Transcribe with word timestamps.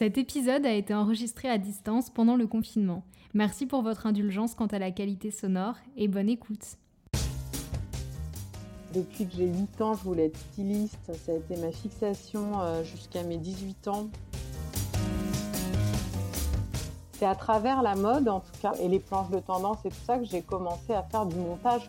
Cet 0.00 0.16
épisode 0.16 0.64
a 0.64 0.72
été 0.72 0.94
enregistré 0.94 1.50
à 1.50 1.58
distance 1.58 2.08
pendant 2.08 2.36
le 2.36 2.46
confinement. 2.46 3.02
Merci 3.34 3.66
pour 3.66 3.82
votre 3.82 4.06
indulgence 4.06 4.54
quant 4.54 4.68
à 4.68 4.78
la 4.78 4.90
qualité 4.92 5.30
sonore 5.30 5.74
et 5.94 6.08
bonne 6.08 6.30
écoute. 6.30 6.78
Depuis 8.94 9.26
que 9.26 9.36
j'ai 9.36 9.48
8 9.48 9.82
ans, 9.82 9.92
je 9.92 10.02
voulais 10.04 10.28
être 10.28 10.38
styliste. 10.38 10.96
Ça 11.22 11.32
a 11.32 11.34
été 11.34 11.54
ma 11.56 11.70
fixation 11.70 12.62
euh, 12.62 12.82
jusqu'à 12.82 13.22
mes 13.24 13.36
18 13.36 13.88
ans. 13.88 14.08
C'est 17.12 17.26
à 17.26 17.34
travers 17.34 17.82
la 17.82 17.94
mode, 17.94 18.26
en 18.26 18.40
tout 18.40 18.58
cas, 18.62 18.72
et 18.80 18.88
les 18.88 19.00
planches 19.00 19.28
de 19.28 19.40
tendance 19.40 19.84
et 19.84 19.90
tout 19.90 20.04
ça, 20.06 20.16
que 20.16 20.24
j'ai 20.24 20.40
commencé 20.40 20.94
à 20.94 21.02
faire 21.02 21.26
du 21.26 21.36
montage. 21.36 21.86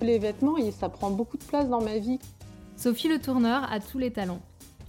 Les 0.00 0.20
vêtements, 0.20 0.54
ça 0.70 0.88
prend 0.88 1.10
beaucoup 1.10 1.38
de 1.38 1.42
place 1.42 1.68
dans 1.68 1.82
ma 1.82 1.98
vie. 1.98 2.20
Sophie 2.76 3.08
Le 3.08 3.20
Tourneur 3.20 3.64
a 3.72 3.80
tous 3.80 3.98
les 3.98 4.12
talents. 4.12 4.40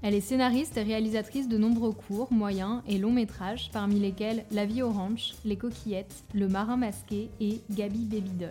Elle 0.04 0.16
est 0.16 0.22
scénariste 0.22 0.78
et 0.78 0.82
réalisatrice 0.82 1.48
de 1.48 1.60
nombreux 1.60 1.92
courts, 1.92 2.34
moyens 2.34 2.82
et 2.88 2.98
longs 2.98 3.12
métrages, 3.12 3.70
parmi 3.72 4.00
lesquels 4.00 4.46
La 4.50 4.66
vie 4.66 4.82
orange, 4.82 5.34
Les 5.46 5.58
coquillettes, 5.58 6.24
Le 6.34 6.48
marin 6.48 6.76
masqué 6.76 7.30
et 7.40 7.62
Gabi 7.70 8.06
Babydoll. 8.06 8.50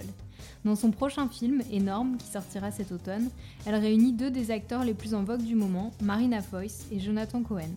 Dans 0.64 0.76
son 0.76 0.92
prochain 0.92 1.28
film, 1.28 1.60
Énorme, 1.72 2.18
qui 2.18 2.28
sortira 2.28 2.70
cet 2.70 2.92
automne, 2.92 3.30
elle 3.66 3.74
réunit 3.74 4.12
deux 4.12 4.30
des 4.30 4.52
acteurs 4.52 4.84
les 4.84 4.94
plus 4.94 5.12
en 5.12 5.24
vogue 5.24 5.42
du 5.42 5.56
moment, 5.56 5.90
Marina 6.00 6.40
Foïs 6.40 6.86
et 6.92 7.00
Jonathan 7.00 7.42
Cohen. 7.42 7.74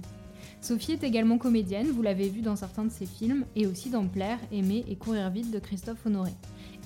Sophie 0.62 0.94
est 0.94 1.04
également 1.04 1.40
comédienne, 1.40 1.88
vous 1.88 2.04
l'avez 2.04 2.30
vu 2.30 2.42
dans 2.42 2.56
certains 2.56 2.86
de 2.86 2.92
ses 2.92 3.08
films, 3.08 3.44
et 3.56 3.66
aussi 3.66 3.90
dans 3.90 4.06
Plaire, 4.06 4.40
Aimer 4.52 4.86
et 4.88 4.96
Courir 4.96 5.32
vite 5.32 5.50
de 5.50 5.58
Christophe 5.60 6.06
Honoré. 6.06 6.32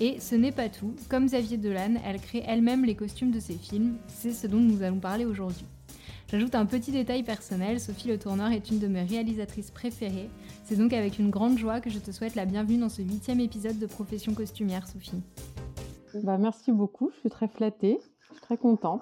Et 0.00 0.18
ce 0.20 0.34
n'est 0.34 0.52
pas 0.52 0.70
tout, 0.70 0.94
comme 1.10 1.26
Xavier 1.26 1.58
Dolan, 1.58 1.96
elle 2.04 2.20
crée 2.20 2.44
elle-même 2.46 2.86
les 2.86 2.94
costumes 2.94 3.30
de 3.30 3.40
ses 3.40 3.56
films, 3.56 3.98
c'est 4.08 4.32
ce 4.32 4.46
dont 4.46 4.60
nous 4.60 4.82
allons 4.82 5.00
parler 5.00 5.26
aujourd'hui. 5.26 5.66
J'ajoute 6.30 6.54
un 6.54 6.66
petit 6.66 6.92
détail 6.92 7.22
personnel, 7.22 7.80
Sophie 7.80 8.08
Le 8.08 8.18
Tourneur 8.18 8.52
est 8.52 8.70
une 8.70 8.78
de 8.78 8.86
mes 8.86 9.02
réalisatrices 9.02 9.70
préférées. 9.70 10.28
C'est 10.64 10.76
donc 10.76 10.92
avec 10.92 11.18
une 11.18 11.30
grande 11.30 11.56
joie 11.56 11.80
que 11.80 11.88
je 11.88 11.98
te 11.98 12.10
souhaite 12.10 12.34
la 12.34 12.44
bienvenue 12.44 12.76
dans 12.76 12.90
ce 12.90 13.00
huitième 13.00 13.40
épisode 13.40 13.78
de 13.78 13.86
Profession 13.86 14.34
costumière, 14.34 14.86
Sophie. 14.86 15.22
Bah, 16.22 16.36
merci 16.36 16.70
beaucoup, 16.70 17.10
je 17.14 17.20
suis 17.20 17.30
très 17.30 17.48
flattée, 17.48 17.98
je 18.20 18.34
suis 18.34 18.42
très 18.42 18.58
contente. 18.58 19.00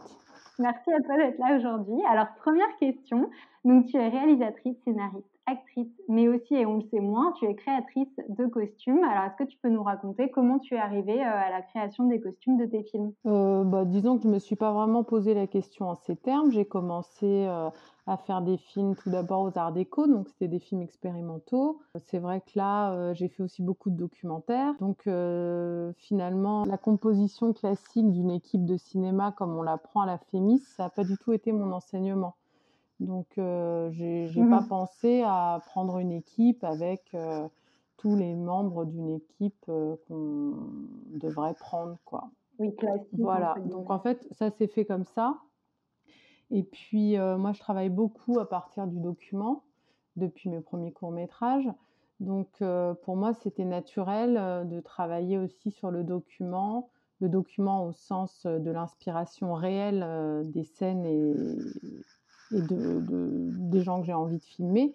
Merci 0.61 0.93
à 0.93 1.03
toi 1.03 1.17
d'être 1.17 1.39
là 1.41 1.57
aujourd'hui. 1.57 2.01
Alors, 2.09 2.29
première 2.37 2.77
question, 2.79 3.29
donc 3.65 3.87
tu 3.87 3.97
es 3.97 4.09
réalisatrice, 4.09 4.77
scénariste 4.85 5.36
actrice, 5.47 5.89
mais 6.09 6.29
aussi, 6.29 6.55
et 6.55 6.67
on 6.67 6.79
le 6.79 6.85
sait 6.91 7.01
moins, 7.01 7.33
tu 7.39 7.47
es 7.47 7.55
créatrice 7.55 8.21
de 8.29 8.47
costumes. 8.47 9.03
Alors, 9.05 9.25
est-ce 9.25 9.37
que 9.37 9.49
tu 9.49 9.57
peux 9.63 9.69
nous 9.69 9.83
raconter 9.83 10.31
comment 10.31 10.59
tu 10.59 10.75
es 10.75 10.79
arrivée 10.79 11.21
euh, 11.21 11.31
à 11.31 11.51
la 11.51 11.63
création 11.63 12.05
des 12.07 12.21
costumes 12.21 12.57
de 12.57 12.67
tes 12.67 12.83
films? 12.83 13.13
Euh, 13.27 13.63
bah, 13.65 13.85
Disons 13.85 14.17
que 14.17 14.25
je 14.25 14.29
ne 14.29 14.35
me 14.35 14.39
suis 14.39 14.57
pas 14.57 14.73
vraiment 14.73 15.05
posé 15.05 15.35
la 15.35 15.47
question 15.47 15.89
en 15.89 15.95
ces 15.95 16.17
termes. 16.17 16.51
J'ai 16.51 16.65
commencé 16.65 17.47
euh, 17.47 17.71
à 18.07 18.17
faire 18.17 18.43
des 18.43 18.57
films 18.57 18.97
tout 18.97 19.11
d'abord 19.11 19.43
aux 19.43 19.57
Arts 19.57 19.73
Déco, 19.73 20.07
donc 20.07 20.29
c'était 20.29 20.49
des 20.49 20.59
films 20.59 20.83
expérimentaux. 20.83 21.81
C'est 22.01 22.19
vrai 22.19 22.41
que 22.41 22.59
là, 22.59 23.13
j'ai 23.15 23.29
fait 23.29 23.43
aussi 23.43 23.63
beaucoup 23.63 23.91
de 23.91 23.97
documentaires. 23.97 24.75
Donc, 24.81 25.09
finalement, 25.97 26.65
la 26.65 26.79
composition 26.79 27.53
classique 27.53 28.11
d'une 28.13 28.31
équipe 28.31 28.65
de 28.65 28.77
cinéma, 28.77 29.33
comme 29.33 29.57
on 29.57 29.63
l'apprend 29.63 30.03
à 30.03 30.07
la 30.07 30.19
FEMIS, 30.19 30.61
ça 30.77 30.85
n'a 30.85 30.91
pas 30.91 31.05
du 31.05 31.17
tout 31.19 31.33
été 31.33 31.51
mon 31.51 31.73
enseignement. 31.73 32.37
Donc, 33.01 33.27
euh, 33.39 33.91
j'ai 33.93 34.31
n'ai 34.35 34.51
pas 34.51 34.61
mmh 34.63 34.69
pensé 34.69 35.23
à 35.25 35.61
prendre 35.67 35.99
une 35.99 36.13
équipe 36.13 36.65
avec 36.65 37.03
euh, 37.15 37.47
tous 37.99 38.17
les 38.17 38.35
membres 38.35 38.87
d'une 38.87 39.11
équipe 39.11 39.65
euh, 39.69 39.97
qu'on 40.09 40.55
devrait 41.19 41.55
prendre, 41.55 41.99
quoi. 42.05 42.31
Oui, 42.59 42.75
classique. 42.75 43.09
Voilà. 43.19 43.55
Donc, 43.67 43.91
en 43.91 43.99
fait, 43.99 44.27
ça 44.31 44.51
s'est 44.51 44.67
fait 44.67 44.87
comme 44.87 45.05
ça. 45.05 45.37
Et 46.51 46.63
puis, 46.63 47.19
moi, 47.19 47.53
je 47.53 47.59
travaille 47.59 47.91
beaucoup 47.91 48.39
à 48.39 48.49
partir 48.49 48.87
du 48.87 49.01
document 49.01 49.65
depuis 50.15 50.49
mes 50.49 50.61
premiers 50.61 50.93
courts-métrages. 50.93 51.69
Donc, 52.21 52.63
pour 53.03 53.17
moi, 53.17 53.35
c'était 53.35 53.65
naturel 53.65 54.67
de 54.69 54.81
travailler 54.81 55.39
aussi 55.39 55.73
sur 55.73 55.91
le 55.91 56.05
document, 56.05 56.89
le 57.21 57.29
document 57.29 57.85
au 57.85 57.93
sens 57.93 58.47
de 58.47 58.71
l'inspiration 58.71 59.55
réelle 59.55 60.49
des 60.53 60.63
scènes 60.63 61.05
et, 61.05 61.35
et 62.53 62.61
de, 62.61 63.03
des 63.09 63.81
gens 63.83 64.01
que 64.01 64.07
j'ai 64.07 64.15
envie 64.15 64.39
de 64.39 64.45
filmer 64.45 64.95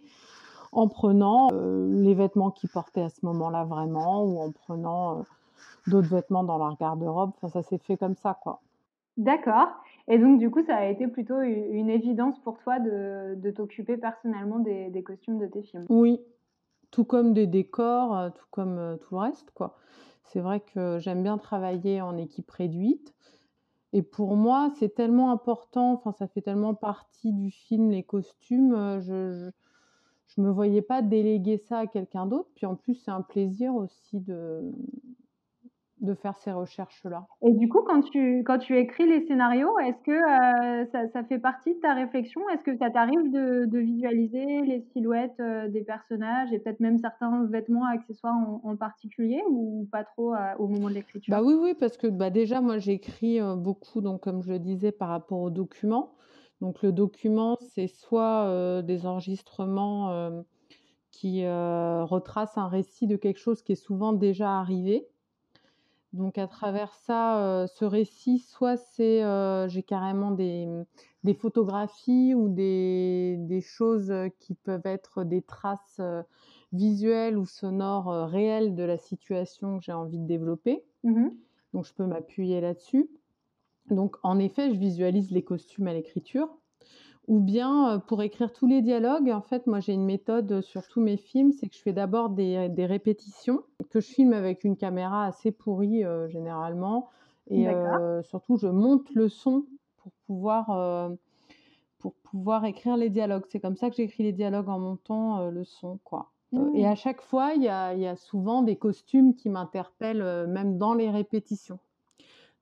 en 0.72 0.88
prenant 0.88 1.50
euh, 1.51 2.01
les 2.01 2.13
vêtements 2.13 2.51
qu'ils 2.51 2.69
portaient 2.69 3.01
à 3.01 3.09
ce 3.09 3.25
moment-là 3.25 3.66
vraiment 3.66 4.23
ou 4.23 4.39
en 4.39 4.51
prenant 4.51 5.19
euh, 5.19 5.22
d'autres 5.88 6.09
vêtements 6.09 6.44
dans 6.44 6.57
leur 6.57 6.78
garde-robe. 6.78 7.31
Enfin, 7.35 7.50
ça 7.50 7.61
s'est 7.61 7.78
fait 7.78 7.97
comme 7.97 8.16
ça, 8.16 8.38
quoi. 8.41 8.61
D'accord. 9.17 9.67
Et 10.07 10.17
donc, 10.17 10.40
du 10.40 10.50
coup, 10.50 10.63
ça 10.63 10.78
a 10.78 10.85
été 10.85 11.07
plutôt 11.07 11.41
une 11.41 11.90
évidence 11.90 12.40
pour 12.40 12.57
toi 12.59 12.79
de, 12.79 13.35
de 13.35 13.51
t'occuper 13.51 13.97
personnellement 13.97 14.59
des, 14.59 14.90
des, 14.90 15.03
costumes 15.03 15.38
de 15.38 15.47
tes 15.47 15.61
films? 15.61 15.85
Oui, 15.90 16.22
tout 16.91 17.03
comme 17.03 17.34
des 17.34 17.47
décors, 17.47 18.17
euh, 18.17 18.29
tout 18.29 18.45
comme 18.51 18.97
tout 19.01 19.16
le 19.16 19.22
reste, 19.22 19.51
quoi. 19.51 19.78
C'est 20.23 20.40
vrai 20.40 20.61
que 20.61 20.97
j'aime 21.00 21.23
bien 21.23 21.38
travailler 21.38 22.01
en 22.01 22.17
équipe 22.17 22.50
réduite. 22.50 23.13
Et 23.94 24.02
pour 24.02 24.35
moi, 24.35 24.72
c'est 24.79 24.96
tellement 24.96 25.31
important, 25.31 25.94
enfin, 25.94 26.13
ça 26.13 26.28
fait 26.28 26.41
tellement 26.41 26.74
partie 26.74 27.34
du 27.34 27.52
film, 27.52 27.91
les 27.91 28.03
costumes, 28.03 29.02
je, 29.02 29.52
je, 30.28 30.41
me 30.41 30.50
voyais 30.50 30.81
pas 30.81 31.02
déléguer 31.02 31.57
ça 31.57 31.79
à 31.79 31.88
quelqu'un 31.88 32.25
d'autre. 32.25 32.50
Puis 32.56 32.66
en 32.66 32.75
plus, 32.75 32.96
c'est 32.96 33.12
un 33.12 33.22
plaisir 33.22 33.75
aussi 33.75 34.22
de, 34.22 34.72
de 36.01 36.16
faire 36.16 36.35
ces 36.38 36.51
recherches-là. 36.51 37.28
Et 37.44 37.53
du 37.53 37.69
coup, 37.69 37.81
quand 37.84 38.01
tu, 38.01 38.44
quand 38.44 38.57
tu 38.57 38.78
écris 38.78 39.07
les 39.07 39.25
scénarios, 39.28 39.78
est-ce 39.79 40.01
que 40.03 40.12
euh, 40.12 40.85
ça, 40.91 41.07
ça, 41.09 41.23
fait 41.23 41.38
partie 41.38 41.75
de 41.75 41.79
ta 41.79 41.94
réflexion? 41.94 42.41
Est-ce 42.50 42.63
que 42.63 42.75
ça 42.75 42.89
t'arrive 42.89 43.31
de, 43.31 43.66
de, 43.66 43.79
visualiser 43.79 44.61
les 44.61 44.81
silhouettes 44.94 45.40
euh, 45.40 45.69
des 45.69 45.84
personnages 45.84 46.51
et 46.51 46.59
peut-être 46.59 46.79
même 46.79 46.97
certains 46.97 47.45
vêtements, 47.45 47.85
accessoires 47.85 48.35
en, 48.63 48.75
particulier 48.75 49.41
ou 49.50 49.88
pas 49.91 50.03
trop 50.03 50.34
euh, 50.34 50.38
au 50.57 50.67
moment 50.67 50.90
de 50.90 50.95
l'écriture? 50.95 51.31
Bah 51.31 51.44
oui, 51.44 51.53
oui, 51.53 51.75
parce 51.79 51.97
que 51.97 52.07
bah 52.07 52.31
déjà, 52.31 52.61
moi, 52.61 52.79
j'écris 52.79 53.40
beaucoup, 53.57 54.01
donc 54.01 54.22
comme 54.22 54.41
je 54.41 54.51
le 54.51 54.59
disais, 54.59 54.91
par 54.91 55.09
rapport 55.09 55.40
aux 55.40 55.51
documents. 55.51 56.13
Donc 56.61 56.81
le 56.81 56.91
document, 56.91 57.57
c'est 57.59 57.88
soit 57.88 58.81
des 58.84 59.06
enregistrements 59.06 60.44
qui 61.11 61.45
retracent 61.45 62.57
un 62.57 62.67
récit 62.67 63.07
de 63.07 63.16
quelque 63.16 63.40
chose 63.40 63.61
qui 63.61 63.73
est 63.73 63.84
souvent 63.84 64.13
déjà 64.13 64.59
arrivé, 64.59 65.07
donc 66.13 66.38
à 66.38 66.47
travers 66.47 66.94
ça, 66.94 67.66
ce 67.75 67.85
récit, 67.85 68.39
soit 68.39 68.77
c'est 68.77 69.22
j'ai 69.69 69.83
carrément 69.83 70.31
des, 70.31 70.67
des, 71.23 71.33
photographies 71.33 72.33
ou 72.33 72.49
des, 72.49 73.38
des, 73.39 73.61
choses 73.61 74.13
qui 74.39 74.53
peuvent 74.53 74.85
être 74.85 75.23
des 75.23 75.41
traces 75.41 76.01
visuelles 76.73 77.38
ou 77.38 77.45
sonores 77.45 78.27
réelles 78.29 78.75
de 78.75 78.83
la 78.83 78.97
situation 78.97 79.77
que 79.77 79.85
j'ai 79.85 79.94
envie 79.94 80.19
de 80.19 80.27
développer. 80.27 80.83
Mmh 81.03 81.29
Donc 81.73 81.85
je 81.85 81.94
peux 81.94 82.05
m'appuyer 82.05 82.59
là-dessus. 82.61 83.09
Donc 83.89 84.17
en 84.23 84.39
effet, 84.39 84.73
je 84.73 84.79
visualise 84.79 85.31
les 85.31 85.43
costumes 85.43 85.88
à 85.88 85.93
l'écriture 85.93 86.49
ou 87.27 87.39
bien 87.39 88.01
pour 88.07 88.21
écrire 88.21 88.51
tous 88.51 88.67
les 88.67 88.81
dialogues, 88.81 89.29
en 89.29 89.41
fait, 89.41 89.67
moi 89.67 89.79
j'ai 89.79 89.93
une 89.93 90.05
méthode 90.05 90.61
sur 90.61 90.87
tous 90.87 91.01
mes 91.01 91.17
films, 91.17 91.51
c'est 91.51 91.67
que 91.67 91.75
je 91.75 91.81
fais 91.81 91.93
d'abord 91.93 92.29
des, 92.29 92.67
des, 92.69 92.85
répétitions 92.85 93.61
que 93.89 93.99
je 93.99 94.07
filme 94.07 94.33
avec 94.33 94.63
une 94.63 94.75
caméra 94.75 95.25
assez 95.25 95.51
pourrie 95.51 96.03
généralement, 96.29 97.09
et 97.49 97.67
surtout 98.23 98.57
je 98.57 98.67
monte 98.67 99.09
le 99.13 99.29
son 99.29 99.65
pour 99.97 100.11
pouvoir 100.25 101.11
pour 101.99 102.13
pouvoir 102.15 102.65
écrire 102.65 102.97
les 102.97 103.09
dialogues. 103.09 103.45
C'est 103.49 103.59
comme 103.59 103.77
ça 103.77 103.89
que 103.89 103.95
j'écris 103.95 104.23
les 104.23 104.33
dialogues 104.33 104.69
en 104.69 104.79
montant 104.79 105.49
le 105.49 105.63
son, 105.63 105.99
quoi. 106.03 106.31
Et 106.73 106.85
à 106.85 106.93
mmh. 106.93 106.95
chaque 106.97 107.21
fois, 107.21 107.53
il 107.53 107.63
y 107.63 107.69
a, 107.69 108.15
souvent 108.17 108.61
des 108.61 108.75
costumes 108.75 109.35
qui 109.35 109.49
m'interpellent, 109.49 110.47
même 110.47 110.77
dans 110.77 110.93
les 110.93 111.09
répétitions. 111.09 111.79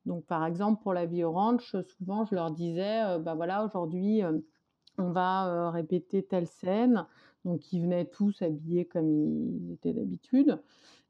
Donc, 0.09 0.25
par 0.25 0.44
exemple, 0.44 0.81
pour 0.81 0.94
la 0.94 1.06
vie 1.06 1.24
orange, 1.24 1.78
souvent, 1.84 2.25
je 2.25 2.34
leur 2.34 2.50
disais, 2.50 3.20
bah 3.20 3.36
voilà, 3.36 3.64
aujourd'hui, 3.64 4.24
on 4.97 5.12
va 5.12 5.70
répéter 5.70 6.24
telle 6.24 6.48
scène. 6.48 7.06
Donc, 7.45 7.72
ils 7.72 7.84
venaient 7.84 8.06
tous 8.06 8.42
habillés 8.42 8.86
comme 8.86 9.07
ils 9.07 9.72
étaient 9.74 9.94
d'habitude. 9.94 10.62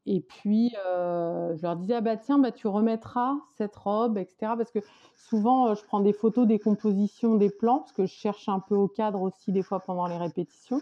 Et 0.05 0.19
puis, 0.19 0.71
je 0.75 1.61
leur 1.61 1.77
disais, 1.77 1.93
ah 1.93 2.01
bah 2.01 2.17
tiens, 2.17 2.39
bah, 2.39 2.51
tu 2.51 2.67
remettras 2.67 3.37
cette 3.53 3.77
robe, 3.77 4.17
etc. 4.17 4.57
Parce 4.57 4.71
que 4.71 4.79
souvent, 5.15 5.73
je 5.75 5.83
prends 5.85 6.01
des 6.01 6.13
photos 6.13 6.45
des 6.45 6.59
compositions 6.59 7.35
des 7.35 7.49
plans, 7.49 7.79
parce 7.79 7.93
que 7.93 8.05
je 8.05 8.13
cherche 8.13 8.49
un 8.49 8.59
peu 8.59 8.75
au 8.75 8.89
cadre 8.89 9.21
aussi 9.21 9.53
des 9.53 9.63
fois 9.63 9.79
pendant 9.79 10.07
les 10.07 10.17
répétitions. 10.17 10.81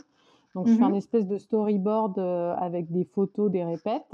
Donc, 0.56 0.66
je 0.66 0.74
fais 0.74 0.82
mmh 0.82 0.86
un 0.86 0.94
espèce 0.94 1.28
de 1.28 1.38
storyboard 1.38 2.18
avec 2.18 2.92
des 2.92 3.06
photos 3.06 3.52
des 3.52 3.64
répètes. 3.64 4.12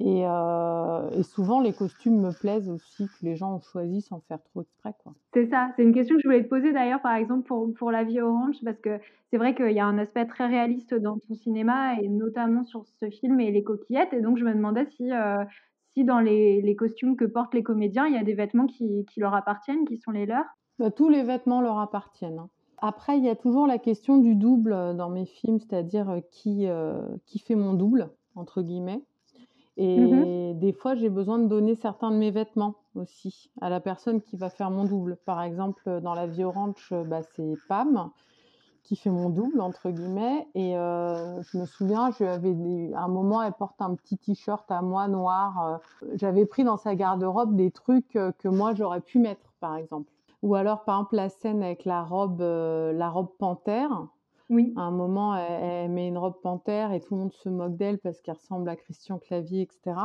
Euh, 0.00 1.10
et, 1.10 1.22
souvent, 1.22 1.60
les 1.60 1.72
costumes 1.72 2.20
me 2.20 2.32
plaisent 2.32 2.68
aussi 2.68 3.06
que 3.06 3.24
les 3.24 3.36
gens 3.36 3.56
ont 3.56 3.60
choisi 3.60 4.00
sans 4.00 4.20
faire 4.20 4.42
trop 4.42 4.62
exprès. 4.62 4.94
C'est 5.32 5.46
ça, 5.46 5.70
c'est 5.76 5.82
une 5.82 5.92
question 5.92 6.16
que 6.16 6.22
je 6.22 6.28
voulais 6.28 6.42
te 6.42 6.48
poser 6.48 6.72
d'ailleurs, 6.72 7.02
par 7.02 7.14
exemple, 7.14 7.46
pour, 7.46 7.72
pour 7.74 7.90
La 7.92 8.04
vie 8.04 8.20
orange, 8.20 8.56
parce 8.64 8.80
que 8.80 8.98
c'est 9.30 9.36
vrai 9.36 9.54
qu'il 9.54 9.72
y 9.72 9.80
a 9.80 9.86
un 9.86 9.98
aspect 9.98 10.26
très 10.26 10.46
réaliste 10.46 10.94
dans 10.94 11.18
ton 11.18 11.34
cinéma, 11.34 12.00
et 12.00 12.08
notamment 12.08 12.64
sur 12.64 12.84
ce 13.00 13.10
film 13.10 13.38
et 13.40 13.50
les 13.50 13.62
coquillettes. 13.62 14.12
Et 14.12 14.20
donc, 14.20 14.38
je 14.38 14.44
me 14.44 14.52
demandais 14.52 14.86
si, 14.86 15.12
euh, 15.12 15.44
si 15.90 16.04
dans 16.04 16.20
les, 16.20 16.62
les, 16.62 16.76
costumes 16.76 17.16
que 17.16 17.24
portent 17.24 17.54
les 17.54 17.62
comédiens, 17.62 18.06
il 18.06 18.14
y 18.14 18.18
a 18.18 18.24
des 18.24 18.34
vêtements 18.34 18.66
qui, 18.66 19.04
qui 19.06 19.20
leur 19.20 19.34
appartiennent, 19.34 19.84
qui 19.86 19.98
sont 19.98 20.10
les 20.10 20.26
leurs? 20.26 20.46
Bah, 20.78 20.90
tous 20.90 21.10
les 21.10 21.22
vêtements 21.22 21.60
leur 21.60 21.78
appartiennent. 21.78 22.38
Hein. 22.38 22.48
après, 22.78 23.18
il 23.18 23.24
y 23.24 23.28
a 23.28 23.36
toujours 23.36 23.66
la 23.66 23.78
question 23.78 24.16
du 24.16 24.34
double 24.34 24.96
dans 24.96 25.10
mes 25.10 25.26
films, 25.26 25.60
c'est-à-dire 25.60 26.20
qui, 26.30 26.66
qui 27.26 27.38
fait 27.38 27.54
mon 27.54 27.74
double, 27.74 28.10
entre 28.34 28.62
guillemets. 28.62 29.02
Mmh 29.78 30.24
et 30.24 30.54
des 30.54 30.72
fois, 30.72 30.94
j'ai 30.94 31.08
besoin 31.08 31.38
de 31.38 31.46
donner 31.46 31.74
certains 31.74 32.10
de 32.10 32.16
mes 32.16 32.30
vêtements 32.30 32.74
aussi 32.94 33.50
à 33.60 33.70
la 33.70 33.80
personne 33.80 34.20
qui 34.20 34.36
va 34.36 34.50
faire 34.50 34.70
mon 34.70 34.84
double. 34.84 35.16
Par 35.24 35.42
exemple, 35.42 36.00
dans 36.02 36.14
La 36.14 36.26
Vie 36.26 36.44
Orange, 36.44 36.92
bah, 37.06 37.22
c'est 37.22 37.54
Pam 37.68 38.10
qui 38.84 38.96
fait 38.96 39.10
mon 39.10 39.30
double, 39.30 39.60
entre 39.60 39.90
guillemets. 39.90 40.46
Et 40.54 40.72
je 40.72 41.58
me 41.58 41.64
souviens, 41.64 42.10
je 42.10 42.24
avais 42.24 42.54
à 42.94 43.04
un 43.04 43.08
moment, 43.08 43.42
elle 43.42 43.52
porte 43.54 43.80
un 43.80 43.94
petit 43.94 44.18
t-shirt 44.18 44.70
à 44.70 44.82
moi 44.82 45.08
noir. 45.08 45.80
J'avais 46.14 46.46
pris 46.46 46.64
dans 46.64 46.76
sa 46.76 46.94
garde-robe 46.94 47.56
des 47.56 47.70
trucs 47.70 48.10
que 48.10 48.48
moi, 48.48 48.74
j'aurais 48.74 49.00
pu 49.00 49.18
mettre, 49.20 49.54
par 49.60 49.76
exemple. 49.76 50.10
Ou 50.42 50.54
alors, 50.54 50.84
par 50.84 50.96
exemple, 50.96 51.16
la 51.16 51.28
scène 51.28 51.62
avec 51.62 51.84
la 51.84 52.02
robe, 52.02 52.40
la 52.40 53.08
robe 53.08 53.30
panthère. 53.38 54.06
Oui. 54.52 54.74
À 54.76 54.82
un 54.82 54.90
moment, 54.90 55.34
elle, 55.34 55.90
met 55.90 56.06
une 56.06 56.18
robe 56.18 56.38
panthère 56.42 56.92
et 56.92 57.00
tout 57.00 57.14
le 57.14 57.22
monde 57.22 57.32
se 57.32 57.48
moque 57.48 57.74
d'elle 57.76 57.98
parce 57.98 58.20
qu'elle 58.20 58.34
ressemble 58.34 58.68
à 58.68 58.76
Christian 58.76 59.18
Clavier, 59.18 59.62
etc. 59.62 59.96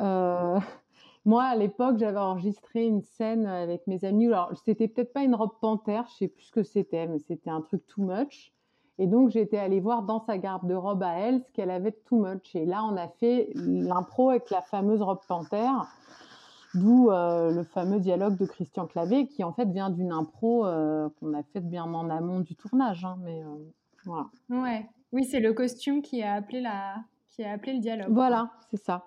Euh, 0.00 0.58
moi, 1.26 1.44
à 1.44 1.56
l'époque, 1.56 1.98
j'avais 1.98 2.18
enregistré 2.18 2.86
une 2.86 3.02
scène 3.02 3.46
avec 3.46 3.86
mes 3.86 4.02
amis. 4.06 4.28
Alors, 4.28 4.50
c'était 4.64 4.88
peut-être 4.88 5.12
pas 5.12 5.24
une 5.24 5.34
robe 5.34 5.58
panthère, 5.60 6.06
je 6.10 6.16
sais 6.16 6.28
plus 6.28 6.44
ce 6.44 6.52
que 6.52 6.62
c'était, 6.62 7.06
mais 7.06 7.18
c'était 7.18 7.50
un 7.50 7.60
truc 7.60 7.86
too 7.86 8.02
much. 8.02 8.54
Et 8.98 9.06
donc, 9.06 9.28
j'étais 9.28 9.58
allée 9.58 9.80
voir 9.80 10.02
dans 10.04 10.20
sa 10.20 10.38
garde-robe 10.38 11.02
à 11.02 11.18
elle 11.18 11.42
ce 11.42 11.52
qu'elle 11.52 11.70
avait 11.70 11.90
de 11.90 12.00
too 12.06 12.16
much. 12.16 12.56
Et 12.56 12.64
là, 12.64 12.82
on 12.82 12.96
a 12.96 13.08
fait 13.08 13.50
l'impro 13.54 14.30
avec 14.30 14.48
la 14.48 14.62
fameuse 14.62 15.02
robe 15.02 15.20
panthère. 15.28 15.86
D'où 16.76 17.10
euh, 17.10 17.50
le 17.50 17.64
fameux 17.64 18.00
dialogue 18.00 18.36
de 18.36 18.46
Christian 18.46 18.86
Clavé, 18.86 19.26
qui 19.26 19.42
en 19.42 19.52
fait 19.52 19.68
vient 19.68 19.90
d'une 19.90 20.12
impro 20.12 20.66
euh, 20.66 21.08
qu'on 21.18 21.34
a 21.34 21.42
faite 21.42 21.68
bien 21.68 21.84
en 21.84 22.10
amont 22.10 22.40
du 22.40 22.54
tournage. 22.54 23.04
Hein, 23.04 23.16
mais 23.22 23.42
euh, 23.42 23.72
voilà. 24.04 24.26
Ouais. 24.50 24.86
Oui, 25.12 25.24
c'est 25.24 25.40
le 25.40 25.52
costume 25.52 26.02
qui 26.02 26.22
a 26.22 26.34
appelé 26.34 26.60
la, 26.60 26.96
qui 27.30 27.44
a 27.44 27.52
appelé 27.52 27.74
le 27.74 27.80
dialogue. 27.80 28.08
Voilà, 28.10 28.50
c'est 28.70 28.82
ça. 28.82 29.04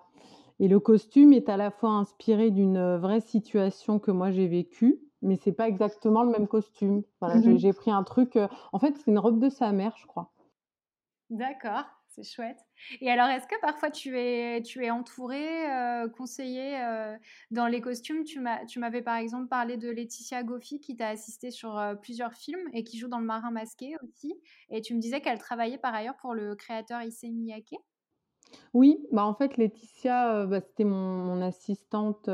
Et 0.60 0.68
le 0.68 0.80
costume 0.80 1.32
est 1.32 1.48
à 1.48 1.58
la 1.58 1.72
fois 1.72 1.92
inspiré 1.92 2.52
d'une 2.52 2.98
vraie 2.98 3.22
situation 3.22 4.00
que 4.00 4.12
moi 4.12 4.32
j'ai 4.32 4.48
vécue, 4.48 5.00
mais 5.22 5.36
c'est 5.36 5.54
pas 5.54 5.68
exactement 5.68 6.24
le 6.24 6.32
même 6.32 6.48
costume. 6.48 7.04
Voilà, 7.22 7.36
mmh 7.36 7.58
j'ai 7.58 7.74
pris 7.74 7.92
un 7.92 8.04
truc. 8.04 8.38
en 8.74 8.80
fait, 8.80 8.96
c'est 8.98 9.12
une 9.12 9.20
robe 9.20 9.40
de 9.40 9.50
sa 9.50 9.72
mère, 9.72 9.96
je 9.98 10.06
crois. 10.08 10.32
D'accord 11.30 11.86
c'est 12.10 12.24
chouette. 12.24 12.66
Et 13.02 13.10
alors, 13.10 13.28
est-ce 13.28 13.48
que 13.48 13.60
parfois 13.62 13.92
tu 13.92 14.18
es, 14.18 14.62
tu 14.62 14.84
es 14.84 14.92
entouré, 14.92 15.70
euh, 15.70 16.08
euh, 16.08 17.18
dans 17.52 17.68
les 17.68 17.82
costumes? 17.82 18.24
Tu 18.24 18.40
m'avais 18.80 19.02
par 19.02 19.18
exemple 19.18 19.48
parlé 19.48 19.78
de 19.78 19.90
Laetitia 19.90 20.44
Goffi 20.44 20.80
qui 20.80 20.96
t'a 20.96 21.10
assisté 21.10 21.52
sur 21.52 21.78
euh, 21.78 21.96
plusieurs 21.96 22.34
films 22.34 22.70
et 22.74 22.84
qui 22.84 22.98
joue 22.98 23.08
dans 23.08 23.20
Le 23.20 23.26
Marin 23.26 23.52
Masqué 23.52 23.96
aussi. 24.04 24.34
Et 24.70 24.82
tu 24.82 24.96
me 24.96 25.00
disais 25.00 25.22
qu'elle 25.22 25.40
travaillait 25.40 25.78
par 25.78 25.94
ailleurs 25.94 26.18
pour 26.18 26.34
le 26.34 26.56
créateur 26.56 27.02
Issei 27.02 27.30
Miyake. 27.30 27.76
Oui, 28.74 28.98
bah 29.12 29.26
en 29.26 29.36
fait, 29.36 29.58
Laetitia, 29.58 30.46
bah, 30.46 30.60
c'était 30.60 30.84
mon, 30.84 31.42
assistante. 31.42 32.30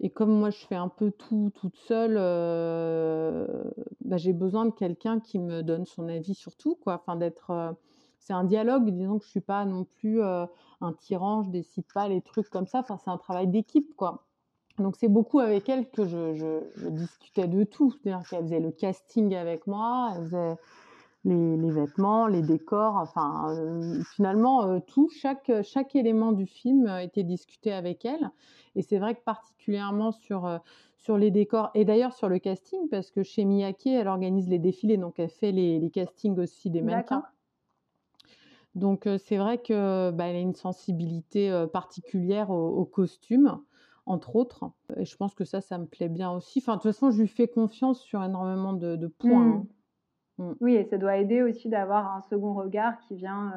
et 0.00 0.10
comme 0.10 0.32
moi, 0.36 0.50
je 0.50 0.66
fais 0.66 0.74
un 0.74 0.88
peu 0.88 1.12
tout 1.12 1.52
toute 1.54 1.76
seule, 1.76 2.14
bah, 4.04 4.16
j'ai 4.16 4.32
besoin 4.32 4.66
de 4.66 4.72
quelqu'un 4.72 5.20
qui 5.20 5.38
me 5.38 5.62
donne 5.62 5.86
son 5.86 6.08
avis 6.08 6.34
sur 6.34 6.56
tout, 6.56 6.74
quoi. 6.74 7.00
Enfin, 7.00 7.16
d'être 7.16 7.76
c'est 8.18 8.32
un 8.32 8.44
dialogue, 8.44 8.90
disons 8.90 9.18
que 9.18 9.24
je 9.24 9.30
suis 9.30 9.40
pas 9.40 9.64
non 9.64 9.84
plus 9.84 10.22
un 10.22 10.92
tyran, 11.00 11.42
je 11.42 11.50
décide 11.50 11.84
pas 11.92 12.08
les 12.08 12.20
trucs 12.20 12.50
comme 12.50 12.66
ça. 12.66 12.80
Enfin, 12.80 12.98
c'est 13.02 13.10
un 13.10 13.16
travail 13.16 13.46
d'équipe, 13.48 13.94
quoi. 13.96 14.24
Donc 14.78 14.96
c'est 14.96 15.08
beaucoup 15.08 15.40
avec 15.40 15.68
elle 15.68 15.88
que 15.90 16.04
je, 16.06 16.90
discutais 16.90 17.48
de 17.48 17.64
tout. 17.64 17.92
C'est-à-dire 17.92 18.28
qu'elle 18.28 18.42
faisait 18.42 18.60
le 18.60 18.70
casting 18.70 19.34
avec 19.34 19.66
moi, 19.66 20.12
elle 20.14 20.24
faisait 20.24 20.56
les, 21.24 21.70
vêtements, 21.70 22.26
les 22.26 22.42
décors, 22.42 22.96
enfin 22.96 23.54
finalement 24.14 24.80
tout, 24.80 25.10
chaque, 25.10 25.50
chaque 25.62 25.96
élément 25.96 26.32
du 26.32 26.46
film 26.46 26.88
était 27.00 27.24
discuté 27.24 27.72
avec 27.72 28.04
elle. 28.04 28.30
Et 28.76 28.82
c'est 28.82 28.98
vrai 28.98 29.14
que 29.14 29.22
particulièrement 29.22 30.12
sur, 30.12 30.60
sur 30.96 31.18
les 31.18 31.30
décors 31.30 31.70
et 31.74 31.84
d'ailleurs 31.84 32.12
sur 32.12 32.28
le 32.28 32.38
casting, 32.38 32.88
parce 32.88 33.10
que 33.10 33.22
chez 33.22 33.44
Miyake, 33.44 33.88
elle 33.88 34.08
organise 34.08 34.48
les 34.48 34.60
défilés, 34.60 34.96
donc 34.96 35.18
elle 35.18 35.28
fait 35.28 35.52
les, 35.52 35.80
les 35.80 35.90
castings 35.90 36.38
aussi 36.38 36.70
des 36.70 36.82
mannequins. 36.82 37.24
Donc 38.78 39.08
c'est 39.18 39.36
vrai 39.36 39.58
que 39.58 40.10
bah, 40.10 40.26
elle 40.26 40.36
a 40.36 40.40
une 40.40 40.54
sensibilité 40.54 41.66
particulière 41.72 42.50
au, 42.50 42.84
costume, 42.84 43.60
entre 44.06 44.36
autres. 44.36 44.70
Et 44.96 45.04
je 45.04 45.16
pense 45.16 45.34
que 45.34 45.44
ça, 45.44 45.60
ça 45.60 45.78
me 45.78 45.86
plaît 45.86 46.08
bien 46.08 46.30
aussi. 46.30 46.60
Enfin, 46.60 46.76
de 46.76 46.82
toute 46.82 46.92
façon, 46.92 47.10
je 47.10 47.20
lui 47.20 47.28
fais 47.28 47.48
confiance 47.48 48.00
sur 48.00 48.22
énormément 48.22 48.72
de, 48.72 49.06
points. 49.06 49.42
Hein. 49.42 49.66
Mmh. 50.38 50.44
Mmh. 50.44 50.54
Oui, 50.60 50.74
et 50.74 50.84
ça 50.84 50.98
doit 50.98 51.16
aider 51.16 51.42
aussi 51.42 51.68
d'avoir 51.68 52.14
un 52.14 52.22
second 52.22 52.54
regard 52.54 52.98
qui 53.00 53.16
vient, 53.16 53.52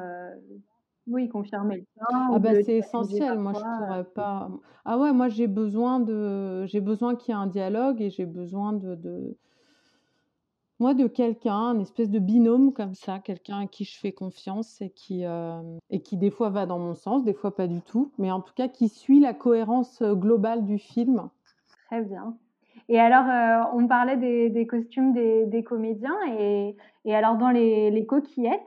oui, 1.08 1.28
confirmer 1.28 1.78
le 1.78 1.84
Ah 2.12 2.38
bah 2.38 2.50
c'est 2.62 2.76
essentiel. 2.76 3.38
Moi, 3.38 3.52
je 3.54 3.84
pourrais 3.84 4.04
pas. 4.04 4.50
Ah 4.84 4.98
ouais, 4.98 5.12
moi 5.12 5.28
j'ai 5.28 5.46
besoin 5.46 6.00
de, 6.00 6.64
j'ai 6.66 6.80
besoin 6.80 7.16
qu'il 7.16 7.34
y 7.34 7.36
ait 7.36 7.40
un 7.40 7.46
dialogue 7.46 8.00
et 8.00 8.10
j'ai 8.10 8.26
besoin 8.26 8.72
de, 8.72 9.36
moi, 10.82 10.94
de 10.94 11.06
quelqu'un, 11.06 11.54
un 11.54 11.78
espèce 11.78 12.10
de 12.10 12.18
binôme 12.18 12.72
comme 12.72 12.94
ça, 12.94 13.20
quelqu'un 13.20 13.60
à 13.60 13.66
qui 13.68 13.84
je 13.84 13.96
fais 13.96 14.10
confiance 14.10 14.80
et 14.82 14.90
qui, 14.90 15.24
euh, 15.24 15.62
et 15.90 16.02
qui 16.02 16.16
des 16.16 16.32
fois 16.32 16.50
va 16.50 16.66
dans 16.66 16.80
mon 16.80 16.96
sens, 16.96 17.22
des 17.22 17.34
fois 17.34 17.54
pas 17.54 17.68
du 17.68 17.80
tout, 17.82 18.10
mais 18.18 18.32
en 18.32 18.40
tout 18.40 18.52
cas 18.52 18.66
qui 18.66 18.88
suit 18.88 19.20
la 19.20 19.32
cohérence 19.32 20.02
euh, 20.02 20.16
globale 20.16 20.64
du 20.64 20.78
film. 20.78 21.28
Très 21.86 22.02
bien. 22.02 22.36
Et 22.88 22.98
alors, 22.98 23.26
euh, 23.28 23.78
on 23.78 23.86
parlait 23.86 24.16
des, 24.16 24.66
costumes 24.66 25.12
des, 25.12 25.62
comédiens, 25.62 26.18
et, 26.36 26.76
et, 27.04 27.14
alors 27.14 27.36
dans 27.36 27.50
les, 27.50 28.04
coquillettes, 28.04 28.60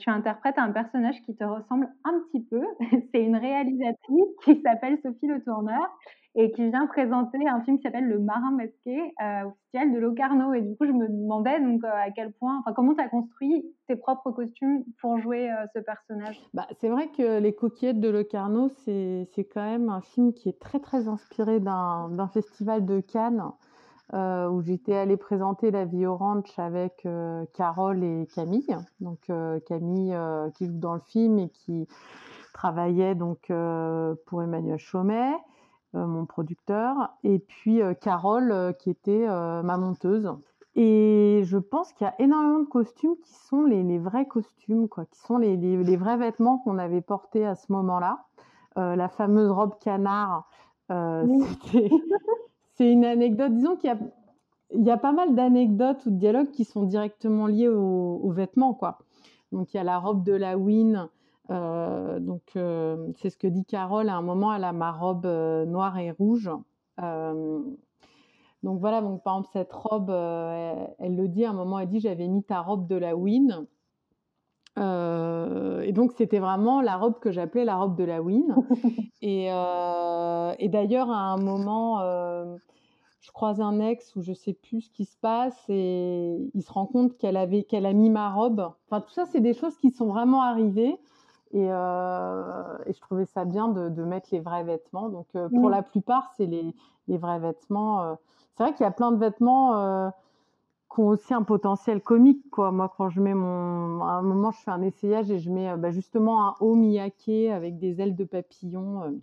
tu 0.00 0.10
interprètes 0.10 0.58
un 0.58 0.72
personnage 0.72 1.22
qui 1.22 1.36
te 1.36 1.44
ressemble 1.44 1.88
un 2.02 2.20
petit 2.26 2.40
peu. 2.40 2.62
C'est 3.12 3.22
une 3.22 3.36
réalisatrice 3.36 4.34
qui 4.44 4.60
s'appelle 4.62 4.98
Sophie 5.00 5.28
Le 5.28 5.40
Tourneur, 5.44 5.96
et 6.34 6.50
qui 6.52 6.68
vient 6.70 6.86
présenter 6.86 7.46
un 7.46 7.60
film 7.60 7.76
qui 7.76 7.82
s'appelle 7.82 8.08
Le 8.08 8.18
Marin 8.18 8.52
Masqué 8.52 8.98
euh, 9.22 9.44
officiel 9.44 9.92
de 9.92 9.98
Locarno. 9.98 10.54
Et 10.54 10.62
du 10.62 10.76
coup, 10.76 10.86
je 10.86 10.92
me 10.92 11.06
demandais 11.06 11.60
donc 11.60 11.84
euh, 11.84 11.90
à 11.92 12.10
quel 12.10 12.32
point, 12.32 12.58
enfin, 12.60 12.72
comment 12.72 12.94
tu 12.94 13.02
as 13.02 13.08
construit 13.08 13.66
tes 13.86 13.96
propres 13.96 14.30
costumes 14.30 14.84
pour 15.00 15.18
jouer 15.18 15.50
euh, 15.50 15.66
ce 15.74 15.80
personnage? 15.80 16.40
Bah, 16.54 16.66
C'est 16.80 16.88
vrai 16.88 17.08
que 17.08 17.38
Les 17.38 17.54
Coquillettes 17.54 18.00
de 18.00 18.08
Locarno, 18.08 18.70
c'est 18.84 19.28
quand 19.52 19.62
même 19.62 19.90
un 19.90 20.00
film 20.00 20.32
qui 20.32 20.48
est 20.48 20.58
très 20.58 20.80
très 20.80 21.06
inspiré 21.06 21.60
d'un 21.60 22.28
festival 22.32 22.86
de 22.86 23.00
Cannes. 23.00 23.42
où 24.12 24.62
j'étais 24.62 24.94
allée 24.94 25.18
présenter 25.18 25.70
La 25.70 25.84
Vie 25.84 26.06
Orange 26.06 26.52
avec 26.56 27.06
Carole 27.54 28.02
et 28.02 28.26
Camille. 28.34 28.76
Donc 29.00 29.30
Camille 29.66 30.16
qui 30.54 30.66
joue 30.66 30.78
dans 30.78 30.94
le 30.94 31.00
film 31.00 31.38
et 31.38 31.48
qui 31.50 31.86
travaillait 32.54 33.14
donc 33.14 33.52
pour 34.26 34.42
Emmanuel 34.42 34.78
Chaumet. 34.78 35.32
Euh, 35.94 36.06
mon 36.06 36.24
producteur, 36.24 37.10
et 37.22 37.38
puis 37.38 37.82
euh, 37.82 37.92
Carole, 37.92 38.50
euh, 38.50 38.72
qui 38.72 38.88
était 38.88 39.26
ma 39.26 39.76
monteuse. 39.76 40.26
Et 40.74 41.42
je 41.44 41.58
pense 41.58 41.92
qu'il 41.92 42.06
y 42.06 42.08
a 42.08 42.14
énormément 42.18 42.60
de 42.60 42.66
costumes 42.66 43.14
qui 43.22 43.34
sont 43.34 43.64
les, 43.64 43.98
vrais 43.98 44.24
costumes, 44.24 44.88
quoi, 44.88 45.04
qui 45.04 45.20
sont 45.20 45.36
les, 45.36 45.58
les, 45.58 45.96
vrais 45.98 46.16
vêtements 46.16 46.56
qu'on 46.56 46.78
avait 46.78 47.02
portés 47.02 47.44
à 47.44 47.56
ce 47.56 47.70
moment-là. 47.72 48.24
la 48.76 49.08
fameuse 49.10 49.50
robe 49.50 49.74
canard, 49.80 50.48
c'est 50.88 52.90
une 52.90 53.04
anecdote. 53.04 53.52
Disons 53.52 53.76
qu'il 53.76 53.94
y 54.72 54.82
y 54.82 54.90
a 54.90 54.96
pas 54.96 55.12
mal 55.12 55.34
d'anecdotes 55.34 56.06
ou 56.06 56.10
de 56.10 56.16
dialogues 56.16 56.52
qui 56.52 56.64
sont 56.64 56.84
directement 56.84 57.46
liés 57.46 57.68
aux, 57.68 58.30
vêtements, 58.30 58.72
quoi. 58.72 58.96
Donc 59.52 59.74
il 59.74 59.76
y 59.76 59.80
a 59.80 59.84
la 59.84 59.98
robe 59.98 60.24
de 60.24 60.32
la 60.32 60.56
Win 60.56 61.10
donc, 61.48 62.42
euh, 62.56 63.08
c'est 63.16 63.30
ce 63.30 63.36
que 63.36 63.46
dit 63.46 63.64
Carole. 63.64 64.08
À 64.08 64.16
un 64.16 64.22
moment, 64.22 64.54
elle 64.54 64.64
a 64.64 64.72
ma 64.72 64.92
robe 64.92 65.26
euh, 65.26 65.64
noire 65.64 65.98
et 65.98 66.10
rouge. 66.10 66.50
donc 66.98 68.80
voilà, 68.80 69.00
donc 69.00 69.22
par 69.22 69.34
exemple, 69.34 69.48
cette 69.52 69.72
robe, 69.72 70.10
elle, 70.10 71.16
le 71.16 71.28
dit 71.28 71.44
à 71.44 71.50
un 71.50 71.54
moment, 71.54 71.78
elle 71.78 71.88
dit 71.88 72.00
J'avais 72.00 72.28
mis 72.28 72.44
ta 72.44 72.60
robe 72.60 72.86
de 72.86 72.96
la 72.96 73.16
Win. 73.16 73.66
et 74.76 75.92
donc, 75.92 76.12
c'était 76.12 76.38
vraiment 76.38 76.80
la 76.80 76.96
robe 76.96 77.18
que 77.18 77.30
j'appelais 77.30 77.64
la 77.64 77.76
robe 77.76 77.96
de 77.96 78.04
la 78.04 78.22
Win. 78.22 78.54
et, 79.22 79.46
et 79.46 80.68
d'ailleurs, 80.68 81.10
à 81.10 81.32
un 81.32 81.38
moment, 81.38 82.00
je 83.22 83.30
croise 83.30 83.60
un 83.60 83.78
ex 83.78 84.14
où 84.16 84.20
je 84.22 84.32
sais 84.32 84.52
plus 84.52 84.82
ce 84.82 84.90
qui 84.90 85.04
se 85.04 85.16
passe 85.16 85.64
et 85.68 86.50
il 86.54 86.62
se 86.62 86.72
rend 86.72 86.86
compte 86.86 87.16
qu'elle 87.16 87.36
avait 87.36 87.62
qu'elle 87.62 87.86
a 87.86 87.92
mis 87.92 88.10
ma 88.10 88.32
robe. 88.32 88.72
Enfin, 88.86 89.00
tout 89.00 89.12
ça, 89.12 89.26
c'est 89.26 89.40
des 89.40 89.54
choses 89.54 89.76
qui 89.78 89.90
sont 89.90 90.06
vraiment 90.06 90.42
arrivées. 90.42 90.98
Euh, 91.54 92.78
et, 92.86 92.92
je 92.92 93.00
trouvais 93.00 93.26
ça 93.26 93.44
bien 93.44 93.68
de, 93.68 94.02
mettre 94.02 94.28
les 94.32 94.40
vrais 94.40 94.64
vêtements. 94.64 95.08
Donc, 95.08 95.26
euh, 95.34 95.48
pour 95.48 95.68
la 95.68 95.82
plupart, 95.82 96.32
c'est 96.36 96.46
les, 96.46 96.74
vrais 97.08 97.38
vêtements. 97.38 98.02
Euh. 98.02 98.14
C'est 98.56 98.64
vrai 98.64 98.72
qu'il 98.72 98.84
y 98.84 98.88
a 98.88 98.92
plein 98.92 99.12
de 99.12 99.18
vêtements 99.18 100.12
qui 100.92 101.00
ont 101.00 101.08
aussi 101.08 101.32
un 101.32 101.42
potentiel 101.42 102.02
comique. 102.02 102.50
Quoi. 102.50 102.70
Moi, 102.70 102.92
quand 102.96 103.08
je 103.08 103.20
mets 103.20 103.34
mon. 103.34 104.02
À 104.02 104.12
un 104.12 104.22
moment, 104.22 104.50
je 104.50 104.60
fais 104.60 104.70
un 104.70 104.82
essayage 104.82 105.30
et 105.30 105.38
je 105.38 105.50
mets 105.50 105.74
bah, 105.76 105.90
justement 105.90 106.48
un 106.48 106.54
haut 106.60 106.74
miyake 106.74 107.50
avec 107.50 107.78
des 107.78 108.00
ailes 108.00 108.14
de 108.14 108.24
papillon. 108.24 109.20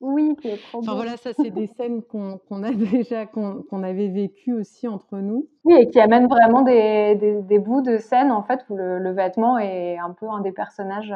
Oui, 0.00 0.36
qui 0.40 0.48
est 0.48 0.56
trop 0.56 0.78
Enfin 0.78 0.94
voilà, 0.94 1.16
ça 1.16 1.32
c'est 1.32 1.50
des 1.50 1.68
scènes 1.68 2.02
qu'on 2.02 2.62
a 2.62 2.72
déjà, 2.72 3.26
qu'on 3.26 3.82
avait 3.82 4.08
vécues 4.08 4.52
aussi 4.52 4.86
entre 4.86 5.18
nous. 5.18 5.48
Oui, 5.64 5.74
et 5.80 5.90
qui 5.90 6.00
amène 6.00 6.26
vraiment 6.26 6.62
des, 6.62 7.16
des, 7.16 7.42
des 7.42 7.58
bouts 7.58 7.82
de 7.82 7.98
scène 7.98 8.30
en 8.32 8.42
fait 8.42 8.64
où 8.68 8.76
le, 8.76 8.98
le 8.98 9.12
vêtement 9.12 9.58
est 9.58 9.98
un 9.98 10.10
peu 10.10 10.28
un 10.28 10.40
des 10.40 10.52
personnages 10.52 11.14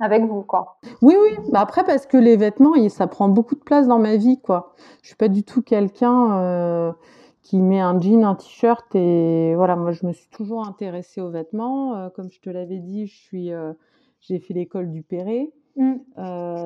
avec 0.00 0.24
vous, 0.24 0.42
quoi. 0.42 0.78
Oui, 1.02 1.14
oui. 1.20 1.36
Bah 1.50 1.60
après, 1.60 1.84
parce 1.84 2.06
que 2.06 2.16
les 2.16 2.36
vêtements, 2.36 2.74
ça 2.88 3.06
prend 3.06 3.28
beaucoup 3.28 3.54
de 3.54 3.60
place 3.60 3.86
dans 3.88 3.98
ma 3.98 4.16
vie, 4.16 4.40
quoi. 4.40 4.74
Je 5.02 5.08
suis 5.08 5.16
pas 5.16 5.28
du 5.28 5.42
tout 5.42 5.62
quelqu'un 5.62 6.38
euh, 6.38 6.92
qui 7.42 7.58
met 7.58 7.80
un 7.80 8.00
jean, 8.00 8.24
un 8.24 8.34
t-shirt 8.34 8.94
et 8.94 9.54
voilà. 9.56 9.76
Moi, 9.76 9.92
je 9.92 10.06
me 10.06 10.12
suis 10.12 10.28
toujours 10.30 10.66
intéressée 10.66 11.20
aux 11.20 11.30
vêtements. 11.30 11.96
Euh, 11.96 12.08
comme 12.10 12.30
je 12.30 12.40
te 12.40 12.50
l'avais 12.50 12.78
dit, 12.78 13.06
je 13.06 13.16
suis, 13.16 13.52
euh, 13.52 13.72
j'ai 14.20 14.38
fait 14.38 14.54
l'école 14.54 14.90
du 14.90 15.02
Perret. 15.02 15.52
Mm. 15.76 15.96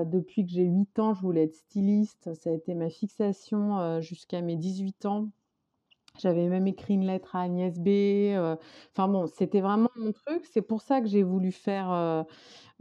Depuis 0.07 0.47
que 0.47 0.51
j'ai 0.51 0.65
8 0.65 0.99
ans, 0.99 1.15
je 1.15 1.21
voulais 1.21 1.45
être 1.45 1.55
styliste. 1.55 2.33
Ça 2.35 2.49
a 2.49 2.53
été 2.53 2.75
ma 2.75 2.89
fixation 2.89 4.01
jusqu'à 4.01 4.41
mes 4.41 4.57
18 4.57 5.05
ans. 5.05 5.29
J'avais 6.23 6.49
même 6.49 6.67
écrit 6.67 6.95
une 6.95 7.05
lettre 7.07 7.37
à 7.37 7.41
Agnès 7.43 7.79
B. 7.79 7.88
euh, 7.88 8.57
Enfin 8.93 9.09
bon, 9.09 9.26
c'était 9.26 9.61
vraiment 9.61 9.88
mon 9.97 10.12
truc. 10.12 10.45
C'est 10.47 10.62
pour 10.62 10.81
ça 10.83 11.00
que 11.00 11.09
j'ai 11.09 11.23
voulu 11.23 11.52
faire. 11.52 11.91
euh, 11.93 12.23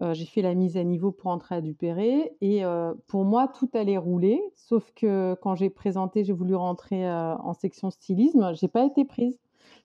euh, 0.01 0.13
j'ai 0.13 0.25
fait 0.25 0.41
la 0.41 0.55
mise 0.55 0.77
à 0.77 0.83
niveau 0.83 1.11
pour 1.11 1.31
entrer 1.31 1.55
à 1.55 1.61
Dupéré. 1.61 2.33
Et 2.41 2.65
euh, 2.65 2.93
pour 3.07 3.25
moi, 3.25 3.47
tout 3.47 3.69
allait 3.73 3.97
rouler. 3.97 4.41
Sauf 4.55 4.91
que 4.95 5.35
quand 5.41 5.55
j'ai 5.55 5.69
présenté, 5.69 6.23
j'ai 6.23 6.33
voulu 6.33 6.55
rentrer 6.55 7.07
euh, 7.07 7.35
en 7.37 7.53
section 7.53 7.89
stylisme, 7.91 8.53
j'ai 8.53 8.67
pas 8.67 8.85
été 8.85 9.05
prise. 9.05 9.39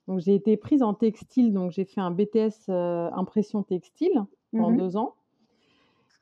Donc 0.08 0.20
j'ai 0.20 0.34
été 0.34 0.56
prise 0.56 0.82
en 0.82 0.94
textile. 0.94 1.52
Donc 1.52 1.70
j'ai 1.72 1.84
fait 1.84 2.00
un 2.00 2.10
BTS 2.10 2.68
euh, 2.70 3.10
impression 3.12 3.62
textile 3.62 4.24
pendant 4.54 4.72
Mhm. 4.72 4.76
deux 4.76 4.96
ans. 4.96 5.14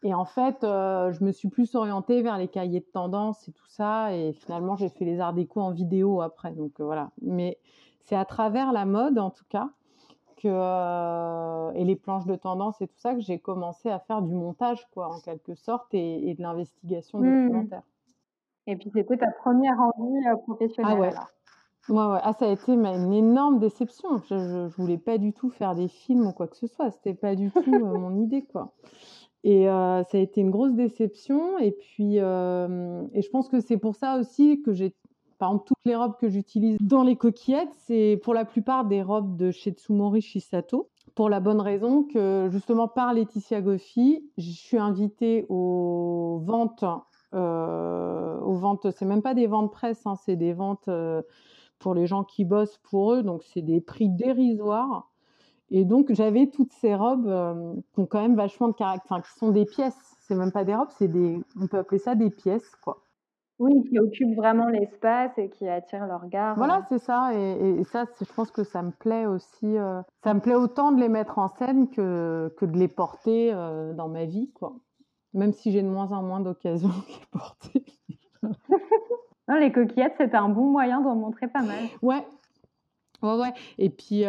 Et 0.07 0.13
en 0.13 0.27
fait, 0.27 0.63
euh, 0.65 1.13
je 1.13 1.25
me 1.25 1.33
suis 1.33 1.49
plus 1.49 1.75
orientée 1.75 2.21
vers 2.23 2.37
les 2.37 2.47
cahiers 2.47 2.81
de 2.81 2.85
tendance 2.85 3.49
et 3.49 3.53
tout 3.53 3.67
ça. 3.69 4.15
Et 4.15 4.33
finalement, 4.35 4.77
j'ai 4.77 4.91
fait 4.91 5.07
les 5.07 5.19
arts 5.19 5.33
déco 5.33 5.61
en 5.63 5.71
vidéo 5.71 6.21
après. 6.21 6.53
Donc 6.53 6.79
euh, 6.79 6.85
voilà. 6.85 7.11
Mais 7.23 7.59
c'est 8.03 8.15
à 8.15 8.27
travers 8.27 8.73
la 8.73 8.85
mode, 8.85 9.19
en 9.19 9.31
tout 9.31 9.47
cas, 9.49 9.71
que, 10.37 10.47
euh, 10.49 11.73
et 11.73 11.85
les 11.85 11.97
planches 11.97 12.27
de 12.27 12.37
tendance 12.37 12.83
et 12.83 12.87
tout 12.87 12.99
ça, 12.99 13.15
que 13.15 13.21
j'ai 13.21 13.39
commencé 13.39 13.89
à 13.89 13.99
faire 13.99 14.21
du 14.21 14.35
montage, 14.35 14.87
quoi, 14.93 15.09
en 15.09 15.21
quelque 15.21 15.55
sorte, 15.55 15.95
et, 15.95 16.29
et 16.29 16.35
de 16.35 16.43
l'investigation 16.43 17.21
Mhm. 17.21 17.33
documentaire. 17.33 17.83
Et 18.67 18.77
puis 18.77 18.91
c'était 18.95 19.17
ta 19.17 19.31
première 19.31 19.81
envie 19.81 20.23
professionnelle 20.45 20.97
Ah 20.97 21.01
ouais. 21.01 21.09
alors. 21.09 21.29
Ouais, 21.89 22.15
ouais. 22.15 22.21
Ah, 22.23 22.33
ça 22.33 22.47
a 22.47 22.49
été 22.49 22.73
une 22.73 23.13
énorme 23.13 23.59
déception. 23.59 24.19
Je, 24.29 24.69
je 24.69 24.77
voulais 24.77 24.97
pas 24.97 25.19
du 25.19 25.33
tout 25.33 25.51
faire 25.51 25.75
des 25.75 25.89
films 25.89 26.27
ou 26.27 26.33
quoi 26.33 26.49
que 26.49 26.57
ce 26.57 26.67
soit. 26.67 26.91
C'était 26.91 27.13
pas 27.15 27.35
du 27.35 27.51
tout 27.51 27.73
euh, 27.85 27.99
mon 27.99 28.23
idée, 28.23 28.43
quoi. 28.43 28.73
Et 29.45 29.67
ça 29.67 30.05
a 30.15 30.19
été 30.19 30.41
une 30.41 30.51
grosse 30.51 30.73
déception. 30.73 31.59
Et 31.59 31.71
puis, 31.71 32.17
et 32.17 32.21
je 33.23 33.31
pense 33.31 33.49
que 33.49 33.61
c'est 33.61 33.77
pour 33.77 33.95
ça 33.95 34.19
aussi 34.19 34.63
que 34.63 34.73
j'ai, 34.73 34.95
par 35.39 35.51
exemple, 35.51 35.67
toutes 35.67 35.85
les 35.85 35.95
robes 35.95 36.17
que 36.19 36.29
j'utilise 36.31 36.79
dans 36.81 37.03
les 37.03 37.17
coquillettes, 37.17 37.75
c'est 37.87 38.19
pour 38.23 38.33
la 38.33 38.47
plupart 38.47 38.87
des 38.87 39.03
robes 39.03 39.37
de 39.37 39.51
chez 39.51 39.73
Tsumori 39.73 40.23
Shisato. 40.23 40.89
Pour 41.15 41.29
la 41.29 41.41
bonne 41.41 41.61
raison 41.61 42.05
que, 42.05 42.49
justement, 42.51 42.89
par 42.89 43.13
Laetitia 43.13 43.61
Goffi, 43.61 44.29
je 44.39 44.51
suis 44.51 44.79
invitée 44.79 45.45
aux 45.51 46.41
ventes. 46.43 46.85
Euh, 47.35 48.41
aux 48.41 48.55
ventes, 48.55 48.91
c'est 48.93 49.05
même 49.05 49.23
pas 49.23 49.35
des 49.35 49.47
ventes 49.47 49.71
presse, 49.71 50.07
hein, 50.07 50.15
c'est 50.17 50.37
des 50.37 50.55
ventes 50.55 50.89
pour 51.79 51.95
les 51.95 52.07
gens 52.07 52.25
qui 52.25 52.45
bossent 52.45 52.79
pour 52.79 53.13
eux, 53.13 53.23
donc 53.23 53.43
c'est 53.43 53.63
des 53.63 53.81
prix 53.81 54.09
dérisoires. 54.09 55.11
Et 55.77 55.85
donc 55.85 56.13
j'avais 56.13 56.47
toutes 56.47 56.73
ces 56.73 56.95
robes 56.95 57.27
euh, 57.27 57.75
qui 57.93 58.01
ont 58.01 58.07
quand 58.07 58.23
même 58.23 58.37
vachement 58.37 58.69
de 58.69 58.75
caractère, 58.75 59.11
enfin 59.11 59.21
qui 59.23 59.37
sont 59.37 59.51
des 59.51 59.65
pièces. 59.65 60.17
C'est 60.21 60.37
même 60.37 60.53
pas 60.53 60.63
des 60.63 60.73
robes, 60.73 60.91
c'est 60.97 61.09
des, 61.09 61.41
on 61.61 61.67
peut 61.67 61.79
appeler 61.79 61.99
ça 61.99 62.15
des 62.15 62.31
pièces, 62.31 62.77
quoi. 62.77 63.03
Oui, 63.59 63.83
qui 63.89 63.99
occupent 63.99 64.37
vraiment 64.37 64.67
l'espace 64.69 65.33
et 65.37 65.49
qui 65.51 65.69
attirent 65.69 66.07
le 66.07 66.15
regard. 66.15 66.57
Voilà, 66.57 66.79
euh. 66.79 66.83
c'est 66.91 66.99
ça. 66.99 67.35
Et, 67.35 67.83
ça, 67.85 68.05
c'est- 68.15 68.25
je 68.25 68.33
pense 68.33 68.53
que 68.53 68.63
ça 68.63 68.83
me 68.83 68.93
plaît 68.93 69.27
aussi. 69.27 69.77
euh, 69.77 70.01
ça 70.23 70.33
me 70.33 70.39
plaît 70.39 70.55
autant 70.55 70.93
de 70.93 71.01
les 71.01 71.09
mettre 71.09 71.39
en 71.39 71.49
scène 71.49 71.91
que, 71.91 72.55
que 72.57 72.67
de 72.67 72.79
les 72.79 72.89
porter 72.89 73.51
euh, 73.53 73.93
dans 73.95 74.09
ma 74.09 74.27
vie, 74.27 74.53
quoi. 74.53 74.77
Même 75.33 75.53
si 75.53 75.73
j'ai 75.73 75.83
de 75.83 75.89
moins 75.89 76.13
en 76.13 76.23
moins 76.23 76.39
d'occasions 76.39 76.89
de 76.89 76.95
les 77.09 77.27
porter. 77.33 77.85
Non, 79.49 79.57
les 79.57 79.73
coquillettes, 79.73 80.15
c'était 80.19 80.37
un 80.37 80.49
bon 80.49 80.71
moyen 80.71 81.03
d'en 81.03 81.17
montrer 81.17 81.49
pas 81.49 81.61
mal. 81.61 81.85
Ouais, 82.01 82.25
ouais, 83.23 83.39
ouais. 83.39 83.53
Et 83.77 83.91
puis, 83.91 84.25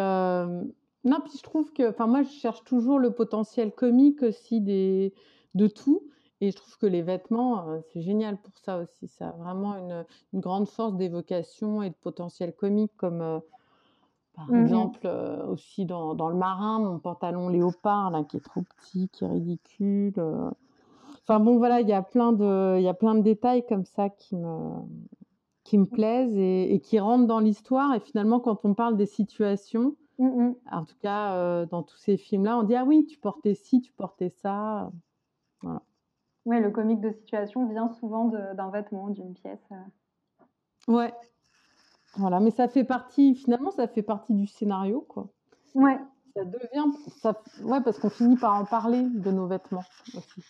non, 1.06 1.20
puis 1.22 1.34
je 1.38 1.44
trouve 1.44 1.72
que, 1.74 1.90
enfin, 1.90 2.08
moi, 2.08 2.24
je 2.24 2.30
cherche 2.30 2.64
toujours 2.64 3.00
le 3.00 3.12
potentiel 3.14 3.74
comique 3.74 4.24
aussi 4.24 4.62
des, 4.62 5.14
de 5.54 5.68
tout. 5.68 6.10
Et 6.42 6.52
je 6.52 6.56
trouve 6.58 6.78
que 6.78 6.86
les 6.86 7.02
vêtements, 7.02 7.70
euh, 7.70 7.80
c'est 7.94 8.02
génial 8.02 8.42
pour 8.42 8.58
ça 8.58 8.80
aussi. 8.80 9.08
Ça 9.08 9.30
a 9.30 9.32
vraiment 9.32 9.76
une, 9.78 10.06
une 10.34 10.40
grande 10.42 10.68
force 10.68 10.96
d'évocation 10.96 11.82
et 11.82 11.90
de 11.92 11.96
potentiel 11.96 12.54
comique, 12.56 12.92
comme 12.98 13.22
euh, 13.22 13.40
par 14.34 14.54
Mhm. 14.54 14.56
exemple 14.56 15.02
euh, 15.06 15.46
aussi 15.48 15.86
dans, 15.86 16.16
dans 16.16 16.30
le 16.30 16.36
marin, 16.38 16.80
mon 16.80 17.00
pantalon 17.00 17.50
léopard, 17.50 18.12
là, 18.12 18.24
qui 18.24 18.38
est 18.38 18.42
trop 18.42 18.64
petit, 18.64 19.10
qui 19.10 19.24
est 19.26 19.28
ridicule. 19.28 20.14
Enfin 21.28 21.40
bon, 21.40 21.58
voilà, 21.58 21.82
il 21.82 21.88
y 21.88 21.94
a 21.94 22.04
plein 22.04 22.34
de, 22.34 22.78
il 22.78 22.84
y 22.84 22.88
a 22.88 22.94
plein 22.94 23.16
de 23.16 23.22
détails 23.22 23.66
comme 23.66 23.86
ça 23.86 24.10
qui 24.10 24.36
me, 24.36 24.82
qui 25.64 25.78
me 25.78 25.86
plaisent 25.86 26.38
et, 26.38 26.74
et 26.74 26.80
qui 26.82 27.00
rentrent 27.00 27.28
dans 27.28 27.40
l'histoire. 27.40 27.94
Et 27.96 28.00
finalement, 28.00 28.40
quand 28.40 28.66
on 28.66 28.74
parle 28.74 28.98
des 28.98 29.06
situations, 29.06 29.96
Mm, 30.18 30.28
mm. 30.28 30.56
en 30.72 30.86
tout 30.86 30.96
cas 31.02 31.34
euh, 31.34 31.66
dans 31.66 31.84
tous 31.84 31.98
ces 31.98 32.18
films-là, 32.18 32.58
on 32.58 32.64
dit 32.64 32.76
ah 32.76 32.86
oui, 32.86 33.06
tu 33.06 33.18
portais 33.18 33.54
ci, 33.54 33.82
tu 33.82 33.92
portais 33.94 34.30
ça. 34.30 34.92
Voilà. 35.62 35.82
Oui, 36.46 36.60
le 36.60 36.70
comique 36.70 37.02
de 37.02 37.12
situation 37.12 37.68
vient 37.68 37.90
souvent 37.90 38.26
d'un 38.26 38.70
vêtement, 38.70 39.10
d'une 39.10 39.34
pièce. 39.34 39.60
euh. 39.72 40.94
Ouais. 40.94 41.14
Voilà, 42.18 42.40
mais 42.40 42.52
ça 42.52 42.68
fait 42.68 42.84
partie, 42.84 43.36
finalement, 43.36 43.72
ça 43.72 43.88
fait 43.88 44.04
partie 44.04 44.34
du 44.34 44.48
scénario, 44.48 45.06
quoi. 45.10 45.28
Ouais. 45.74 46.00
Ça 46.36 46.46
devient, 46.46 46.92
ça, 47.22 47.42
ouais, 47.64 47.82
parce 47.82 47.98
qu'on 47.98 48.10
finit 48.10 48.38
par 48.38 48.54
en 48.56 48.66
parler 48.66 49.02
de 49.04 49.32
nos 49.32 49.48
vêtements 49.48 49.84
aussi. 50.16 50.44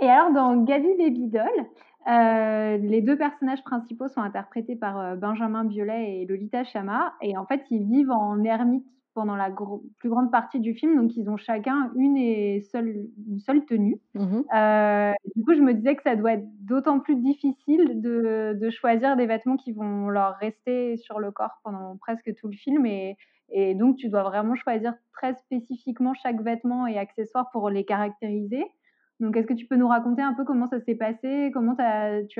Et 0.00 0.08
alors, 0.08 0.32
dans 0.32 0.56
Gabi 0.62 0.94
Baby 0.96 1.28
Doll, 1.28 1.66
euh, 2.06 2.76
les 2.78 3.02
deux 3.02 3.16
personnages 3.18 3.62
principaux 3.64 4.08
sont 4.08 4.20
interprétés 4.22 4.76
par 4.76 4.98
euh, 4.98 5.16
Benjamin 5.16 5.64
Biolay 5.64 6.20
et 6.22 6.26
Lolita 6.26 6.64
Chama. 6.64 7.14
Et 7.20 7.36
en 7.36 7.44
fait, 7.46 7.64
ils 7.70 7.84
vivent 7.86 8.10
en 8.10 8.42
ermite 8.44 8.86
pendant 9.14 9.36
la 9.36 9.50
gro- 9.50 9.82
plus 9.98 10.08
grande 10.08 10.30
partie 10.30 10.60
du 10.60 10.74
film. 10.74 10.96
Donc, 10.96 11.16
ils 11.16 11.28
ont 11.28 11.36
chacun 11.36 11.90
une 11.96 12.16
et 12.16 12.60
seule, 12.60 13.08
une 13.28 13.40
seule 13.40 13.64
tenue. 13.66 14.00
Mhm. 14.14 14.44
Euh, 14.54 15.12
du 15.36 15.44
coup, 15.44 15.54
je 15.54 15.60
me 15.60 15.74
disais 15.74 15.96
que 15.96 16.02
ça 16.02 16.16
doit 16.16 16.32
être 16.34 16.46
d'autant 16.64 17.00
plus 17.00 17.16
difficile 17.16 18.00
de, 18.00 18.56
de 18.58 18.70
choisir 18.70 19.16
des 19.16 19.26
vêtements 19.26 19.56
qui 19.56 19.72
vont 19.72 20.08
leur 20.08 20.36
rester 20.36 20.96
sur 20.96 21.18
le 21.18 21.30
corps 21.30 21.58
pendant 21.64 21.96
presque 21.98 22.34
tout 22.36 22.48
le 22.48 22.56
film. 22.56 22.86
Et, 22.86 23.16
et 23.50 23.74
donc, 23.74 23.96
tu 23.96 24.08
dois 24.08 24.22
vraiment 24.22 24.54
choisir 24.54 24.94
très 25.12 25.34
spécifiquement 25.34 26.14
chaque 26.14 26.40
vêtement 26.40 26.86
et 26.86 26.98
accessoire 26.98 27.50
pour 27.50 27.68
les 27.70 27.84
caractériser. 27.84 28.64
Donc, 29.20 29.36
est-ce 29.36 29.48
que 29.48 29.54
tu 29.54 29.66
peux 29.66 29.76
nous 29.76 29.88
raconter 29.88 30.22
un 30.22 30.32
peu 30.32 30.44
comment 30.44 30.68
ça 30.68 30.80
s'est 30.80 30.94
passé, 30.94 31.50
comment 31.52 31.74
tu 31.74 31.82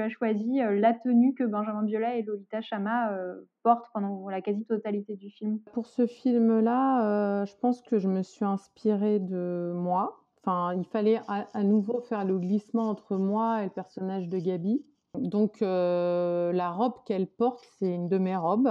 as 0.01 0.09
choisi 0.09 0.61
euh, 0.61 0.79
la 0.79 0.95
tenue 0.95 1.35
que 1.35 1.43
Benjamin 1.43 1.83
Biolay 1.83 2.21
et 2.21 2.23
Lolita 2.23 2.61
Chama 2.61 3.13
euh, 3.13 3.35
portent 3.65 3.87
pendant 3.93 4.29
la 4.29 4.41
quasi-totalité 4.41 5.17
du 5.17 5.29
film? 5.29 5.59
Pour 5.73 5.87
ce 5.87 6.07
film-là, 6.07 7.41
euh, 7.43 7.47
je 7.47 7.57
pense 7.57 7.83
que 7.83 7.99
je 7.99 8.07
me 8.07 8.23
suis 8.23 8.45
inspirée 8.45 9.19
de 9.19 9.73
moi. 9.75 10.21
Enfin, 10.41 10.73
il 10.75 10.85
fallait 10.85 11.21
à, 11.27 11.65
nouveau 11.65 12.01
faire 12.01 12.25
le 12.25 12.39
glissement 12.39 12.89
entre 12.89 13.17
moi 13.17 13.63
et 13.63 13.65
le 13.65 13.71
personnage 13.71 14.29
de 14.29 14.39
Gabi. 14.39 14.85
Donc, 15.15 15.61
la 15.61 16.71
robe 16.71 16.95
qu'elle 17.05 17.27
porte, 17.27 17.67
c'est 17.79 17.93
une 17.93 18.09
de 18.09 18.19
mes 18.19 18.37
robes. 18.37 18.71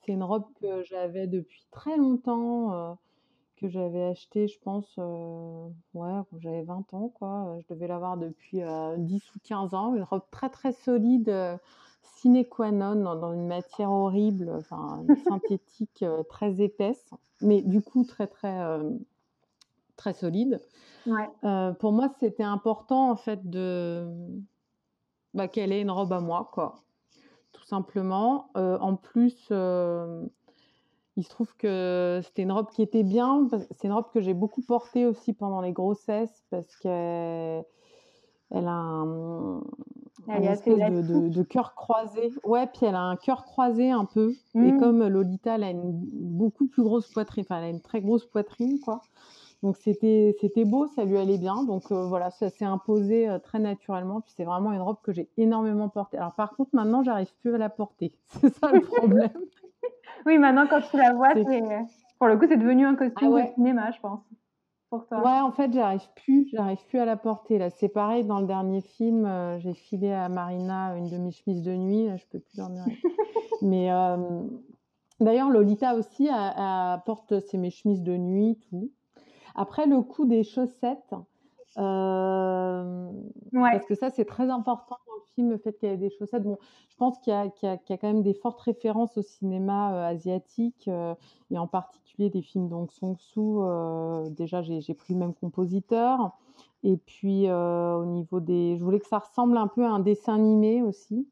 C'est 0.00 0.12
une 0.12 0.24
robe 0.24 0.46
que 0.60 0.82
j'avais 0.84 1.26
depuis 1.26 1.66
très 1.70 1.96
longtemps, 1.98 2.96
que 3.56 3.68
j'avais 3.68 4.04
achetée, 4.04 4.48
je 4.48 4.58
pense, 4.60 4.94
euh, 4.98 5.68
ouais, 5.94 6.20
quand 6.30 6.38
j'avais 6.38 6.62
20 6.62 6.92
ans, 6.94 7.08
quoi. 7.08 7.58
Je 7.60 7.74
devais 7.74 7.86
l'avoir 7.86 8.16
depuis 8.16 8.62
euh, 8.62 8.96
10 8.98 9.22
ou 9.34 9.38
15 9.42 9.74
ans. 9.74 9.94
Une 9.94 10.02
robe 10.02 10.24
très, 10.30 10.48
très 10.50 10.72
solide, 10.72 11.28
euh, 11.28 11.56
sine 12.02 12.44
qua 12.44 12.70
non, 12.70 12.94
dans, 12.96 13.16
dans 13.16 13.32
une 13.32 13.46
matière 13.46 13.90
horrible, 13.90 14.52
enfin, 14.56 15.04
synthétique 15.28 16.02
euh, 16.02 16.22
très 16.24 16.60
épaisse, 16.60 17.10
mais 17.40 17.62
du 17.62 17.80
coup 17.80 18.04
très, 18.04 18.26
très, 18.26 18.60
euh, 18.60 18.90
très 19.96 20.12
solide. 20.12 20.60
Ouais. 21.06 21.28
Pour 21.78 21.92
moi, 21.92 22.08
c'était 22.20 22.42
important, 22.42 23.10
en 23.10 23.16
fait, 23.16 23.48
de 23.48 24.08
bah, 25.34 25.46
qu'elle 25.46 25.72
ait 25.72 25.80
une 25.80 25.90
robe 25.90 26.12
à 26.12 26.20
moi, 26.20 26.50
quoi. 26.52 26.74
Tout 27.52 27.64
simplement. 27.64 28.50
En 28.54 28.96
plus, 28.96 29.52
il 31.16 31.24
se 31.24 31.30
trouve 31.30 31.54
que 31.56 32.20
c'était 32.24 32.42
une 32.42 32.52
robe 32.52 32.68
qui 32.70 32.82
était 32.82 33.02
bien. 33.02 33.48
C'est 33.70 33.86
une 33.88 33.94
robe 33.94 34.10
que 34.12 34.20
j'ai 34.20 34.34
beaucoup 34.34 34.62
portée 34.62 35.06
aussi 35.06 35.32
pendant 35.32 35.60
les 35.60 35.72
grossesses 35.72 36.44
parce 36.50 36.76
qu'elle 36.76 37.64
elle 38.50 38.68
a 38.68 38.70
un, 38.72 39.60
Elle 40.28 40.44
espèce 40.44 40.74
de, 40.74 40.78
de, 40.78 40.82
élastique. 40.82 41.30
de 41.30 41.42
cœur 41.42 41.74
croisé. 41.74 42.32
Ouais, 42.44 42.66
puis 42.66 42.86
elle 42.86 42.94
a 42.94 43.02
un 43.02 43.16
cœur 43.16 43.44
croisé 43.44 43.90
un 43.90 44.04
peu. 44.04 44.32
Et 44.54 44.72
Mm. 44.72 44.78
comme 44.78 45.06
Lolita, 45.06 45.56
elle 45.56 45.64
a 45.64 45.70
une 45.70 45.92
beaucoup 45.92 46.66
plus 46.68 46.82
grosse 46.82 47.08
poitrine, 47.08 47.44
enfin, 47.48 47.58
elle 47.58 47.64
a 47.64 47.68
une 47.70 47.80
très 47.80 48.00
grosse 48.00 48.24
poitrine, 48.26 48.78
quoi. 48.80 49.00
Donc 49.62 49.78
c'était 49.78 50.36
c'était 50.40 50.64
beau, 50.66 50.86
ça 50.94 51.04
lui 51.04 51.16
allait 51.16 51.38
bien. 51.38 51.64
Donc 51.64 51.90
voilà, 51.90 52.30
ça 52.30 52.50
s'est 52.50 52.64
imposé 52.66 53.26
très 53.42 53.58
naturellement. 53.58 54.20
Puis 54.20 54.32
c'est 54.36 54.44
vraiment 54.44 54.70
une 54.72 54.82
robe 54.82 54.98
que 55.02 55.12
j'ai 55.12 55.28
énormément 55.38 55.88
portée. 55.88 56.18
Alors 56.18 56.34
par 56.34 56.54
contre, 56.54 56.70
maintenant, 56.74 57.02
j'arrive 57.02 57.34
plus 57.40 57.54
à 57.54 57.58
la 57.58 57.70
porter. 57.70 58.12
C'est 58.28 58.52
ça 58.54 58.70
le 58.70 58.82
problème. 58.82 59.30
Oui, 60.24 60.38
maintenant 60.38 60.66
quand 60.68 60.80
tu 60.80 60.96
la 60.96 61.12
vois, 61.12 61.30
pour 62.18 62.28
le 62.28 62.38
coup, 62.38 62.46
c'est 62.48 62.56
devenu 62.56 62.86
un 62.86 62.94
costume 62.94 63.36
ah 63.36 63.42
de 63.42 63.54
cinéma, 63.54 63.90
je 63.90 64.00
pense. 64.00 64.20
Ouais, 64.92 65.40
en 65.40 65.50
fait, 65.50 65.72
j'arrive 65.72 66.08
plus, 66.14 66.48
j'arrive 66.52 66.84
plus 66.86 66.98
à 66.98 67.04
la 67.04 67.16
porter. 67.16 67.58
Là, 67.58 67.70
c'est 67.70 67.88
pareil 67.88 68.24
dans 68.24 68.40
le 68.40 68.46
dernier 68.46 68.80
film. 68.80 69.26
Euh, 69.26 69.58
j'ai 69.58 69.74
filé 69.74 70.12
à 70.12 70.28
Marina 70.28 70.96
une 70.96 71.10
de 71.10 71.18
mes 71.18 71.32
chemises 71.32 71.62
de 71.62 71.74
nuit. 71.74 72.06
Là, 72.06 72.16
je 72.16 72.24
peux 72.30 72.38
plus 72.38 72.56
dormir. 72.56 72.84
Mais 73.62 73.92
euh, 73.92 74.16
d'ailleurs, 75.20 75.50
Lolita 75.50 75.94
aussi 75.94 76.28
porte 77.04 77.40
ses 77.40 77.58
mes 77.58 77.70
chemises 77.70 78.02
de 78.02 78.16
nuit, 78.16 78.58
tout. 78.70 78.90
Après, 79.54 79.86
le 79.86 80.00
coup 80.02 80.24
des 80.24 80.44
chaussettes, 80.44 81.14
euh, 81.78 83.10
parce 83.52 83.86
que 83.86 83.94
ça, 83.94 84.10
c'est 84.10 84.24
très 84.24 84.48
important 84.48 84.96
dans 85.06 85.14
le 85.14 85.34
film, 85.34 85.50
le 85.50 85.58
fait 85.58 85.76
qu'il 85.78 85.88
y 85.88 85.92
ait 85.92 85.96
des 85.96 86.10
chaussettes. 86.10 86.42
Bon, 86.42 86.58
je 86.88 86.96
pense 86.96 87.18
qu'il 87.18 87.32
y, 87.32 87.66
y, 87.66 87.68
a 87.68 87.78
quand 87.88 88.02
même 88.04 88.22
des 88.22 88.34
fortes 88.34 88.60
références 88.60 89.16
au 89.18 89.22
cinéma 89.22 89.94
euh, 89.94 90.12
asiatique 90.12 90.88
euh, 90.88 91.14
et 91.50 91.58
en 91.58 91.66
particulier 91.66 92.30
des 92.30 92.42
films 92.42 92.68
donc 92.68 92.92
Song 92.92 93.16
Soo. 93.18 93.62
déjà, 94.30 94.62
j'ai 94.62 94.94
pris 94.94 95.14
le 95.14 95.20
même 95.20 95.34
compositeur. 95.34 96.36
Et 96.82 96.96
puis, 96.96 97.50
au 97.50 98.04
niveau 98.04 98.40
des. 98.40 98.76
Je 98.76 98.84
voulais 98.84 99.00
que 99.00 99.06
ça 99.06 99.18
ressemble 99.18 99.56
un 99.56 99.66
peu 99.66 99.84
à 99.84 99.90
un 99.90 99.98
dessin 100.00 100.34
animé 100.34 100.82
aussi. 100.82 101.26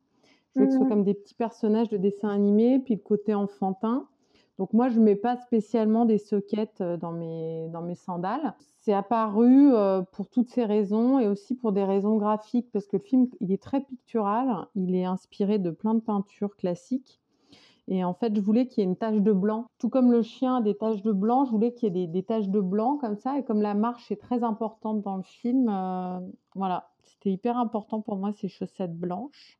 Je 0.49 0.61
voulais 0.61 0.67
que 0.67 0.73
ce 0.73 0.79
soit 0.79 0.87
mmh. 0.87 0.91
comme 0.91 1.05
des 1.05 1.15
petits 1.15 1.35
personnages 1.35 1.89
de 1.89 1.97
dessin 1.97 2.29
animé, 2.29 2.81
puis 2.81 2.95
le 2.95 3.01
côté 3.01 3.35
enfantin. 3.35 4.07
Donc 4.59 4.73
moi, 4.73 4.89
je 4.89 4.99
ne 4.99 5.05
mets 5.05 5.17
pas 5.17 5.37
spécialement 5.37 6.05
des 6.05 6.19
sockets 6.19 6.83
dans 6.83 7.13
mes, 7.13 7.69
dans 7.69 7.83
mes 7.83 7.95
sandales. 7.95 8.55
C'est 8.85 8.93
apparu 8.93 9.73
pour 10.13 10.29
toutes 10.29 10.51
ces 10.51 10.67
raisons 10.67 11.19
et 11.19 11.27
aussi 11.27 11.55
pour 11.55 11.73
des 11.73 11.85
raisons 11.85 12.19
graphiques, 12.19 12.71
parce 12.71 12.87
que 12.87 12.99
le 12.99 13.03
film, 13.03 13.29
il 13.41 13.51
est 13.51 13.63
très 13.63 13.81
pictural, 13.81 14.67
il 14.75 14.95
est 14.95 15.07
inspiré 15.07 15.59
de 15.59 15.71
plein 15.71 15.95
de 15.95 16.01
peintures 16.01 16.55
classiques. 16.55 17.19
Et 17.89 18.05
en 18.05 18.13
fait, 18.13 18.37
je 18.37 18.43
voulais 18.43 18.67
qu'il 18.67 18.83
y 18.83 18.87
ait 18.87 18.91
une 18.91 18.97
tache 18.97 19.23
de 19.23 19.33
blanc. 19.33 19.65
Tout 19.79 19.89
comme 19.89 20.13
le 20.13 20.21
chien 20.21 20.57
a 20.57 20.61
des 20.61 20.75
taches 20.75 21.01
de 21.01 21.13
blanc, 21.13 21.47
je 21.47 21.51
voulais 21.51 21.73
qu'il 21.73 21.97
y 21.97 22.03
ait 22.03 22.07
des, 22.07 22.23
taches 22.23 22.49
de 22.49 22.61
blanc 22.61 22.99
comme 22.99 23.17
ça. 23.17 23.39
Et 23.39 23.43
comme 23.43 23.63
la 23.63 23.73
marche 23.73 24.13
est 24.13 24.21
très 24.21 24.45
importante 24.45 25.01
dans 25.01 25.17
le 25.17 25.23
film, 25.23 25.65
voilà, 26.55 26.91
c'était 27.05 27.31
hyper 27.31 27.57
important 27.57 28.03
pour 28.03 28.17
moi 28.19 28.33
ces 28.35 28.49
chaussettes 28.49 28.95
blanches. 28.95 29.59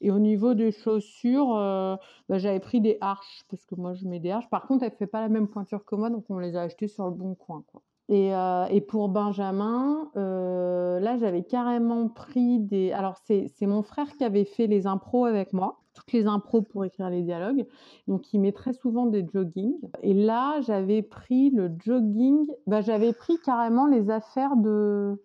Et 0.00 0.12
au 0.12 0.20
niveau 0.20 0.54
des 0.54 0.70
chaussures, 0.70 1.56
euh, 1.56 1.96
bah, 2.28 2.38
j'avais 2.38 2.60
pris 2.60 2.80
des 2.80 2.96
arches 3.00 3.42
parce 3.48 3.64
que 3.66 3.74
moi 3.74 3.94
je 3.94 4.06
mets 4.06 4.20
des 4.20 4.30
arches. 4.30 4.48
Par 4.50 4.68
contre, 4.68 4.84
elle 4.84 4.92
ne 4.92 4.96
fait 4.96 5.08
pas 5.08 5.20
la 5.20 5.28
même 5.28 5.48
pointure 5.48 5.84
que 5.84 5.96
moi, 5.96 6.10
donc 6.10 6.26
on 6.28 6.38
les 6.38 6.54
a 6.54 6.62
achetées 6.62 6.86
sur 6.86 7.06
le 7.06 7.12
bon 7.12 7.34
coin. 7.34 7.64
Quoi. 7.66 7.82
Et, 8.08 8.34
euh, 8.34 8.66
et 8.66 8.80
pour 8.80 9.08
Benjamin, 9.08 10.10
euh, 10.16 11.00
là 11.00 11.16
j'avais 11.16 11.42
carrément 11.44 12.08
pris 12.08 12.58
des. 12.58 12.92
Alors 12.92 13.16
c'est 13.26 13.50
mon 13.62 13.82
frère 13.82 14.16
qui 14.16 14.24
avait 14.24 14.44
fait 14.44 14.66
les 14.66 14.86
impros 14.86 15.24
avec 15.24 15.52
moi, 15.52 15.80
toutes 15.94 16.12
les 16.12 16.26
impros 16.26 16.62
pour 16.62 16.84
écrire 16.84 17.10
les 17.10 17.22
dialogues. 17.22 17.66
Donc 18.08 18.32
il 18.32 18.40
met 18.40 18.52
très 18.52 18.72
souvent 18.72 19.06
des 19.06 19.26
jogging. 19.32 19.76
Et 20.02 20.14
là 20.14 20.60
j'avais 20.62 21.02
pris 21.02 21.50
le 21.50 21.70
jogging, 21.84 22.46
bah, 22.66 22.80
j'avais 22.80 23.12
pris 23.12 23.38
carrément 23.38 23.86
les 23.86 24.10
affaires 24.10 24.56
de, 24.56 25.22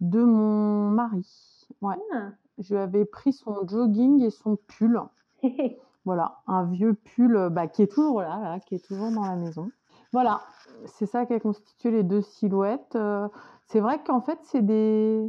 de 0.00 0.22
mon 0.22 0.90
mari. 0.90 1.26
Ouais. 1.82 1.96
Ah 2.14 2.30
je 2.58 2.74
lui 2.74 2.80
avais 2.80 3.04
pris 3.04 3.32
son 3.32 3.66
jogging 3.66 4.22
et 4.22 4.30
son 4.30 4.56
pull. 4.56 5.00
voilà, 6.04 6.38
un 6.46 6.64
vieux 6.64 6.94
pull 6.94 7.48
bah, 7.50 7.66
qui 7.66 7.82
est 7.82 7.92
toujours 7.92 8.20
là, 8.20 8.60
qui 8.60 8.76
est 8.76 8.84
toujours 8.84 9.10
dans 9.10 9.26
la 9.26 9.36
maison. 9.36 9.70
Voilà, 10.14 10.42
c'est 10.86 11.06
ça 11.06 11.26
qui 11.26 11.32
a 11.32 11.40
constitué 11.40 11.90
les 11.90 12.04
deux 12.04 12.22
silhouettes. 12.22 12.94
Euh, 12.94 13.26
c'est 13.66 13.80
vrai 13.80 14.00
qu'en 14.04 14.20
fait, 14.20 14.38
c'est 14.44 14.62
des, 14.62 15.28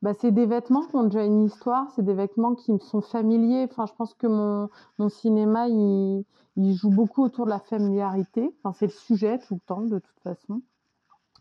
bah, 0.00 0.14
c'est 0.14 0.30
des 0.30 0.46
vêtements 0.46 0.82
qui 0.86 0.94
ont 0.94 1.02
déjà 1.02 1.24
une 1.24 1.42
histoire, 1.42 1.90
c'est 1.90 2.04
des 2.04 2.14
vêtements 2.14 2.54
qui 2.54 2.72
me 2.72 2.78
sont 2.78 3.00
familiers. 3.00 3.68
Je 3.68 3.92
pense 3.98 4.14
que 4.14 4.28
mon, 4.28 5.08
cinéma, 5.08 5.66
il, 5.66 6.24
joue 6.56 6.90
beaucoup 6.90 7.24
autour 7.24 7.46
de 7.46 7.50
la 7.50 7.58
familiarité. 7.58 8.54
Enfin, 8.62 8.72
c'est 8.78 8.86
le 8.86 8.92
sujet 8.92 9.40
tout 9.40 9.54
le 9.54 9.60
temps, 9.66 9.80
de 9.80 9.98
toute 9.98 10.20
façon. 10.20 10.62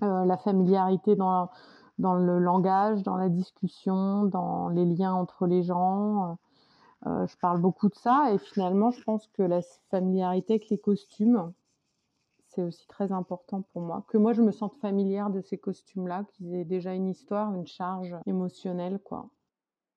Euh, 0.01 0.25
la 0.25 0.37
familiarité 0.37 1.15
dans, 1.15 1.51
le 1.99 2.39
langage, 2.39 3.03
dans 3.03 3.15
la 3.15 3.29
discussion, 3.29 4.23
dans 4.23 4.69
les 4.69 4.85
liens 4.85 5.13
entre 5.13 5.45
les 5.45 5.61
gens. 5.61 6.39
Euh, 7.05 7.27
je 7.27 7.37
parle 7.37 7.61
beaucoup 7.61 7.89
de 7.89 7.95
ça 7.95 8.31
et 8.33 8.39
finalement, 8.39 8.89
je 8.89 9.03
pense 9.03 9.27
que 9.27 9.43
la 9.43 9.61
familiarité 9.91 10.53
avec 10.53 10.69
les 10.69 10.79
costumes, 10.79 11.53
c'est 12.55 12.63
aussi 12.63 12.87
très 12.87 13.11
important 13.11 13.61
pour 13.61 13.81
moi. 13.81 14.05
Que 14.07 14.17
moi, 14.17 14.33
je 14.33 14.41
me 14.41 14.51
sente 14.51 14.75
familière 14.75 15.29
de 15.29 15.41
ces 15.41 15.57
costumes-là, 15.57 16.25
qu'ils 16.31 16.55
aient 16.55 16.65
déjà 16.65 16.93
une 16.93 17.07
histoire, 17.09 17.53
une 17.53 17.67
charge 17.67 18.15
émotionnelle, 18.25 18.99
quoi. 19.03 19.29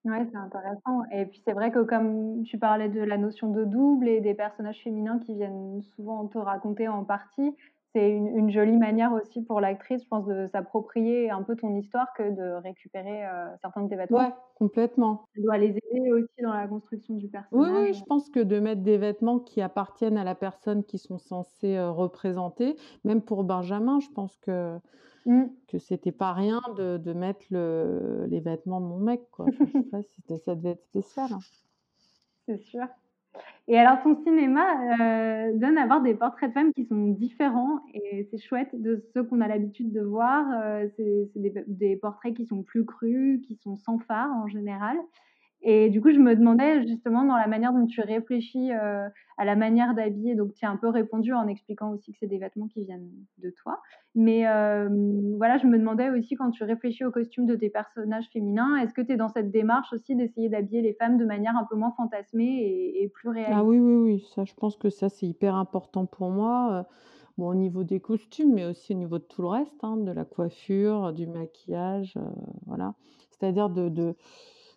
Ouais, 0.05 0.25
c'est 0.31 0.37
intéressant. 0.37 1.03
Et 1.11 1.25
puis 1.25 1.41
c'est 1.43 1.51
vrai 1.53 1.71
que 1.71 1.83
comme 1.83 2.43
tu 2.43 2.57
parlais 2.57 2.87
de 2.87 3.01
la 3.01 3.17
notion 3.17 3.51
de 3.51 3.65
double 3.65 4.07
et 4.07 4.21
des 4.21 4.33
personnages 4.33 4.81
féminins 4.81 5.19
qui 5.19 5.35
viennent 5.35 5.81
souvent 5.81 6.25
te 6.27 6.37
raconter 6.37 6.87
en 6.87 7.03
partie, 7.03 7.55
c'est 7.93 8.09
une, 8.11 8.51
jolie 8.51 8.77
manière 8.77 9.11
aussi 9.13 9.41
pour 9.41 9.59
l'actrice, 9.61 10.03
je 10.03 10.07
pense, 10.07 10.25
de 10.27 10.45
s'approprier 10.47 11.31
un 11.31 11.41
peu 11.41 11.55
ton 11.55 11.75
histoire 11.75 12.13
que 12.13 12.23
de 12.23 12.61
récupérer 12.61 13.25
euh, 13.25 13.47
certains 13.61 13.83
de 13.83 13.89
tes 13.89 13.95
vêtements. 13.95 14.19
Ouais, 14.19 14.33
complètement. 14.55 15.25
Ça 15.35 15.41
doit 15.41 15.57
les 15.57 15.69
aider 15.69 16.11
aussi 16.11 16.41
dans 16.43 16.53
la 16.53 16.67
construction 16.67 17.15
du 17.15 17.27
personnage. 17.27 17.71
Oui, 17.71 17.79
oui, 17.81 17.93
je 17.93 18.03
pense 18.03 18.29
que 18.29 18.39
de 18.39 18.59
mettre 18.59 18.81
des 18.81 18.97
vêtements 18.97 19.39
qui 19.39 19.61
appartiennent 19.61 20.17
à 20.17 20.23
la 20.23 20.35
personne 20.35 20.83
qui 20.83 20.99
sont 20.99 21.17
censés 21.17 21.77
euh, 21.77 21.89
représenter, 21.89 22.75
même 23.03 23.21
pour 23.23 23.43
Benjamin, 23.43 23.99
je 23.99 24.09
pense 24.09 24.37
que 24.37 24.77
mmh. 25.25 25.45
que 25.67 25.79
c'était 25.79 26.11
pas 26.11 26.33
rien 26.33 26.61
de, 26.77 26.97
de 26.97 27.13
mettre 27.13 27.45
le, 27.49 28.25
les 28.29 28.39
vêtements 28.39 28.81
de 28.81 28.85
mon 28.85 28.99
mec. 28.99 29.21
Quoi. 29.31 29.47
je 29.51 29.65
sais 29.65 29.83
pas 29.91 30.03
si 30.03 30.37
ça 30.45 30.53
devait 30.53 30.71
être 30.71 30.83
spécial. 30.83 31.31
Hein. 31.33 31.39
C'est 32.45 32.59
sûr. 32.59 32.85
Et 33.71 33.77
alors, 33.77 34.01
ton 34.01 34.15
cinéma 34.23 34.65
euh, 34.99 35.53
donne 35.53 35.77
à 35.77 35.85
voir 35.85 36.01
des 36.01 36.15
portraits 36.15 36.49
de 36.49 36.53
femmes 36.55 36.73
qui 36.73 36.85
sont 36.85 37.09
différents 37.09 37.79
et 37.93 38.27
c'est 38.31 38.39
chouette 38.39 38.69
de 38.73 39.03
ceux 39.13 39.23
qu'on 39.23 39.41
a 39.41 39.47
l'habitude 39.47 39.91
de 39.91 40.01
voir. 40.01 40.43
Euh, 40.59 40.87
c'est 40.97 41.29
des, 41.35 41.53
des, 41.67 41.95
portraits 41.95 42.33
qui 42.33 42.47
sont 42.47 42.63
plus 42.63 42.83
crus, 42.83 43.39
qui 43.45 43.55
sont 43.57 43.77
sans 43.77 43.99
phare 43.99 44.31
en 44.31 44.47
général. 44.47 44.97
Et 45.61 45.89
du 45.89 45.99
coup, 45.99 46.11
je 46.11 46.19
me 46.19 46.35
demandais 46.35 46.87
justement 46.87 47.25
dans 47.25 47.35
la 47.35 47.47
manière 47.47 47.73
dont 47.73 47.85
tu 47.85 47.99
réfléchis 47.99 48.71
euh, 48.71 49.09
à 49.37 49.43
la 49.43 49.57
manière 49.57 49.93
d'habiller. 49.93 50.33
Donc, 50.35 50.53
tu 50.53 50.65
as 50.65 50.69
un 50.69 50.77
peu 50.77 50.87
répondu 50.87 51.33
en 51.33 51.47
expliquant 51.47 51.91
aussi 51.91 52.13
que 52.13 52.17
c'est 52.17 52.27
des 52.27 52.37
vêtements 52.37 52.67
qui 52.67 52.85
viennent 52.85 53.09
de 53.39 53.49
toi. 53.49 53.81
Mais 54.15 54.47
euh, 54.47 54.87
voilà, 55.37 55.57
je 55.57 55.67
me 55.67 55.77
demandais 55.77 56.09
aussi 56.11 56.35
quand 56.35 56.51
tu 56.51 56.63
réfléchis 56.63 57.03
au 57.03 57.11
costume 57.11 57.45
de 57.45 57.55
tes 57.55 57.69
personnages 57.69 58.29
féminins, 58.31 58.77
est-ce 58.77 58.93
que 58.93 59.01
tu 59.01 59.11
es 59.11 59.17
dans 59.17 59.27
cette 59.27 59.51
démarche 59.51 59.91
aussi 59.91 60.15
d'essayer 60.15 60.47
d'habiller 60.47 60.81
les 60.81 60.93
femmes 60.93 61.17
de 61.17 61.25
manière 61.25 61.57
un 61.57 61.65
peu 61.69 61.75
moins 61.75 61.91
fantasmée 61.97 62.93
et, 62.95 63.09
plus 63.09 63.27
réelle 63.27 63.51
Ah 63.51 63.63
oui, 63.63 63.79
oui, 63.79 63.95
oui. 63.95 64.25
Ça, 64.33 64.45
je 64.45 64.53
pense 64.53 64.77
que 64.77 64.89
ça, 64.89 65.09
c'est 65.09 65.27
hyper 65.27 65.55
important 65.55 66.05
pour 66.05 66.29
moi. 66.29 66.71
Euh, 66.71 66.83
bon, 67.37 67.49
au 67.49 67.55
niveau 67.55 67.83
des 67.83 67.99
costumes, 67.99 68.53
mais 68.53 68.65
aussi 68.65 68.93
au 68.93 68.97
niveau 68.97 69.17
de 69.17 69.25
tout 69.25 69.41
le 69.41 69.49
reste, 69.49 69.83
hein, 69.83 69.97
de 69.97 70.11
la 70.11 70.23
coiffure, 70.23 71.11
du 71.11 71.27
maquillage, 71.27 72.17
voilà. 72.65 72.93
C'est-à-dire 73.31 73.69
de 73.69 74.15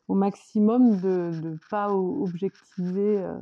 au 0.09 0.15
maximum 0.15 1.01
de 1.01 1.31
ne 1.43 1.57
pas 1.71 1.91
objectiver 1.93 3.19
euh, 3.19 3.39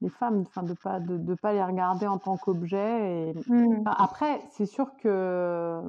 les 0.00 0.08
femmes, 0.08 0.44
enfin 0.46 0.62
de 0.62 0.74
pas 0.74 1.00
de, 1.00 1.34
pas 1.34 1.52
les 1.52 1.62
regarder 1.62 2.06
en 2.06 2.18
tant 2.18 2.36
qu'objet. 2.36 3.30
Et... 3.30 3.34
Mmh. 3.48 3.84
après, 3.86 4.40
c'est 4.50 4.66
sûr 4.66 4.96
que 4.96 5.80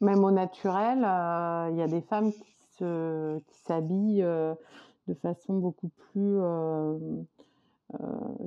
même 0.00 0.24
au 0.24 0.30
naturel, 0.30 1.04
euh, 1.04 1.68
il 1.70 1.76
y 1.76 1.82
a 1.82 1.88
des 1.88 2.00
femmes 2.00 2.32
qui 2.32 2.56
se 2.78 3.38
qui 3.38 3.58
s'habillent 3.60 4.22
euh, 4.22 4.54
de 5.06 5.14
façon 5.14 5.56
beaucoup 5.58 5.90
plus 6.12 6.38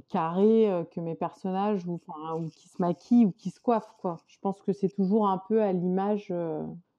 carrée 0.10 0.86
que 0.92 1.00
mes 1.00 1.16
personnages 1.16 1.88
ou, 1.88 2.00
ou 2.38 2.50
qui 2.50 2.70
se 2.70 2.80
maquillent 2.80 3.26
ou 3.26 3.32
qui 3.32 3.50
se 3.50 3.60
coiffent 3.60 3.96
quoi. 4.00 4.18
Je 4.28 4.38
pense 4.40 4.62
que 4.62 4.72
c'est 4.72 4.90
toujours 4.90 5.28
un 5.28 5.42
peu 5.50 5.64
à 5.64 5.74
l'image 5.74 6.32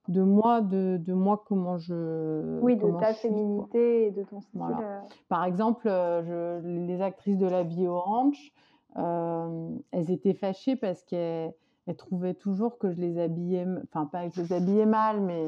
de 0.09 0.21
moi, 0.21 0.61
de, 0.61 0.97
de, 0.97 1.13
moi 1.13 1.43
comment 1.47 1.77
je. 1.77 2.59
Oui, 2.61 2.75
de 2.75 2.91
ta 2.99 3.13
féminité 3.13 4.07
et 4.07 4.11
de 4.11 4.23
ton 4.23 4.41
style. 4.41 4.61
Euh. 4.61 4.99
Par 5.29 5.45
exemple, 5.45 5.87
euh, 5.87 6.61
je, 6.61 6.67
les 6.87 7.01
actrices 7.01 7.37
de 7.37 7.47
la 7.47 7.63
vie 7.63 7.87
orange, 7.87 8.51
euh, 8.97 9.69
elles 9.91 10.11
étaient 10.11 10.33
fâchées 10.33 10.75
parce 10.75 11.03
qu'elles 11.03 11.53
trouvaient 11.97 12.33
toujours 12.33 12.77
que 12.77 12.91
je 12.91 12.99
les 12.99 13.17
habillais, 13.19 13.65
enfin 13.83 14.05
pas 14.05 14.27
que 14.27 14.35
je 14.35 14.41
les 14.41 14.53
habillais 14.53 14.85
mal, 14.85 15.21
mais 15.21 15.45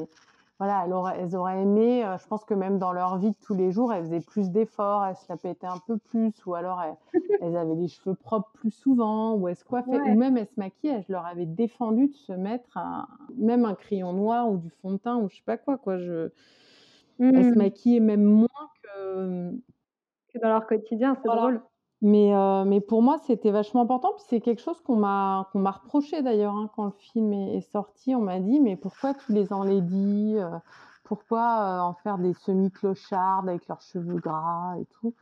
voilà, 0.58 0.84
elles 1.18 1.36
auraient, 1.36 1.60
aimé, 1.60 2.02
euh, 2.02 2.16
je 2.16 2.26
pense 2.26 2.44
que 2.44 2.54
même 2.54 2.78
dans 2.78 2.92
leur 2.92 3.18
vie 3.18 3.30
de 3.30 3.36
tous 3.42 3.54
les 3.54 3.72
jours, 3.72 3.92
elles 3.92 4.04
faisaient 4.04 4.20
plus 4.20 4.50
d'efforts, 4.50 5.04
elles 5.04 5.16
se 5.16 5.26
la 5.28 5.36
pétaient 5.36 5.66
un 5.66 5.78
peu 5.86 5.98
plus, 5.98 6.32
ou 6.46 6.54
alors 6.54 6.80
elles, 7.42 7.56
avaient 7.56 7.74
les 7.74 7.88
cheveux 7.88 8.14
propres 8.14 8.50
plus 8.54 8.70
souvent, 8.70 9.34
ou 9.34 9.48
elles 9.48 9.56
se 9.56 9.64
coiffaient, 9.64 10.00
ou 10.00 10.14
même 10.14 10.38
elles 10.38 10.46
se 10.46 10.58
maquillaient. 10.58 11.02
Je 11.06 11.12
leur 11.12 11.26
avais 11.26 11.44
défendu 11.44 12.08
de 12.08 12.14
se 12.14 12.32
mettre 12.32 12.78
même 13.36 13.64
un 13.64 13.74
crayon 13.74 14.12
noir 14.12 14.50
ou 14.50 14.56
du 14.56 14.70
fond 14.70 14.92
de 14.92 14.98
teint, 14.98 15.16
ou 15.16 15.28
je 15.28 15.36
sais 15.36 15.42
pas 15.44 15.56
quoi, 15.56 15.78
quoi. 15.78 15.98
Je... 15.98 16.30
Elles 17.18 17.44
se 17.44 17.50
mmh. 17.50 17.58
maquillaient 17.58 18.00
même 18.00 18.24
moins 18.24 18.48
que... 18.82 19.50
que 20.32 20.38
dans 20.40 20.48
leur 20.48 20.66
quotidien, 20.66 21.16
c'est 21.22 21.28
drôle. 21.28 21.62
Mais, 22.02 22.32
mais 22.66 22.80
pour 22.80 23.02
moi, 23.02 23.18
c'était 23.26 23.50
vachement 23.50 23.82
important. 23.82 24.12
Puis 24.16 24.24
c'est 24.28 24.40
quelque 24.40 24.60
chose 24.60 24.80
qu'on 24.82 24.96
m'a 24.96 25.48
qu'on 25.52 25.60
m'a 25.60 25.70
reproché 25.70 26.22
d'ailleurs 26.22 26.54
hein, 26.54 26.70
quand 26.76 26.84
le 26.84 26.92
film 26.98 27.32
est, 27.32 27.62
sorti. 27.72 28.14
On 28.14 28.20
m'a 28.20 28.38
dit 28.38 28.60
mais 28.60 28.76
pourquoi 28.76 29.14
tu 29.14 29.32
les 29.32 29.52
enlaidis 29.52 30.36
Pourquoi 31.04 31.80
en 31.82 31.94
faire 31.94 32.18
des 32.18 32.34
semi-clochards 32.34 33.44
avec 33.44 33.66
leurs 33.68 33.80
cheveux 33.80 34.16
gras 34.16 34.76
et 34.78 34.84
tout? 35.00 35.14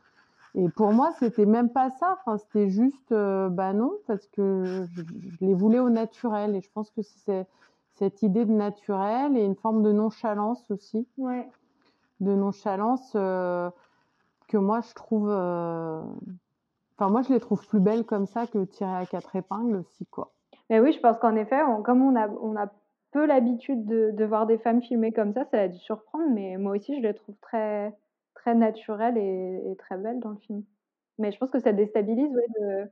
Et 0.53 0.69
pour 0.69 0.91
moi, 0.91 1.11
c'était 1.19 1.45
même 1.45 1.69
pas 1.69 1.89
ça. 1.91 2.17
Enfin, 2.19 2.37
c'était 2.37 2.69
juste 2.69 3.11
bah 3.11 3.73
non 3.73 3.93
parce 4.05 4.27
que 4.27 4.63
je, 4.65 5.01
je, 5.01 5.45
les 5.45 5.53
voulais 5.53 5.79
au 5.79 5.89
naturel. 5.89 6.55
Et 6.55 6.61
je 6.61 6.69
pense 6.73 6.91
que 6.91 7.01
c'est 7.01 7.47
cette 7.95 8.21
idée 8.21 8.45
de 8.45 8.51
naturel 8.51 9.37
et 9.37 9.43
une 9.43 9.55
forme 9.55 9.83
de 9.83 9.91
nonchalance 9.91 10.63
aussi. 10.69 11.07
Ouais. 11.17 11.47
De 12.19 12.33
nonchalance 12.33 13.11
que 13.13 14.57
moi 14.57 14.81
je 14.81 14.93
trouve 14.93 15.29
Enfin, 16.97 17.09
moi, 17.09 17.21
je 17.23 17.33
les 17.33 17.39
trouve 17.39 17.65
plus 17.67 17.81
belles 17.81 18.05
comme 18.05 18.25
ça 18.25 18.47
que 18.47 18.63
tirées 18.63 18.95
à 18.95 19.05
quatre 19.05 19.35
épingles 19.35 19.75
aussi, 19.75 20.05
quoi. 20.05 20.31
Mais 20.69 20.79
oui, 20.79 20.93
je 20.93 20.99
pense 20.99 21.17
qu'en 21.17 21.35
effet, 21.35 21.59
comme 21.83 22.01
on 22.01 22.15
a, 22.15 22.29
on 22.29 22.55
a 22.55 22.71
peu 23.11 23.25
l'habitude 23.25 23.85
de, 23.85 24.11
de, 24.11 24.25
voir 24.25 24.45
des 24.45 24.57
femmes 24.57 24.81
filmées 24.81 25.11
comme 25.11 25.33
ça, 25.33 25.45
ça 25.51 25.61
a 25.61 25.67
dû 25.67 25.77
surprendre, 25.77 26.25
mais 26.31 26.57
moi 26.57 26.75
aussi, 26.75 26.95
je 26.95 27.01
les 27.01 27.13
trouve 27.13 27.35
très, 27.41 27.93
très 28.33 28.55
naturelles 28.55 29.17
et, 29.17 29.75
très 29.77 29.97
belles 29.97 30.19
dans 30.19 30.29
le 30.29 30.37
film. 30.37 30.63
Mais 31.17 31.31
je 31.31 31.37
pense 31.37 31.49
que 31.49 31.59
ça 31.59 31.73
déstabilise, 31.73 32.33
ouais, 32.33 32.47
de... 32.59 32.89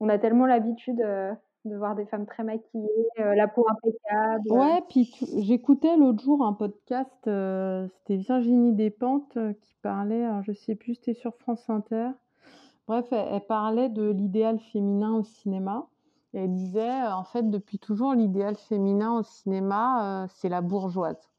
on 0.00 0.08
a 0.08 0.18
tellement 0.18 0.46
l'habitude 0.46 1.00
euh, 1.02 1.32
de 1.64 1.76
voir 1.76 1.94
des 1.94 2.06
femmes 2.06 2.26
très 2.26 2.44
maquillées, 2.44 3.08
euh, 3.20 3.34
la 3.34 3.48
peau 3.48 3.66
impeccable. 3.68 4.50
Ouais, 4.50 4.82
puis 4.88 5.12
j'écoutais 5.38 5.96
l'autre 5.96 6.22
jour 6.22 6.44
un 6.44 6.52
podcast, 6.52 7.10
euh, 7.26 7.86
c'était 7.88 8.16
Virginie 8.16 8.72
Despentes 8.72 9.38
qui 9.60 9.74
parlait, 9.82 10.24
alors 10.24 10.42
je 10.42 10.52
sais 10.52 10.74
plus, 10.74 10.94
c'était 10.96 11.14
sur 11.14 11.34
France 11.36 11.70
Inter, 11.70 12.10
Bref, 12.88 13.06
elle, 13.12 13.46
parlait 13.46 13.88
de 13.88 14.10
l'idéal 14.10 14.58
féminin 14.58 15.14
au 15.14 15.22
cinéma. 15.22 15.86
elle 16.34 16.52
disait, 16.52 17.04
euh, 17.04 17.14
en 17.14 17.24
fait, 17.24 17.48
depuis 17.48 17.78
toujours, 17.78 18.14
l'idéal 18.14 18.56
féminin 18.56 19.12
au 19.18 19.22
cinéma, 19.22 20.24
euh, 20.24 20.26
c'est 20.34 20.48
la 20.48 20.60
bourgeoise. 20.60 21.30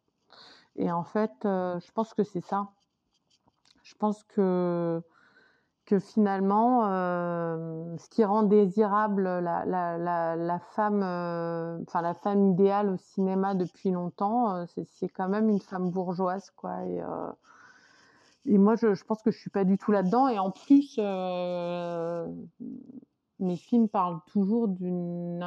Et 0.77 0.91
en 0.91 1.03
fait, 1.03 1.31
euh, 1.45 1.79
je 1.79 1.91
pense 1.91 2.13
que 2.13 2.23
c'est 2.23 2.41
ça. 2.41 2.69
Je 3.83 3.95
pense 3.95 4.23
que, 4.23 5.01
que 5.85 5.99
finalement, 5.99 6.83
ce 7.97 8.09
qui 8.09 8.23
rend 8.23 8.43
désirable 8.43 9.23
la, 9.23 9.65
la, 9.65 10.59
femme, 10.71 11.03
enfin 11.83 12.01
la 12.01 12.13
femme 12.13 12.51
idéale 12.51 12.89
au 12.89 12.97
cinéma 12.97 13.53
depuis 13.53 13.91
longtemps, 13.91 14.65
c'est 14.67 15.09
quand 15.09 15.27
même 15.27 15.49
une 15.49 15.59
femme 15.59 15.89
bourgeoise, 15.89 16.51
quoi. 16.55 16.77
Et, 18.45 18.57
moi, 18.57 18.75
je, 18.75 18.93
je, 18.93 19.03
pense 19.05 19.21
que 19.21 19.31
je 19.31 19.39
suis 19.39 19.49
pas 19.49 19.63
du 19.63 19.77
tout 19.77 19.91
là-dedans. 19.91 20.27
Et 20.27 20.39
en 20.39 20.51
plus, 20.51 20.95
euh, 20.99 22.27
mes 23.39 23.55
films 23.55 23.87
parlent 23.87 24.19
toujours 24.27 24.67
d'une 24.67 25.41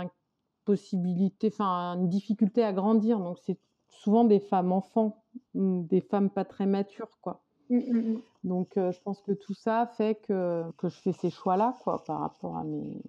impossibilité, 0.67 1.49
enfin, 1.53 1.97
une 1.99 2.09
difficulté 2.09 2.65
à 2.65 2.73
grandir. 2.73 3.19
Donc, 3.19 3.39
c'est 3.45 3.59
souvent 3.89 4.25
des 4.25 4.41
femmes 4.41 4.73
enfants, 4.73 5.23
des 5.55 6.01
femmes 6.01 6.31
pas 6.31 6.45
très 6.45 6.67
matures, 6.67 7.19
quoi. 7.21 7.46
Mmh, 7.69 7.77
mmh, 7.77 7.99
mmh. 7.99 8.21
Donc, 8.45 8.77
euh, 8.77 8.93
je 8.93 9.01
pense 9.03 9.21
que 9.23 9.33
tout 9.33 9.55
ça 9.55 9.91
fait 9.97 10.17
que, 10.27 10.65
que 10.79 10.89
je 10.89 10.97
fais 11.01 11.13
ces 11.13 11.31
choix-là, 11.31 11.75
quoi, 11.83 12.03
par 12.05 12.21
rapport 12.21 12.57
à 12.57 12.65
mes, 12.65 13.03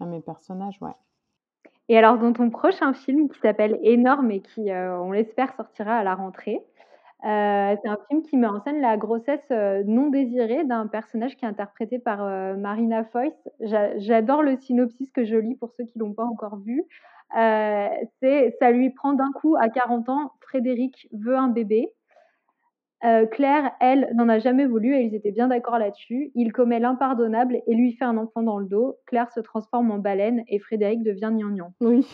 à 0.00 0.06
mes 0.06 0.20
personnages, 0.20 0.78
ouais. 0.80 0.94
Et 1.90 1.98
alors, 1.98 2.18
dans 2.18 2.32
ton 2.32 2.50
prochain 2.50 2.92
film 2.92 3.28
qui 3.28 3.40
s'appelle 3.40 3.76
Énorme 3.82 4.30
et 4.30 4.40
qui, 4.40 4.70
euh, 4.70 4.96
on 5.00 5.10
l'espère, 5.10 5.52
sortira 5.56 5.96
à 5.96 6.04
la 6.04 6.14
rentrée, 6.14 6.64
euh, 7.24 7.76
c'est 7.82 7.88
un 7.88 7.98
film 8.08 8.22
qui 8.22 8.36
met 8.36 8.46
en 8.46 8.60
scène 8.60 8.80
la 8.80 8.96
grossesse 8.96 9.44
euh, 9.50 9.82
non 9.84 10.08
désirée 10.08 10.64
d'un 10.64 10.86
personnage 10.86 11.36
qui 11.36 11.44
est 11.44 11.48
interprété 11.48 11.98
par 11.98 12.24
Marina 12.56 13.02
Foïs. 13.04 13.34
J'adore 13.96 14.42
le 14.42 14.56
synopsis 14.56 15.10
que 15.10 15.24
je 15.24 15.34
lis 15.34 15.56
pour 15.56 15.72
ceux 15.72 15.84
qui 15.84 15.98
l'ont 15.98 16.14
pas 16.14 16.24
encore 16.24 16.58
vu. 16.58 16.84
c'est 17.34 18.56
ça 18.60 18.70
lui 18.70 18.90
prend 18.90 19.12
d'un 19.12 19.32
coup 19.32 19.56
à 19.60 19.68
40 19.68 20.08
ans. 20.10 20.32
Frédéric 20.40 21.08
veut 21.12 21.36
un 21.36 21.48
bébé. 21.48 21.92
Claire, 23.30 23.72
elle, 23.80 24.10
n'en 24.14 24.28
a 24.28 24.38
jamais 24.38 24.66
voulu 24.66 24.94
et 24.94 25.02
ils 25.02 25.14
étaient 25.14 25.32
bien 25.32 25.48
d'accord 25.48 25.78
là-dessus. 25.78 26.30
Il 26.34 26.52
commet 26.52 26.80
l'impardonnable 26.80 27.60
et 27.66 27.74
lui 27.74 27.92
fait 27.92 28.04
un 28.04 28.16
enfant 28.16 28.42
dans 28.42 28.58
le 28.58 28.66
dos. 28.66 28.98
Claire 29.06 29.30
se 29.32 29.40
transforme 29.40 29.90
en 29.90 29.98
baleine 29.98 30.44
et 30.48 30.58
Frédéric 30.58 31.02
devient 31.02 31.30
gnangnan. 31.32 31.72
Oui. 31.80 32.06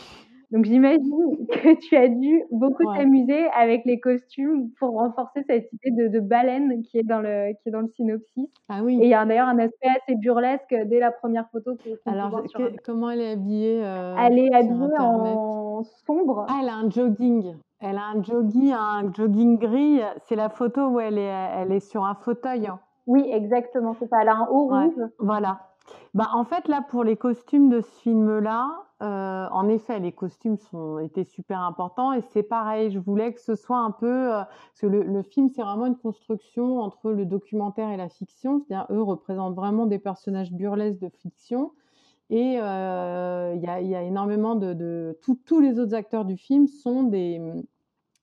Donc 0.50 0.64
j'imagine 0.64 1.46
que 1.50 1.74
tu 1.80 1.96
as 1.96 2.08
dû 2.08 2.44
beaucoup 2.50 2.84
t'amuser 2.94 3.46
avec 3.48 3.84
les 3.84 3.98
costumes 3.98 4.70
pour 4.78 4.90
renforcer 4.92 5.42
cette 5.46 5.68
idée 5.72 6.08
de, 6.08 6.20
baleine 6.20 6.82
qui 6.82 6.98
est 6.98 7.02
dans 7.02 7.20
le 7.20 7.52
qui 7.54 7.68
est 7.68 7.72
dans 7.72 7.80
le 7.80 7.88
synopsis. 7.88 8.48
Ah 8.68 8.80
oui. 8.82 8.98
Et 9.00 9.04
il 9.04 9.08
y 9.08 9.14
a 9.14 9.24
d'ailleurs 9.24 9.48
un 9.48 9.58
aspect 9.58 9.88
assez 9.88 10.14
burlesque 10.16 10.74
dès 10.86 11.00
la 11.00 11.10
première 11.10 11.48
photo. 11.50 11.76
Alors 12.04 12.42
comment 12.84 13.10
elle 13.10 13.20
est 13.20 13.32
habillée 13.32 13.84
euh, 13.84 14.14
Elle 14.18 14.38
est 14.38 14.54
habillée 14.54 14.98
en 14.98 15.82
sombre. 16.06 16.46
Ah, 16.48 16.60
elle 16.62 16.68
a 16.68 16.74
un 16.74 16.90
jogging. 16.90 17.56
Elle 17.80 17.96
a 17.96 18.06
un 18.14 18.22
jogging, 18.22 18.72
un 18.72 19.12
jogging 19.12 19.58
gris. 19.58 20.00
C'est 20.24 20.36
la 20.36 20.48
photo 20.48 20.88
où 20.88 21.00
elle 21.00 21.18
est 21.18 21.32
elle 21.56 21.72
est 21.72 21.80
sur 21.80 22.04
un 22.04 22.14
fauteuil. 22.14 22.68
Oui, 23.06 23.28
exactement. 23.30 23.94
C'est 23.98 24.08
ça. 24.08 24.18
Elle 24.22 24.28
a 24.28 24.36
un 24.36 24.46
haut 24.50 24.66
rouge. 24.66 25.10
Voilà. 25.18 25.60
Bah, 26.14 26.30
en 26.32 26.44
fait, 26.44 26.68
là, 26.68 26.82
pour 26.88 27.04
les 27.04 27.16
costumes 27.16 27.68
de 27.68 27.80
ce 27.80 27.90
film-là, 28.00 28.86
euh, 29.02 29.46
en 29.50 29.68
effet, 29.68 30.00
les 30.00 30.12
costumes 30.12 30.56
sont, 30.56 30.98
étaient 30.98 31.24
super 31.24 31.60
importants 31.60 32.14
et 32.14 32.22
c'est 32.22 32.42
pareil, 32.42 32.90
je 32.90 32.98
voulais 32.98 33.32
que 33.34 33.40
ce 33.40 33.54
soit 33.54 33.78
un 33.78 33.90
peu... 33.90 34.34
Euh, 34.34 34.42
parce 34.44 34.80
que 34.80 34.86
le, 34.86 35.22
film, 35.22 35.48
c'est 35.48 35.62
vraiment 35.62 35.86
une 35.86 35.98
construction 35.98 36.80
entre 36.80 37.10
le 37.10 37.26
documentaire 37.26 37.90
et 37.90 37.98
la 37.98 38.08
fiction, 38.08 38.60
c'est-à-dire 38.60 38.86
eux 38.90 39.02
représentent 39.02 39.54
vraiment 39.54 39.86
des 39.86 39.98
personnages 39.98 40.52
burlesques 40.52 41.00
de 41.00 41.10
fiction 41.10 41.72
et 42.30 42.58
euh, 42.60 43.52
il 43.54 43.62
y, 43.62 43.68
a, 43.68 43.80
y, 43.80 43.94
a, 43.94 44.02
énormément 44.02 44.54
de... 44.56 44.72
de 44.72 45.18
tous 45.44 45.60
les 45.60 45.78
autres 45.78 45.94
acteurs 45.94 46.24
du 46.24 46.36
film 46.36 46.66
sont 46.66 47.04
des 47.04 47.40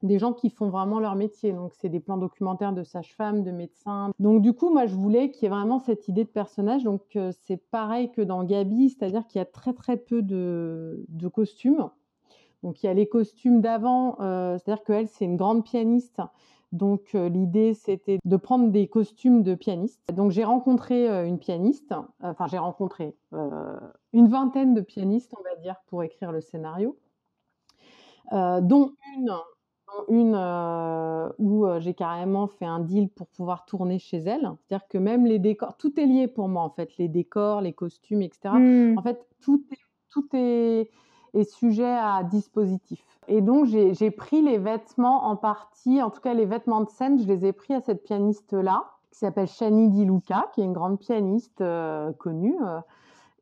des 0.03 0.19
gens 0.19 0.33
qui 0.33 0.49
font 0.49 0.69
vraiment 0.69 0.99
leur 0.99 1.15
métier. 1.15 1.53
Donc, 1.53 1.73
c'est 1.79 1.89
des 1.89 2.01
plans 2.01 2.17
documentaires 2.17 2.73
de 2.73 2.83
sages-femmes, 2.83 3.43
de 3.43 3.51
médecins. 3.51 4.11
Donc, 4.19 4.41
du 4.41 4.53
coup, 4.53 4.69
moi, 4.69 4.85
je 4.85 4.95
voulais 4.95 5.31
qu'il 5.31 5.43
y 5.43 5.45
ait 5.45 5.55
vraiment 5.55 5.79
cette 5.79 6.07
idée 6.07 6.25
de 6.25 6.29
personnage. 6.29 6.83
Donc, 6.83 7.15
euh, 7.15 7.31
c'est 7.43 7.57
pareil 7.57 8.11
que 8.11 8.21
dans 8.21 8.43
Gabi, 8.43 8.89
c'est-à-dire 8.89 9.25
qu'il 9.25 9.39
y 9.39 9.41
a 9.41 9.45
très, 9.45 9.73
très 9.73 9.97
peu 9.97 10.21
de, 10.21 11.05
costumes. 11.33 11.89
Donc, 12.63 12.83
il 12.83 12.85
y 12.85 12.89
a 12.89 12.93
les 12.93 13.07
costumes 13.07 13.61
d'avant, 13.61 14.17
euh, 14.19 14.57
c'est-à-dire 14.57 14.83
qu'elle, 14.83 15.07
c'est 15.07 15.25
une 15.25 15.37
grande 15.37 15.63
pianiste. 15.63 16.21
Donc, 16.73 17.11
euh, 17.15 17.29
l'idée, 17.29 17.73
c'était 17.73 18.19
de 18.23 18.37
prendre 18.37 18.69
des 18.71 18.87
costumes 18.87 19.41
de 19.41 19.55
pianiste. 19.55 20.01
Donc, 20.11 20.31
j'ai 20.31 20.43
rencontré 20.43 21.07
une 21.25 21.39
pianiste, 21.39 21.93
enfin, 22.21 22.47
j'ai 22.47 22.57
rencontré 22.57 23.15
une 23.31 24.27
vingtaine 24.27 24.73
de 24.73 24.81
pianistes, 24.81 25.33
on 25.39 25.43
va 25.43 25.55
dire, 25.61 25.75
pour 25.87 26.03
écrire 26.03 26.31
le 26.31 26.41
scénario. 26.41 26.97
dont 28.31 28.91
une 29.15 29.29
une 30.09 30.35
euh, 30.35 31.29
où 31.39 31.65
euh, 31.65 31.79
j'ai 31.79 31.93
carrément 31.93 32.47
fait 32.47 32.65
un 32.65 32.79
deal 32.79 33.09
pour 33.09 33.27
pouvoir 33.27 33.65
tourner 33.65 33.99
chez 33.99 34.17
elle. 34.17 34.51
C'est-à-dire 34.67 34.87
que 34.87 34.97
même 34.97 35.25
les 35.25 35.39
décors, 35.39 35.77
tout 35.77 35.99
est 35.99 36.05
lié 36.05 36.27
pour 36.27 36.47
moi 36.47 36.63
en 36.63 36.69
fait, 36.69 36.97
les 36.97 37.07
décors, 37.07 37.61
les 37.61 37.73
costumes, 37.73 38.21
etc. 38.21 38.55
Mmh. 38.55 38.97
En 38.97 39.01
fait, 39.01 39.25
tout 39.41 39.63
est, 39.71 39.79
tout 40.09 40.27
est, 40.33 40.89
est 41.33 41.43
sujet 41.43 41.85
à 41.85 42.23
dispositif. 42.23 43.03
Et 43.27 43.41
donc 43.41 43.65
j'ai 43.65 44.11
pris 44.11 44.41
les 44.41 44.57
vêtements 44.57 45.27
en 45.27 45.35
partie, 45.35 46.01
en 46.01 46.09
tout 46.09 46.21
cas 46.21 46.33
les 46.33 46.45
vêtements 46.45 46.81
de 46.81 46.89
scène, 46.89 47.19
je 47.19 47.27
les 47.27 47.45
ai 47.45 47.53
pris 47.53 47.73
à 47.73 47.79
cette 47.79 48.03
pianiste-là, 48.03 48.83
qui 49.11 49.19
s'appelle 49.19 49.47
Shani 49.47 49.89
Di 49.89 50.05
Luca, 50.05 50.49
qui 50.53 50.61
est 50.61 50.65
une 50.65 50.73
grande 50.73 50.99
pianiste 50.99 51.61
euh, 51.61 52.11
connue, 52.13 52.57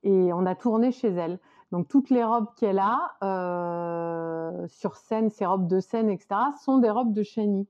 et 0.04 0.34
on 0.34 0.46
a 0.46 0.54
tourné 0.54 0.92
chez 0.92 1.10
elle. 1.10 1.40
Donc 1.72 1.88
toutes 1.88 2.10
les 2.10 2.24
robes 2.24 2.48
qu'elle 2.58 2.80
a 2.80 3.00
euh, 3.24 4.68
sur 4.68 4.96
scène, 4.96 5.30
ces 5.30 5.46
robes 5.46 5.68
de 5.68 5.80
scène, 5.80 6.10
etc., 6.10 6.28
sont 6.64 6.80
des 6.80 6.90
robes 6.90 7.14
de 7.14 7.24
Chani. 7.24 7.68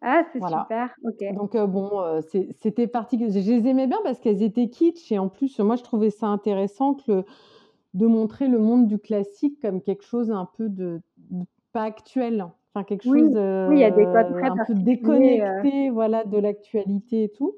Ah, 0.00 0.22
c'est 0.32 0.40
super. 0.40 0.94
Donc 1.34 1.54
euh, 1.54 1.66
bon, 1.66 2.00
euh, 2.00 2.20
c'était 2.20 2.86
particulier. 2.86 3.30
Je 3.40 3.50
les 3.50 3.68
aimais 3.68 3.86
bien 3.86 3.98
parce 4.04 4.18
qu'elles 4.18 4.42
étaient 4.42 4.68
kitsch 4.68 5.10
et 5.12 5.18
en 5.18 5.28
plus, 5.28 5.58
moi, 5.60 5.76
je 5.76 5.82
trouvais 5.82 6.10
ça 6.10 6.26
intéressant 6.26 6.94
que 6.94 7.24
de 7.94 8.06
montrer 8.06 8.48
le 8.48 8.58
monde 8.58 8.86
du 8.86 8.98
classique 8.98 9.60
comme 9.60 9.82
quelque 9.82 10.04
chose 10.04 10.30
un 10.30 10.48
peu 10.56 10.68
de, 10.68 11.00
pas 11.72 11.82
actuel, 11.82 12.46
enfin 12.72 12.84
quelque 12.84 13.04
chose 13.04 13.36
oui, 13.70 13.78
y 13.78 13.84
a 13.84 13.90
des 13.90 14.04
codes 14.04 14.32
très 14.32 14.50
un 14.50 14.64
peu 14.66 14.74
déconnecté, 14.74 15.90
voilà, 15.90 16.24
de 16.24 16.38
l'actualité 16.38 17.24
et 17.24 17.28
tout. 17.30 17.54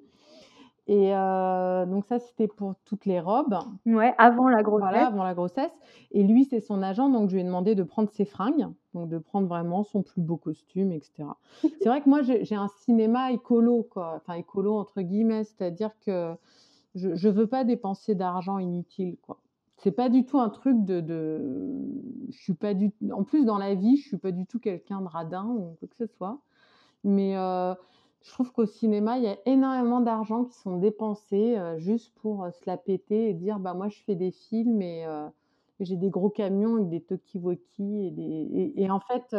Et 0.91 1.15
euh, 1.15 1.87
donc 1.87 2.05
ça, 2.07 2.19
c'était 2.19 2.49
pour 2.49 2.75
toutes 2.85 3.07
les 3.07 3.21
robes. 3.21 3.57
Ouais, 3.87 4.13
avant 4.19 4.49
la 4.49 4.65
grossesse. 4.65 4.89
Voilà, 4.91 5.07
avant 5.07 5.23
la 5.23 5.35
grossesse. 5.35 5.71
Et 6.11 6.25
lui, 6.25 6.45
c'est 6.45 6.59
son 6.59 6.83
agent, 6.83 7.09
donc 7.11 7.31
je 7.31 7.35
lui 7.35 7.43
ai 7.43 7.45
demandé 7.45 7.77
de 7.77 7.85
prendre 7.85 8.11
ses 8.11 8.25
fringues, 8.25 8.67
donc 8.93 9.09
de 9.09 9.19
prendre 9.19 9.47
vraiment 9.47 9.85
son 9.85 10.03
plus 10.03 10.21
beau 10.21 10.37
costume, 10.37 10.91
etc. 10.91 11.29
c'est 11.61 11.89
vrai 11.89 12.01
que 12.01 12.09
moi, 12.09 12.23
j'ai 12.23 12.57
un 12.57 12.67
cinéma 12.67 13.31
écolo, 13.31 13.87
quoi. 13.89 14.15
Enfin, 14.17 14.35
écolo 14.35 14.77
entre 14.79 15.01
guillemets, 15.03 15.45
c'est-à-dire 15.45 15.93
que 16.05 16.35
je 16.97 17.11
ne 17.11 17.33
veux 17.33 17.47
pas 17.47 17.63
dépenser 17.63 18.17
d'argent 18.17 18.59
inutile, 18.59 19.17
quoi. 19.23 19.39
C'est 19.77 19.93
pas 19.93 20.09
du 20.09 20.25
tout 20.25 20.41
un 20.41 20.49
truc 20.49 20.85
de, 20.85 21.01
de, 21.01 21.79
je 22.31 22.37
suis 22.37 22.55
pas 22.55 22.75
du, 22.75 22.91
en 23.13 23.23
plus 23.23 23.45
dans 23.45 23.59
la 23.59 23.77
vie, 23.77 23.97
je 23.97 24.09
suis 24.09 24.19
pas 24.19 24.33
du 24.33 24.45
tout 24.45 24.59
quelqu'un 24.59 25.01
de 25.03 25.07
radin 25.07 25.47
ou 25.47 25.77
quoi 25.79 25.89
que 25.89 25.97
ce 25.97 26.07
soit. 26.09 26.41
Mais 27.05 27.37
euh, 27.37 27.75
je 28.23 28.31
trouve 28.33 28.53
qu'au 28.53 28.67
cinéma, 28.67 29.19
il 29.19 29.25
y 29.25 29.29
a 29.29 29.39
énormément 29.47 30.01
d'argent 30.01 30.45
qui 30.45 30.55
sont 30.55 30.77
dépensés 30.77 31.57
juste 31.79 32.13
pour 32.21 32.47
se 32.53 32.67
la 32.67 32.77
péter 32.77 33.31
et 33.31 33.35
dire 33.35 33.59
bah 33.59 33.73
moi 33.73 33.89
je 33.89 33.99
fais 34.05 34.15
des 34.15 34.31
films 34.31 34.83
et 34.83 35.07
j'ai 35.81 35.97
des 35.97 36.11
gros 36.11 36.29
camions 36.29 36.77
avec 36.77 36.91
des 36.91 37.01
talkie-walkie 37.01 38.15
et, 38.19 38.83
et, 38.83 38.91
en 38.91 39.01
fait 39.01 39.35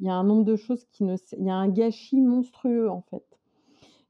il 0.00 0.06
y 0.06 0.10
a 0.10 0.14
un 0.14 0.24
nombre 0.24 0.44
de 0.44 0.56
choses 0.56 0.84
qui 0.92 1.04
ne 1.04 1.16
il 1.38 1.44
y 1.46 1.50
a 1.50 1.54
un 1.54 1.68
gâchis 1.68 2.20
monstrueux 2.20 2.90
en 2.90 3.02
fait. 3.10 3.24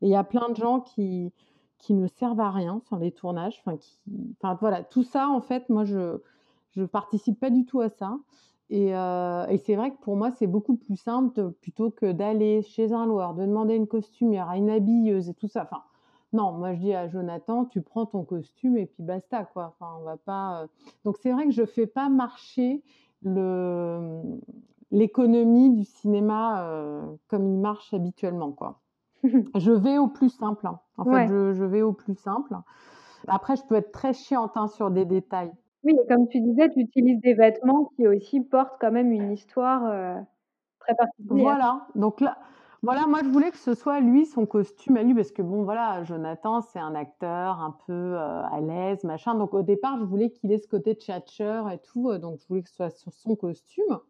Et 0.02 0.06
il 0.06 0.10
y 0.10 0.16
a 0.16 0.24
plein 0.24 0.48
de 0.48 0.56
gens 0.56 0.80
qui 0.80 1.32
qui 1.78 1.94
ne 1.94 2.08
servent 2.08 2.40
à 2.40 2.50
rien 2.50 2.80
sur 2.86 2.96
les 2.96 3.12
tournages, 3.12 3.62
enfin 3.64 4.56
voilà, 4.60 4.82
tout 4.82 5.04
ça 5.04 5.28
en 5.28 5.40
fait 5.40 5.68
moi 5.68 5.84
je 5.84 6.20
je 6.70 6.84
participe 6.84 7.38
pas 7.38 7.50
du 7.50 7.64
tout 7.64 7.80
à 7.80 7.88
ça. 7.88 8.18
Euh, 8.72 9.46
et, 9.46 9.58
c'est 9.58 9.76
vrai 9.76 9.92
que 9.92 10.00
pour 10.00 10.16
moi, 10.16 10.30
c'est 10.32 10.46
beaucoup 10.46 10.76
plus 10.76 10.96
simple 10.96 11.52
plutôt 11.60 11.90
que 11.90 12.10
d'aller 12.10 12.62
chez 12.62 12.92
un 12.92 13.06
loueur, 13.06 13.34
de 13.34 13.42
demander 13.42 13.76
une 13.76 13.86
costumière 13.86 14.48
à 14.50 14.56
une 14.56 14.70
habilleuse 14.70 15.28
et 15.28 15.34
tout 15.34 15.48
ça. 15.48 15.62
Enfin, 15.62 15.82
non, 16.32 16.52
moi 16.52 16.74
je 16.74 16.80
dis 16.80 16.94
à 16.94 17.08
Jonathan, 17.08 17.64
tu 17.64 17.80
prends 17.80 18.06
ton 18.06 18.24
costume 18.24 18.76
et 18.76 18.86
puis 18.86 19.02
basta 19.02 19.44
quoi. 19.44 19.74
Enfin, 19.74 19.92
on 20.00 20.04
va 20.04 20.16
pas. 20.16 20.62
Euh. 20.62 20.66
Donc 21.04 21.16
c'est 21.22 21.32
vrai 21.32 21.44
que 21.44 21.52
je 21.52 21.64
fais 21.64 21.86
pas 21.86 22.08
marcher 22.08 22.82
le 23.22 24.22
l'économie 24.90 25.70
du 25.70 25.84
cinéma 25.84 26.64
euh, 26.64 27.02
comme 27.28 27.46
il 27.46 27.58
marche 27.58 27.94
habituellement 27.94 28.52
quoi. 28.52 28.80
je 29.24 29.70
vais 29.70 29.98
au 29.98 30.08
plus 30.08 30.30
simple. 30.30 30.66
Hein. 30.66 30.80
En 30.98 31.04
fait, 31.04 31.28
je, 31.28 31.52
je, 31.52 31.64
vais 31.64 31.82
au 31.82 31.92
plus 31.92 32.14
simple. 32.14 32.56
Après, 33.28 33.56
je 33.56 33.62
peux 33.64 33.74
être 33.74 33.92
très 33.92 34.12
chiante 34.12 34.52
hein, 34.56 34.68
sur 34.68 34.90
des 34.90 35.04
détails. 35.04 35.52
Oui, 35.86 35.94
et 36.02 36.06
comme 36.08 36.26
tu 36.28 36.40
disais, 36.40 36.68
tu 36.70 36.80
utilises 36.80 37.20
des 37.20 37.34
vêtements 37.34 37.84
qui 37.96 38.08
aussi 38.08 38.40
portent 38.40 38.76
quand 38.80 38.90
même 38.90 39.12
une 39.12 39.30
histoire, 39.30 39.86
euh, 39.86 40.20
très 40.80 40.96
particulière. 40.96 41.44
Voilà, 41.44 41.86
donc 41.94 42.20
là 42.20 42.36
voilà, 42.82 43.06
moi 43.06 43.20
je 43.24 43.28
voulais 43.28 43.50
que 43.50 43.56
ce 43.56 43.74
soit 43.74 44.00
lui, 44.00 44.26
son 44.26 44.46
costume 44.46 44.96
à 44.96 45.02
lui, 45.02 45.14
parce 45.14 45.32
que 45.32 45.42
bon 45.42 45.62
voilà, 45.64 46.04
Jonathan, 46.04 46.60
c'est 46.60 46.78
un 46.78 46.94
acteur 46.94 47.60
un 47.60 47.76
peu, 47.86 47.92
euh, 47.92 48.42
à 48.42 48.60
l'aise, 48.60 49.04
machin, 49.04 49.34
donc 49.34 49.54
au 49.54 49.62
départ, 49.62 49.98
je 49.98 50.04
voulais 50.04 50.30
qu'il 50.30 50.52
ait 50.52 50.58
ce 50.58 50.68
côté 50.68 50.94
tchatcheur 50.94 51.70
et 51.70 51.78
tout, 51.78 52.10
euh, 52.10 52.18
donc 52.18 52.38
je 52.40 52.46
voulais 52.48 52.62
que 52.62 52.68
ce 52.68 52.76
soit 52.76 52.90
sur 52.90 53.12
son 53.12 53.36
costume. 53.36 54.00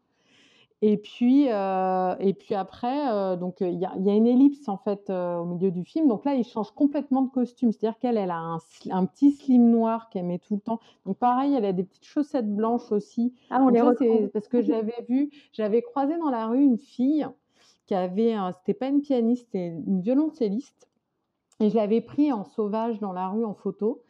Et 0.82 0.98
puis, 0.98 1.46
euh, 1.48 2.14
et 2.20 2.34
puis 2.34 2.54
après, 2.54 3.10
euh, 3.10 3.36
donc 3.36 3.56
il 3.60 3.78
y 3.78 3.86
a, 3.86 3.96
y 3.96 4.10
a, 4.10 4.14
une 4.14 4.26
ellipse 4.26 4.68
en 4.68 4.76
fait 4.76 5.08
euh, 5.08 5.38
au 5.38 5.46
milieu 5.46 5.70
du 5.70 5.84
film. 5.84 6.06
Donc 6.06 6.26
là, 6.26 6.34
il 6.34 6.44
change 6.44 6.70
complètement 6.72 7.22
de 7.22 7.30
costume. 7.30 7.72
C'est-à-dire 7.72 7.98
qu'elle, 7.98 8.18
elle 8.18 8.30
a 8.30 8.38
un, 8.38 8.58
un, 8.90 9.06
petit 9.06 9.32
slim 9.32 9.70
noir 9.70 10.10
qu'elle 10.10 10.26
met 10.26 10.38
tout 10.38 10.54
le 10.56 10.60
temps. 10.60 10.80
Donc 11.06 11.16
pareil, 11.16 11.54
elle 11.54 11.64
a 11.64 11.72
des 11.72 11.84
petites 11.84 12.04
chaussettes 12.04 12.54
blanches 12.54 12.92
aussi. 12.92 13.32
Ah, 13.48 13.62
on 13.62 13.68
les 13.68 13.80
c'est 13.98 14.30
parce 14.32 14.48
que 14.48 14.60
j'avais 14.62 15.04
vu, 15.08 15.30
j'avais 15.52 15.80
croisé 15.80 16.18
dans 16.18 16.30
la 16.30 16.46
rue 16.46 16.62
une 16.62 16.78
fille 16.78 17.26
qui 17.86 17.94
avait, 17.94 18.34
c'était 18.58 18.74
pas 18.74 18.88
une 18.88 19.00
pianiste, 19.00 19.46
c'était 19.46 19.68
une 19.68 20.02
violoncelliste. 20.02 20.88
Et 21.60 21.70
je 21.70 21.76
l'avais 21.76 22.02
pris 22.02 22.32
en 22.32 22.44
sauvage 22.44 23.00
dans 23.00 23.12
la 23.12 23.28
rue 23.28 23.46
en 23.46 23.54
photo. 23.54 24.02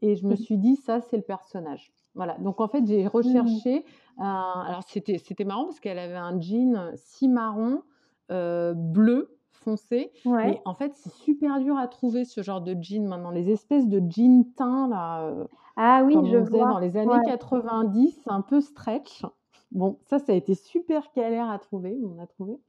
Et 0.00 0.16
je 0.16 0.26
me 0.26 0.34
mmh. 0.34 0.36
suis 0.36 0.56
dit, 0.56 0.76
ça, 0.76 1.00
c'est 1.02 1.16
le 1.16 1.22
personnage. 1.22 1.92
Voilà. 2.14 2.36
Donc 2.38 2.60
en 2.60 2.68
fait, 2.68 2.86
j'ai 2.86 3.04
mmh. 3.04 3.08
recherché 3.08 3.84
alors 4.18 4.82
c'était 4.86 5.18
c'était 5.18 5.44
marrant 5.44 5.64
parce 5.64 5.80
qu'elle 5.80 5.98
avait 5.98 6.14
un 6.14 6.40
jean 6.40 6.92
si 6.94 7.28
marron, 7.28 7.82
bleu 8.28 9.36
foncé. 9.50 10.12
Mais 10.24 10.60
en 10.64 10.74
fait, 10.74 10.92
c'est 10.94 11.12
super 11.12 11.58
dur 11.60 11.76
à 11.76 11.88
trouver 11.88 12.24
ce 12.24 12.42
genre 12.42 12.60
de 12.60 12.76
jean 12.80 13.06
maintenant. 13.06 13.30
Les 13.30 13.50
espèces 13.50 13.88
de 13.88 14.00
jeans 14.08 14.44
teints 14.56 14.88
là, 14.88 15.34
ah 15.76 16.02
oui, 16.04 16.14
comme 16.14 16.26
je 16.26 16.36
on 16.36 16.44
faisait 16.44 16.58
dans 16.58 16.78
les 16.78 16.96
années 16.96 17.20
90, 17.26 18.22
un 18.26 18.42
peu 18.42 18.60
stretch. 18.60 19.24
Bon, 19.72 19.98
ça, 20.02 20.20
ça 20.20 20.32
a 20.32 20.34
été 20.36 20.54
super 20.54 21.10
galère 21.16 21.50
à 21.50 21.58
trouver, 21.58 21.98
on 22.04 22.22
a 22.22 22.26
trouvé. 22.26 22.60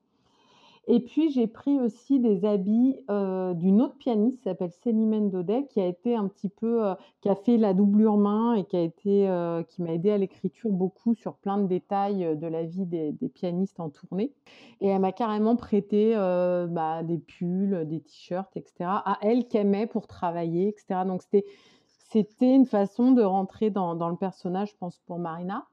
Et 0.88 1.00
puis 1.00 1.32
j'ai 1.32 1.48
pris 1.48 1.80
aussi 1.80 2.20
des 2.20 2.46
habits 2.46 2.96
euh, 3.10 3.54
d'une 3.56 3.82
autre 3.82 3.98
pianiste 3.98 4.38
qui 4.38 4.44
s'appelle 4.44 4.72
Célimène 4.84 5.32
Daudet, 5.32 5.66
qui 5.68 5.82
a 5.82 5.88
été 5.88 6.16
un 6.16 6.28
petit 6.28 6.50
peu, 6.50 6.86
euh, 6.86 6.94
qui 7.22 7.30
a 7.30 7.36
fait 7.36 7.58
la 7.58 7.74
doublure 7.74 8.18
main 8.18 8.54
et 8.54 8.66
qui 8.66 8.78
a 8.78 8.82
été, 8.82 9.28
euh, 9.28 9.64
qui 9.64 9.82
m'a 9.82 9.94
aidé 9.94 10.12
à 10.12 10.18
l'écriture 10.18 10.70
beaucoup 10.70 11.16
sur 11.16 11.36
plein 11.38 11.58
de 11.58 11.68
détails 11.68 12.38
de 12.38 12.48
la 12.48 12.64
vie 12.64 12.86
des, 12.86 13.14
pianistes 13.34 13.80
en 13.80 13.90
tournée. 13.90 14.32
Et 14.80 14.88
elle 14.88 15.02
m'a 15.02 15.12
carrément 15.12 15.56
prêté 15.56 16.14
bah, 16.16 17.02
des 17.04 17.18
pulls, 17.18 17.86
des 17.88 18.02
t-shirts, 18.02 18.56
etc. 18.56 18.74
à 18.82 19.18
elle 19.22 19.48
qu'aimait 19.48 19.88
pour 19.88 20.06
travailler, 20.06 20.68
etc. 20.68 21.02
Donc 21.06 21.24
c'était, 21.24 21.46
c'était 21.88 22.54
une 22.54 22.66
façon 22.66 23.12
de 23.12 23.24
rentrer 23.24 23.72
dans 23.72 24.10
le 24.10 24.16
personnage, 24.16 24.70
je 24.70 24.78
pense, 24.78 25.00
pour 25.08 25.18
Marina. 25.18 25.66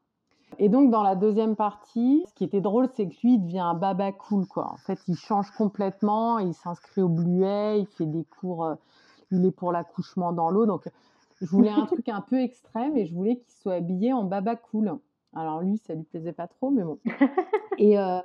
Et 0.58 0.68
donc, 0.68 0.90
dans 0.90 1.02
la 1.02 1.14
deuxième 1.16 1.56
partie, 1.56 2.24
ce 2.28 2.34
qui 2.34 2.44
était 2.44 2.60
drôle, 2.60 2.88
c'est 2.94 3.08
que 3.08 3.14
lui, 3.22 3.34
il 3.34 3.38
devient 3.40 3.60
un 3.60 3.74
baba 3.74 4.12
cool, 4.12 4.46
quoi. 4.46 4.70
En 4.72 4.76
fait, 4.76 4.98
il 5.08 5.16
change 5.16 5.50
complètement, 5.52 6.38
il 6.38 6.54
s'inscrit 6.54 7.02
au 7.02 7.08
Bluet, 7.08 7.80
il 7.80 7.86
fait 7.86 8.06
des 8.06 8.24
cours, 8.24 8.64
euh, 8.64 8.74
il 9.30 9.44
est 9.46 9.50
pour 9.50 9.72
l'accouchement 9.72 10.32
dans 10.32 10.50
l'eau. 10.50 10.66
Donc, 10.66 10.88
je 11.40 11.46
voulais 11.46 11.70
un 11.70 11.86
truc 11.86 12.08
un 12.08 12.20
peu 12.20 12.40
extrême 12.40 12.96
et 12.96 13.04
je 13.04 13.14
voulais 13.14 13.36
qu'il 13.36 13.52
soit 13.62 13.74
habillé 13.74 14.12
en 14.12 14.24
baba 14.24 14.56
cool. 14.56 14.98
Alors, 15.34 15.60
lui, 15.62 15.78
ça 15.78 15.94
lui 15.94 16.04
plaisait 16.04 16.32
pas 16.32 16.46
trop, 16.46 16.70
mais 16.70 16.82
bon. 16.82 16.98
Et, 17.78 17.98
euh, 17.98 18.20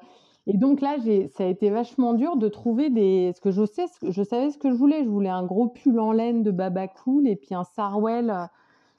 et 0.46 0.58
donc 0.58 0.82
là, 0.82 0.98
ça 1.36 1.44
a 1.44 1.48
été 1.48 1.70
vachement 1.70 2.14
dur 2.14 2.36
de 2.36 2.48
trouver 2.50 2.90
des. 2.90 3.32
Ce 3.34 3.42
que 3.42 3.50
je 3.50 3.66
sais, 3.66 3.86
je 4.02 4.24
savais 4.24 4.52
ce 4.52 4.58
que 4.58 4.70
je 4.70 4.76
voulais. 4.76 5.04
Je 5.04 5.10
voulais 5.10 5.30
un 5.30 5.46
gros 5.46 5.68
pull 5.68 6.00
en 6.00 6.12
laine 6.12 6.44
de 6.44 6.52
baba 6.52 6.88
cool 6.88 7.28
et 7.28 7.36
puis 7.36 7.56
un 7.56 7.64
sarwell. 7.64 8.30
Euh, 8.30 8.46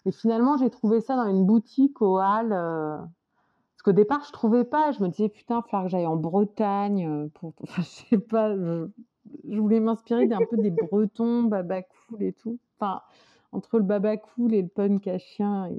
et 0.04 0.10
finalement, 0.10 0.56
j'ai 0.56 0.70
trouvé 0.70 1.00
ça 1.00 1.16
dans 1.16 1.28
une 1.28 1.46
boutique 1.46 2.02
au 2.02 2.18
Hall. 2.18 2.52
Qu'au 3.88 3.94
départ, 3.94 4.22
je 4.26 4.32
trouvais 4.32 4.64
pas. 4.64 4.92
Je 4.92 5.02
me 5.02 5.08
disais, 5.08 5.30
putain, 5.30 5.64
il 5.66 5.82
que 5.82 5.88
j'aille 5.88 6.06
en 6.06 6.16
Bretagne. 6.16 7.08
Euh, 7.08 7.28
pour, 7.32 7.54
je 7.78 7.80
sais 7.80 8.18
pas. 8.18 8.54
Je, 8.54 9.58
voulais 9.58 9.80
m'inspirer 9.80 10.26
d'un 10.26 10.40
peu 10.50 10.58
des 10.58 10.70
Bretons, 10.70 11.44
baba 11.44 11.80
cool 11.80 12.22
et 12.22 12.34
tout. 12.34 12.58
Enfin, 12.78 13.00
entre 13.50 13.78
le 13.78 13.84
baba 13.84 14.18
cool 14.18 14.52
et 14.52 14.60
le 14.60 14.68
punk 14.68 15.06
à 15.08 15.16
chien. 15.16 15.70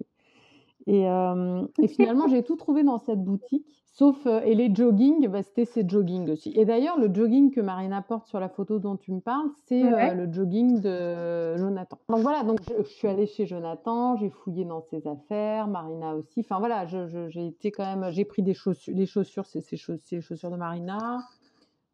Et, 0.90 1.08
euh, 1.08 1.68
et 1.78 1.88
finalement, 1.88 2.28
j'ai 2.28 2.42
tout 2.42 2.56
trouvé 2.56 2.82
dans 2.84 2.98
cette 2.98 3.24
boutique. 3.24 3.64
Sauf, 3.92 4.26
euh, 4.26 4.42
et 4.42 4.56
les 4.56 4.74
jogging, 4.74 5.28
bah, 5.28 5.44
c'était 5.44 5.66
ces 5.66 5.88
jogging 5.88 6.28
aussi. 6.32 6.52
Et 6.56 6.66
d'ailleurs, 6.66 6.98
le 6.98 7.14
jogging 7.14 7.52
que 7.52 7.62
Marina 7.62 8.02
porte 8.02 8.26
sur 8.26 8.40
la 8.40 8.50
photo 8.50 8.80
dont 8.80 8.96
tu 8.96 9.12
me 9.12 9.20
parles, 9.20 9.50
c'est 9.68 9.84
euh, 9.84 10.14
le 10.16 10.34
jogging 10.34 10.82
de 10.82 11.58
Jonathan. 11.58 12.00
Donc 12.10 12.22
voilà, 12.22 12.44
donc 12.44 12.60
je, 12.64 12.82
suis 12.90 13.08
allée 13.08 13.28
chez 13.28 13.46
Jonathan, 13.46 14.16
j'ai 14.16 14.32
fouillé 14.32 14.66
dans 14.66 14.82
ses 14.82 15.06
affaires, 15.06 15.68
Marina 15.68 16.16
aussi. 16.16 16.40
Enfin 16.40 16.58
voilà, 16.58 16.88
j'ai 16.88 17.46
été 17.46 17.72
quand 17.72 17.84
même, 17.84 18.10
j'ai 18.12 18.26
pris 18.26 18.42
des 18.42 18.56
chaussures, 18.56 18.96
les 18.96 19.06
chaussures, 19.06 19.46
c'est 19.46 19.64
les 19.70 20.22
chaussures 20.22 20.50
de 20.50 20.58
Marina. 20.58 21.20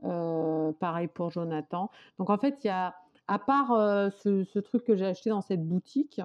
Euh, 0.05 0.71
pareil 0.79 1.07
pour 1.07 1.31
Jonathan. 1.31 1.89
Donc 2.17 2.29
en 2.29 2.37
fait, 2.37 2.63
il 2.63 2.67
y 2.67 2.69
a, 2.69 2.95
à 3.27 3.39
part 3.39 3.71
ce, 4.21 4.45
ce, 4.45 4.59
truc 4.59 4.85
que 4.85 4.95
j'ai 4.95 5.05
acheté 5.05 5.31
dans 5.31 5.41
cette 5.41 5.67
boutique, 5.67 6.21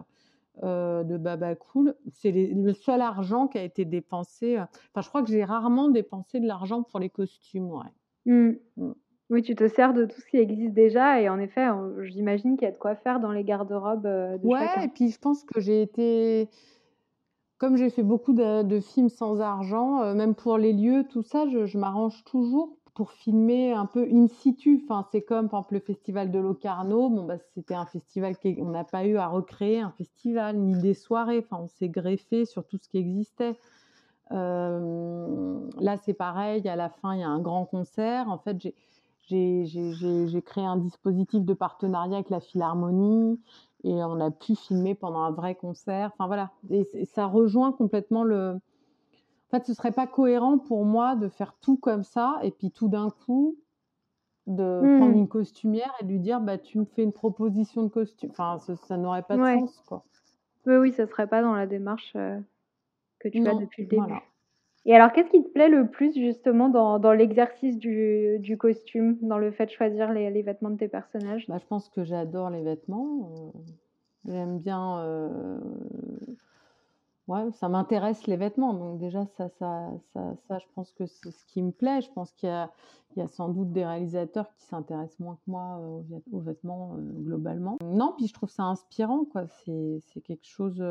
euh, 0.62 1.04
de 1.04 1.16
Baba 1.16 1.54
Cool, 1.54 1.94
c'est 2.10 2.32
le 2.32 2.72
seul 2.72 3.00
argent 3.00 3.48
qui 3.48 3.58
a 3.58 3.62
été 3.62 3.84
dépensé. 3.84 4.58
Euh, 4.58 4.64
enfin, 4.92 5.00
je 5.00 5.08
crois 5.08 5.22
que 5.22 5.30
j'ai 5.30 5.44
rarement 5.44 5.88
dépensé 5.88 6.38
de 6.38 6.46
l'argent 6.46 6.82
pour 6.82 7.00
les 7.00 7.08
costumes. 7.08 7.70
Ouais. 7.70 7.86
Mmh. 8.26 8.52
Mmh. 8.76 8.92
Oui, 9.30 9.42
tu 9.42 9.54
te 9.54 9.68
sers 9.68 9.94
de 9.94 10.04
tout 10.04 10.20
ce 10.20 10.26
qui 10.26 10.36
existe 10.36 10.74
déjà 10.74 11.20
et 11.20 11.28
en 11.28 11.38
effet, 11.38 11.68
j'imagine 12.02 12.56
qu'il 12.56 12.66
y 12.66 12.68
a 12.68 12.72
de 12.72 12.78
quoi 12.78 12.96
faire 12.96 13.20
dans 13.20 13.30
les 13.30 13.44
garde-robes 13.44 14.06
euh, 14.06 14.38
de 14.38 14.46
ouais, 14.46 14.58
chacun. 14.58 14.82
et 14.82 14.88
puis 14.88 15.10
je 15.10 15.18
pense 15.18 15.44
que 15.44 15.60
j'ai 15.60 15.82
été, 15.82 16.48
comme 17.58 17.76
j'ai 17.76 17.90
fait 17.90 18.02
beaucoup 18.02 18.32
de, 18.32 18.80
films 18.80 19.08
sans 19.08 19.40
argent, 19.40 20.14
même 20.14 20.34
pour 20.34 20.58
les 20.58 20.72
lieux, 20.72 21.04
tout 21.08 21.22
ça, 21.22 21.46
je 21.48 21.78
m'arrange 21.78 22.24
toujours 22.24 22.79
pour 22.94 23.12
filmer 23.12 23.72
un 23.72 23.86
peu 23.86 24.06
in 24.10 24.26
situ. 24.26 24.82
Enfin, 24.84 25.06
c'est 25.10 25.22
comme 25.22 25.48
par 25.48 25.60
exemple 25.60 25.74
le 25.74 25.80
festival 25.80 26.30
de 26.30 26.38
Locarno. 26.38 27.08
Bon, 27.08 27.24
bah, 27.24 27.38
c'était 27.54 27.74
un 27.74 27.86
festival 27.86 28.36
qu'on 28.36 28.70
n'a 28.70 28.84
pas 28.84 29.04
eu 29.04 29.16
à 29.16 29.26
recréer 29.28 29.80
un 29.80 29.90
festival 29.90 30.56
ni 30.56 30.80
des 30.80 30.94
soirées. 30.94 31.44
Enfin, 31.44 31.62
on 31.62 31.68
s'est 31.68 31.88
greffé 31.88 32.44
sur 32.44 32.66
tout 32.66 32.78
ce 32.80 32.88
qui 32.88 32.98
existait. 32.98 33.56
Euh, 34.32 35.58
là, 35.78 35.96
c'est 35.96 36.14
pareil. 36.14 36.68
À 36.68 36.76
la 36.76 36.88
fin, 36.88 37.14
il 37.14 37.20
y 37.20 37.24
a 37.24 37.28
un 37.28 37.40
grand 37.40 37.64
concert. 37.64 38.28
En 38.28 38.38
fait, 38.38 38.56
j'ai 39.28 40.42
créé 40.44 40.64
un 40.64 40.76
dispositif 40.76 41.44
de 41.44 41.54
partenariat 41.54 42.16
avec 42.16 42.30
la 42.30 42.40
Philharmonie 42.40 43.40
et 43.84 43.94
on 44.04 44.20
a 44.20 44.30
pu 44.30 44.56
filmer 44.56 44.94
pendant 44.94 45.20
un 45.20 45.30
vrai 45.30 45.54
concert. 45.54 46.10
Enfin 46.14 46.26
voilà, 46.26 46.50
ça 47.04 47.26
rejoint 47.26 47.72
complètement 47.72 48.24
le, 48.24 48.60
en 49.50 49.58
fait, 49.58 49.66
ce 49.66 49.74
serait 49.74 49.90
pas 49.90 50.06
cohérent 50.06 50.58
pour 50.58 50.84
moi 50.84 51.16
de 51.16 51.28
faire 51.28 51.56
tout 51.60 51.76
comme 51.76 52.04
ça 52.04 52.38
et 52.42 52.52
puis 52.52 52.70
tout 52.70 52.88
d'un 52.88 53.10
coup 53.10 53.56
de 54.46 54.80
prendre 54.80 55.14
mmh. 55.14 55.18
une 55.18 55.28
costumière 55.28 55.92
et 56.00 56.04
de 56.04 56.10
lui 56.10 56.20
dire 56.20 56.40
bah 56.40 56.56
tu 56.56 56.78
me 56.78 56.84
fais 56.84 57.02
une 57.02 57.12
proposition 57.12 57.82
de 57.82 57.88
costume. 57.88 58.30
Enfin, 58.30 58.58
ça, 58.58 58.96
n'aurait 58.96 59.22
pas 59.22 59.36
de 59.36 59.42
sens 59.42 59.82
quoi. 59.86 60.04
Oui, 60.66 60.76
oui, 60.76 60.92
ça 60.92 61.06
serait 61.06 61.26
pas 61.26 61.42
dans 61.42 61.54
la 61.54 61.66
démarche 61.66 62.12
euh, 62.16 62.38
que 63.18 63.28
tu 63.28 63.46
as 63.46 63.54
depuis 63.54 63.82
le 63.82 63.88
début. 63.88 64.14
Et 64.86 64.94
alors, 64.94 65.12
qu'est-ce 65.12 65.30
qui 65.30 65.42
te 65.42 65.48
plaît 65.48 65.68
le 65.68 65.88
plus 65.88 66.14
justement 66.14 66.68
dans, 66.68 66.98
dans 66.98 67.12
l'exercice 67.12 67.76
du, 67.76 68.38
du, 68.38 68.56
costume, 68.56 69.18
dans 69.20 69.36
le 69.36 69.50
fait 69.50 69.66
de 69.66 69.70
choisir 69.70 70.12
les, 70.12 70.30
les 70.30 70.42
vêtements 70.42 70.70
de 70.70 70.76
tes 70.76 70.88
personnages? 70.88 71.46
Bah, 71.48 71.58
Je 71.60 71.66
pense 71.66 71.88
que 71.90 72.02
j'adore 72.02 72.50
les 72.50 72.62
vêtements. 72.62 73.30
Euh, 73.36 73.58
j'aime 74.26 74.58
bien. 74.58 75.00
Euh, 75.00 75.58
ouais, 77.30 77.50
ça 77.52 77.68
m'intéresse 77.68 78.26
les 78.26 78.36
vêtements, 78.36 78.74
donc 78.74 78.98
déjà 78.98 79.24
ça 79.36 79.48
ça 79.48 79.88
ça 80.12 80.34
ça 80.48 80.58
je 80.58 80.66
pense 80.74 80.92
que 80.92 81.06
c'est 81.06 81.30
ce 81.30 81.44
qui 81.46 81.62
me 81.62 81.70
plaît. 81.70 82.00
Je 82.02 82.10
pense 82.12 82.32
qu'il 82.32 82.48
y 82.48 83.18
y 83.18 83.22
a 83.22 83.28
sans 83.28 83.48
doute 83.48 83.72
des 83.72 83.84
réalisateurs 83.84 84.52
qui 84.54 84.64
s'intéressent 84.64 85.20
moins 85.20 85.36
que 85.36 85.50
moi, 85.50 85.80
aux 86.32 86.40
vêtements, 86.40 86.94
globalement. 86.96 87.78
Non, 87.84 88.14
puis 88.16 88.26
je 88.26 88.34
trouve 88.34 88.50
ça 88.50 88.64
inspirant, 88.64 89.24
quoi. 89.24 89.46
C'est 89.64 90.20
quelque 90.24 90.46
chose, 90.46 90.84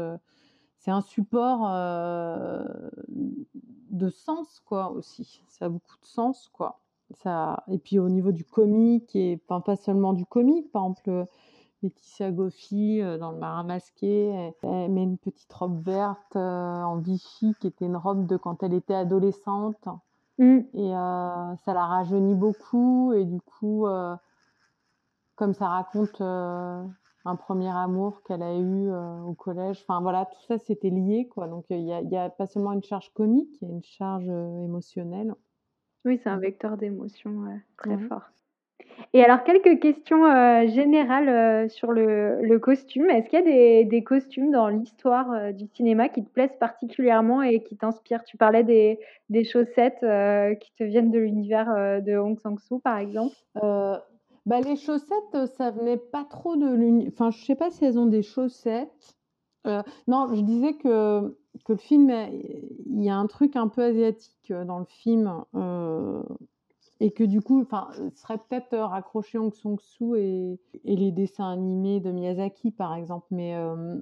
c'est 0.77 0.91
un 0.91 1.01
support, 1.01 1.61
de 3.07 4.09
sens, 4.09 4.59
quoi, 4.65 4.91
aussi. 4.91 5.41
Ça 5.47 5.65
a 5.65 5.69
beaucoup 5.69 5.97
de 6.01 6.05
sens, 6.05 6.49
quoi. 6.53 6.79
Ça 7.11 7.63
et 7.67 7.79
puis 7.79 7.97
au 7.99 8.07
niveau 8.09 8.31
du 8.31 8.43
comique 8.45 9.15
et 9.15 9.37
pas 9.37 9.75
seulement 9.75 10.13
du 10.13 10.25
comique, 10.25 10.71
par 10.71 10.83
exemple, 10.83 11.27
Laetitia 11.81 12.31
Goffi 12.31 13.01
euh, 13.01 13.17
dans 13.17 13.31
le 13.31 13.37
marin 13.37 13.63
masqué, 13.63 14.51
elle, 14.63 14.91
met 14.91 15.03
une 15.03 15.17
petite 15.17 15.51
robe 15.53 15.81
verte 15.83 16.35
euh, 16.35 16.81
en 16.81 16.97
Vichy 16.97 17.55
qui 17.59 17.67
était 17.67 17.85
une 17.85 17.95
robe 17.95 18.25
de 18.25 18.35
quand 18.37 18.63
elle 18.63 18.73
était 18.73 18.93
adolescente. 18.93 19.87
Mm. 20.37 20.59
Et 20.73 20.95
euh, 20.95 21.55
ça 21.63 21.73
la 21.73 21.85
rajeunit 21.85 22.35
beaucoup. 22.35 23.13
Et 23.13 23.23
du 23.23 23.39
coup, 23.41 23.87
comme 25.35 25.53
ça 25.53 25.69
raconte 25.69 26.21
un 26.21 27.35
premier 27.37 27.69
amour 27.69 28.23
qu'elle 28.23 28.43
a 28.43 28.57
eu 28.57 28.91
au 28.91 29.33
collège, 29.33 29.79
enfin 29.81 30.01
voilà, 30.01 30.25
tout 30.25 30.41
ça 30.47 30.57
c'était 30.57 30.89
lié. 30.89 31.27
quoi. 31.27 31.47
Donc 31.47 31.65
il 31.69 31.83
n'y 31.83 32.17
a, 32.17 32.29
pas 32.29 32.47
seulement 32.47 32.73
une 32.73 32.83
charge 32.83 33.13
comique, 33.13 33.57
il 33.61 33.69
y 33.69 33.71
a 33.71 33.73
une 33.75 33.83
charge 33.83 34.27
émotionnelle. 34.27 35.33
Oui, 36.05 36.19
c'est 36.23 36.29
un 36.29 36.37
vecteur 36.37 36.77
d'émotion 36.77 37.59
très 37.77 37.97
fort. 37.97 38.31
Et 39.13 39.23
alors, 39.23 39.43
quelques 39.43 39.79
questions 39.79 40.25
euh, 40.25 40.67
générales 40.67 41.29
euh, 41.29 41.69
sur 41.69 41.91
le, 41.91 42.57
costume. 42.59 43.09
Est-ce 43.09 43.27
qu'il 43.29 43.39
y 43.39 43.81
a 43.81 43.83
des, 43.83 44.03
costumes 44.03 44.51
dans 44.51 44.67
l'histoire 44.67 45.31
euh, 45.31 45.51
du 45.51 45.65
cinéma 45.73 46.09
qui 46.09 46.23
te 46.23 46.29
plaisent 46.29 46.57
particulièrement 46.59 47.41
et 47.41 47.63
qui 47.63 47.75
t'inspirent? 47.75 48.23
Tu 48.23 48.37
parlais 48.37 48.63
des, 48.63 48.99
chaussettes 49.43 50.05
qui 50.59 50.71
te 50.73 50.83
viennent 50.83 51.11
de 51.11 51.19
l'univers 51.19 52.01
de 52.03 52.17
Hong 52.17 52.39
Sang-soo, 52.39 52.79
par 52.79 52.97
exemple 52.97 53.35
bah, 53.55 54.61
Les 54.61 54.75
chaussettes, 54.75 55.47
ça 55.57 55.71
venait 55.71 55.97
pas 55.97 56.25
trop 56.25 56.55
de 56.55 56.71
l'univers. 56.71 57.11
Enfin, 57.13 57.31
je 57.31 57.43
sais 57.43 57.55
pas 57.55 57.71
si 57.71 57.85
elles 57.85 57.97
ont 57.97 58.05
des 58.05 58.21
chaussettes. 58.21 59.15
non, 60.07 60.27
je 60.35 60.41
disais 60.41 60.73
que, 60.73 61.35
que 61.65 61.73
le 61.73 61.77
film, 61.77 62.11
il 62.11 63.03
y 63.03 63.09
a 63.09 63.15
un 63.15 63.27
truc 63.27 63.55
un 63.55 63.69
peu 63.69 63.81
asiatique 63.81 64.53
dans 64.53 64.79
le 64.79 64.85
film 64.85 65.43
et 66.99 67.11
que 67.11 67.23
du 67.23 67.41
coup, 67.41 67.61
enfin, 67.61 67.89
serait 68.15 68.37
peut-être 68.37 68.73
euh, 68.73 68.85
raccroché 68.85 69.37
Hong 69.37 69.53
Sang-soo 69.53 70.15
et, 70.15 70.59
et, 70.83 70.95
les 70.95 71.11
dessins 71.11 71.49
animés 71.49 71.99
de 71.99 72.11
Miyazaki, 72.11 72.71
par 72.71 72.93
exemple. 72.95 73.27
Mais 73.31 73.55
euh, 73.55 73.95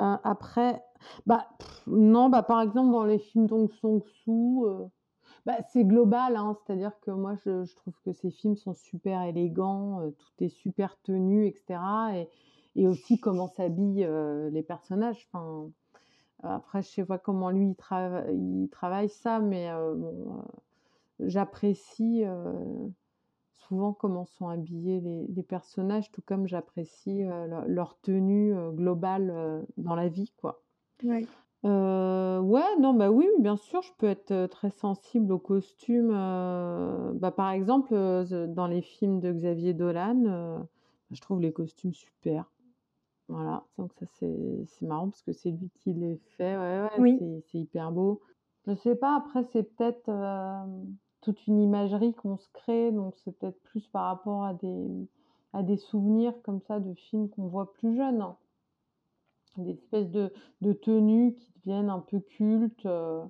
euh, 0.00 0.16
après, 0.24 0.82
bah, 1.26 1.46
non, 1.86 2.28
bah, 2.28 2.42
par 2.42 2.60
exemple, 2.60 2.90
dans 2.90 3.04
les 3.04 3.18
films 3.18 3.46
d'Hong 3.46 3.70
Sang-soo, 3.80 4.90
bah, 5.44 5.58
c'est 5.72 5.84
global, 5.84 6.36
hein, 6.36 6.56
c'est-à-dire 6.58 6.98
que 7.00 7.12
moi, 7.12 7.36
je, 7.44 7.72
trouve 7.76 7.94
que 8.04 8.12
ces 8.12 8.30
films 8.30 8.56
sont 8.56 8.74
super 8.74 9.22
élégants, 9.22 10.00
tout 10.18 10.44
est 10.44 10.48
super 10.48 11.00
tenu, 11.02 11.46
etc. 11.46 11.78
Et, 12.14 12.28
aussi 12.86 13.18
comment 13.18 13.48
s'habillent 13.48 14.06
les 14.50 14.62
personnages. 14.62 15.26
Enfin, 15.32 15.70
après, 16.42 16.82
je 16.82 16.88
sais 16.88 17.04
pas 17.06 17.16
comment 17.16 17.48
lui, 17.50 17.68
il, 17.68 18.64
il 18.64 18.68
travaille 18.68 19.08
ça, 19.08 19.38
mais 19.38 19.70
bon 19.72 20.42
j'apprécie 21.20 22.24
souvent 23.54 23.92
comment 23.92 24.24
sont 24.24 24.48
habillés 24.48 25.00
les, 25.00 25.42
personnages, 25.42 26.10
tout 26.12 26.22
comme 26.24 26.46
j'apprécie 26.46 27.24
leur, 27.66 27.98
tenue 28.00 28.54
globale 28.72 29.64
dans 29.76 29.94
la 29.94 30.08
vie, 30.08 30.32
quoi. 30.36 30.62
Ouais. 31.02 31.26
ouais, 31.64 32.76
non, 32.78 32.94
bah 32.94 33.10
oui, 33.10 33.26
bien 33.38 33.56
sûr, 33.56 33.82
je 33.82 33.92
peux 33.98 34.06
être 34.06 34.46
très 34.46 34.70
sensible 34.70 35.32
aux 35.32 35.38
costumes. 35.38 36.10
bah, 36.10 37.30
par 37.30 37.50
exemple, 37.50 37.94
dans 38.48 38.66
les 38.66 38.82
films 38.82 39.20
de 39.20 39.32
Xavier 39.32 39.74
Dolan, 39.74 40.66
je 41.10 41.20
trouve 41.20 41.40
les 41.40 41.52
costumes 41.52 41.94
super. 41.94 42.50
Voilà, 43.28 43.64
donc 43.76 43.92
ça 43.94 44.06
c'est 44.06 44.82
marrant 44.82 45.08
parce 45.08 45.22
que 45.22 45.32
c'est 45.32 45.50
lui 45.50 45.70
qui 45.74 45.92
les 45.92 46.16
fait. 46.36 46.56
Ouais, 46.56 46.82
ouais, 46.82 47.00
oui. 47.00 47.42
c'est 47.50 47.58
hyper 47.58 47.90
beau. 47.90 48.20
Je 48.66 48.74
sais 48.74 48.94
pas, 48.94 49.16
après 49.16 49.42
c'est 49.44 49.64
peut-être 49.64 50.08
toute 51.26 51.46
une 51.48 51.60
imagerie 51.60 52.14
qu'on 52.14 52.36
se 52.36 52.48
crée, 52.52 52.92
donc 52.92 53.16
c'est 53.24 53.36
peut-être 53.36 53.60
plus 53.64 53.84
par 53.88 54.04
rapport 54.04 54.44
à 54.44 54.54
des, 54.54 55.08
à 55.52 55.64
des 55.64 55.76
souvenirs 55.76 56.32
comme 56.44 56.60
ça 56.60 56.78
de 56.78 56.94
films 56.94 57.28
qu'on 57.28 57.48
voit 57.48 57.72
plus 57.72 57.96
jeunes. 57.96 58.22
Hein. 58.22 58.36
Des 59.56 59.72
espèces 59.72 60.10
de, 60.10 60.32
de, 60.60 60.72
tenues 60.72 61.34
qui 61.34 61.52
deviennent 61.56 61.90
un 61.90 61.98
peu 61.98 62.20
cultes, 62.20 62.86
euh, 62.86 63.24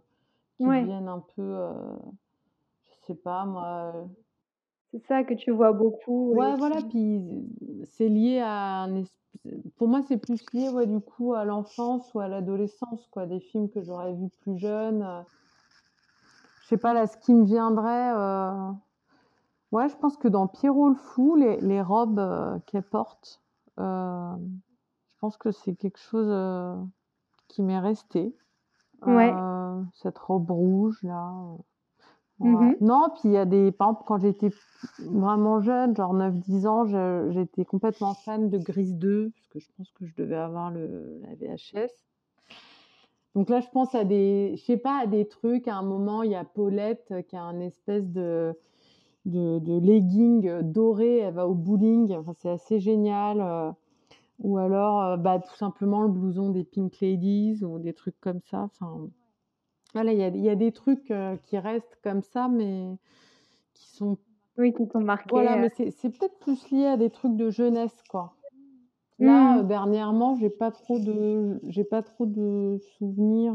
qui 0.58 0.64
deviennent 0.64 1.08
un 1.08 1.24
peu, 1.34 1.42
euh, 1.42 1.72
je 2.84 3.06
sais 3.06 3.14
pas 3.14 3.46
moi. 3.46 3.92
Euh 3.94 4.04
c'est 4.92 5.04
ça 5.06 5.24
que 5.24 5.34
tu 5.34 5.50
vois 5.50 5.72
beaucoup. 5.72 6.32
Ouais, 6.32 6.54
voilà, 6.56 6.76
puis 6.88 7.20
c'est 7.84 8.08
lié 8.08 8.38
à 8.38 8.84
un 8.84 9.02
Pour 9.76 9.88
moi, 9.88 10.00
c'est 10.02 10.16
plus 10.16 10.40
lié, 10.52 10.68
ouais, 10.68 10.86
du 10.86 11.00
coup, 11.00 11.34
à 11.34 11.44
l'enfance 11.44 12.14
ou 12.14 12.20
à 12.20 12.28
l'adolescence, 12.28 13.06
quoi. 13.10 13.26
Des 13.26 13.40
films 13.40 13.68
que 13.68 13.82
j'aurais 13.82 14.14
vus 14.14 14.30
plus 14.40 14.58
jeunes 14.58 15.24
je 16.66 16.70
sais 16.70 16.78
pas 16.78 16.92
là, 16.92 17.06
ce 17.06 17.16
qui 17.18 17.32
me 17.32 17.44
viendrait. 17.44 18.10
Euh, 18.12 18.72
ouais, 19.70 19.88
je 19.88 19.96
pense 19.98 20.16
que 20.16 20.26
dans 20.26 20.48
Pierrot 20.48 20.88
le 20.88 20.96
fou, 20.96 21.36
les, 21.36 21.60
les 21.60 21.80
robes 21.80 22.18
euh, 22.18 22.58
qu'elle 22.66 22.82
porte, 22.82 23.40
euh, 23.78 24.34
je 25.06 25.14
pense 25.20 25.36
que 25.36 25.52
c'est 25.52 25.76
quelque 25.76 26.00
chose 26.00 26.28
qui 27.46 27.62
m'est 27.62 27.78
resté. 27.78 28.36
Ouais. 29.02 29.32
cette 29.92 30.18
robe 30.18 30.50
rouge 30.50 31.00
là. 31.02 31.32
Mmh 32.40 32.72
non, 32.80 33.10
puis 33.10 33.28
il 33.28 33.32
y 33.32 33.36
a 33.36 33.44
des. 33.44 33.70
Par 33.70 33.90
exemple, 33.90 34.04
quand 34.06 34.18
j'étais 34.18 34.50
vraiment 34.98 35.60
jeune, 35.60 35.94
genre 35.94 36.14
9-10 36.14 36.66
ans, 36.66 37.30
j'étais 37.30 37.64
complètement 37.64 38.14
fan 38.14 38.50
de 38.50 38.58
Grise 38.58 38.96
2, 38.96 39.30
parce 39.30 39.46
que 39.48 39.60
je 39.60 39.68
pense 39.76 39.92
que 39.92 40.04
je 40.04 40.14
devais 40.16 40.36
avoir 40.36 40.72
le, 40.72 41.20
la 41.22 41.34
VHS. 41.36 41.92
Donc 43.36 43.50
là, 43.50 43.60
je 43.60 43.68
pense 43.68 43.94
à 43.94 44.04
des, 44.04 44.54
je 44.56 44.62
sais 44.62 44.78
pas, 44.78 45.02
à 45.02 45.06
des 45.06 45.28
trucs. 45.28 45.68
À 45.68 45.76
un 45.76 45.82
moment, 45.82 46.22
il 46.22 46.30
y 46.30 46.34
a 46.34 46.42
Paulette 46.42 47.06
euh, 47.10 47.20
qui 47.20 47.36
a 47.36 47.42
un 47.42 47.60
espèce 47.60 48.08
de, 48.08 48.58
de, 49.26 49.58
de 49.58 49.78
legging 49.78 50.62
doré. 50.62 51.18
Elle 51.18 51.34
va 51.34 51.46
au 51.46 51.54
bowling. 51.54 52.16
Enfin, 52.16 52.32
c'est 52.38 52.48
assez 52.48 52.80
génial. 52.80 53.42
Euh. 53.42 53.70
Ou 54.38 54.56
alors, 54.56 55.02
euh, 55.02 55.16
bah, 55.18 55.38
tout 55.38 55.54
simplement 55.54 56.00
le 56.00 56.08
blouson 56.08 56.48
des 56.48 56.64
Pink 56.64 56.98
Ladies 57.02 57.62
ou 57.62 57.78
des 57.78 57.92
trucs 57.92 58.18
comme 58.20 58.40
ça. 58.40 58.62
Enfin, 58.62 59.06
voilà, 59.92 60.14
il 60.14 60.18
y 60.18 60.24
a, 60.24 60.28
y 60.28 60.48
a, 60.48 60.56
des 60.56 60.72
trucs 60.72 61.12
qui 61.44 61.58
restent 61.58 61.98
comme 62.02 62.22
ça, 62.22 62.48
mais 62.48 62.96
qui 63.74 63.86
sont. 63.88 64.16
Oui, 64.56 64.72
qui 64.72 64.88
t'ont 64.88 65.00
marqué. 65.00 65.28
Voilà, 65.28 65.56
mais 65.56 65.70
c'est 65.90 66.08
peut-être 66.08 66.38
plus 66.38 66.70
lié 66.70 66.86
à 66.86 66.96
des 66.96 67.10
trucs 67.10 67.36
de 67.36 67.50
jeunesse, 67.50 68.02
quoi. 68.08 68.35
Là, 69.18 69.62
mmh. 69.62 69.68
dernièrement, 69.68 70.36
j'ai 70.36 70.50
pas 70.50 70.70
trop 70.70 70.98
de 70.98 71.60
j'ai 71.68 71.84
pas 71.84 72.02
trop 72.02 72.26
de 72.26 72.78
souvenirs, 72.98 73.54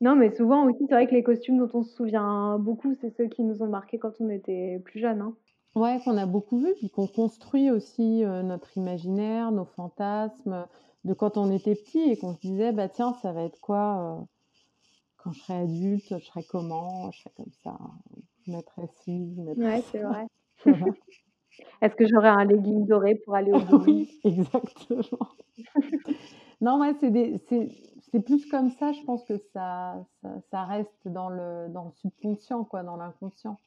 Non, 0.00 0.16
mais 0.16 0.34
souvent 0.34 0.64
aussi, 0.68 0.86
c'est 0.88 0.94
vrai 0.94 1.06
que 1.06 1.14
les 1.14 1.22
costumes 1.22 1.58
dont 1.58 1.70
on 1.72 1.82
se 1.84 1.94
souvient 1.94 2.58
beaucoup, 2.58 2.94
c'est 2.94 3.10
ceux 3.10 3.28
qui 3.28 3.44
nous 3.44 3.62
ont 3.62 3.68
marqués 3.68 3.98
quand 4.00 4.20
on 4.20 4.28
était 4.28 4.80
plus 4.84 4.98
jeune, 4.98 5.20
hein. 5.20 5.36
Ouais, 5.74 6.00
qu'on 6.04 6.16
a 6.16 6.26
beaucoup 6.26 6.58
vu, 6.58 6.74
puis 6.76 6.90
qu'on 6.90 7.06
construit 7.06 7.70
aussi, 7.70 8.22
notre 8.24 8.76
imaginaire, 8.76 9.52
nos 9.52 9.64
fantasmes, 9.64 10.66
de 11.04 11.14
quand 11.14 11.36
on 11.36 11.50
était 11.52 11.74
petit 11.74 12.00
et 12.00 12.16
qu'on 12.16 12.34
se 12.34 12.40
disait: 12.40 12.72
«Bah, 12.72 12.88
tiens, 12.88 13.14
ça 13.22 13.32
va 13.32 13.42
être 13.44 13.60
quoi, 13.60 14.26
quand 15.18 15.32
je 15.32 15.40
serai 15.40 15.54
adulte? 15.60 16.18
Je 16.18 16.24
serai 16.24 16.44
comment? 16.44 17.10
Je 17.12 17.20
serai 17.20 17.30
comme 17.36 17.52
ça, 17.64 17.78
je 18.46 18.52
mettrai 18.52 18.88
ci, 19.02 19.34
je 19.36 19.42
mettrai 19.42 19.56
Ouais, 19.56 19.82
c'est 19.92 20.02
vrai. 20.02 20.26
Est-ce 21.80 21.94
que 21.94 22.06
j'aurais 22.06 22.28
un 22.28 22.44
legging 22.44 22.86
doré 22.86 23.14
pour 23.24 23.34
aller 23.34 23.52
au 23.52 23.60
bout 23.60 23.78
Oui, 23.86 24.20
exactement. 24.24 25.28
non, 26.60 26.80
ouais, 26.80 26.94
c'est 27.00 27.68
c'est 28.10 28.20
plus 28.20 28.46
comme 28.46 28.70
ça, 28.70 28.92
je 28.92 29.02
pense 29.04 29.24
que 29.24 29.36
ça, 29.52 29.96
ça, 30.50 30.64
reste 30.64 31.06
dans 31.06 31.28
le, 31.28 31.68
dans 31.68 31.84
le 31.84 31.92
subconscient, 31.92 32.64
quoi, 32.64 32.82
dans 32.82 32.96
l'inconscient. 32.96 33.58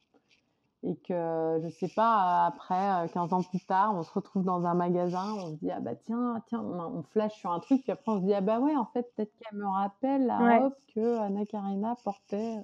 Et 0.84 0.96
que, 0.96 1.60
je 1.62 1.68
sais 1.68 1.92
pas, 1.94 2.46
après, 2.46 3.08
15 3.14 3.32
ans 3.32 3.42
plus 3.42 3.64
tard, 3.66 3.94
on 3.94 4.02
se 4.02 4.12
retrouve 4.12 4.42
dans 4.42 4.66
un 4.66 4.74
magasin, 4.74 5.32
on 5.36 5.50
se 5.52 5.56
dit, 5.60 5.70
ah 5.70 5.78
bah 5.78 5.94
tiens, 5.94 6.42
tiens, 6.48 6.60
on 6.60 7.04
flash 7.04 7.34
sur 7.34 7.52
un 7.52 7.60
truc, 7.60 7.82
puis 7.82 7.92
après 7.92 8.10
on 8.10 8.20
se 8.20 8.24
dit, 8.24 8.34
ah 8.34 8.40
bah 8.40 8.58
ouais, 8.58 8.74
en 8.74 8.86
fait, 8.86 9.06
peut-être 9.14 9.32
qu'elle 9.38 9.58
me 9.58 9.68
rappelle 9.68 10.26
la 10.26 10.58
robe 10.58 10.74
que 10.92 11.18
Anna 11.18 11.46
Karina 11.46 11.94
portait. 12.02 12.56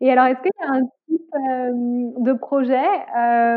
Et 0.00 0.10
alors, 0.10 0.26
est-ce 0.26 0.40
qu'il 0.40 0.50
y 0.60 0.64
a 0.64 0.72
un 0.72 0.82
type 1.08 2.24
de 2.24 2.32
projet 2.32 2.86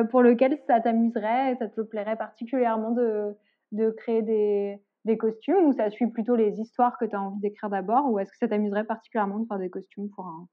pour 0.09 0.21
lequel 0.21 0.57
ça 0.67 0.79
t'amuserait, 0.79 1.55
ça 1.57 1.67
te 1.67 1.81
plairait 1.81 2.17
particulièrement 2.17 2.91
de, 2.91 3.35
de 3.73 3.89
créer 3.91 4.21
des, 4.21 5.17
costumes 5.17 5.65
ou 5.65 5.73
ça 5.73 5.89
suit 5.89 6.07
plutôt 6.07 6.35
les 6.35 6.59
histoires 6.59 6.97
que 6.97 7.05
tu 7.05 7.15
as 7.15 7.21
envie 7.21 7.39
d'écrire 7.39 7.69
d'abord 7.69 8.09
ou 8.09 8.19
est-ce 8.19 8.31
que 8.31 8.37
ça 8.37 8.47
t'amuserait 8.47 8.85
particulièrement 8.85 9.39
de 9.39 9.47
faire 9.47 9.59
des 9.59 9.69
costumes 9.69 10.09
pour 10.09 10.25
un, 10.27 10.47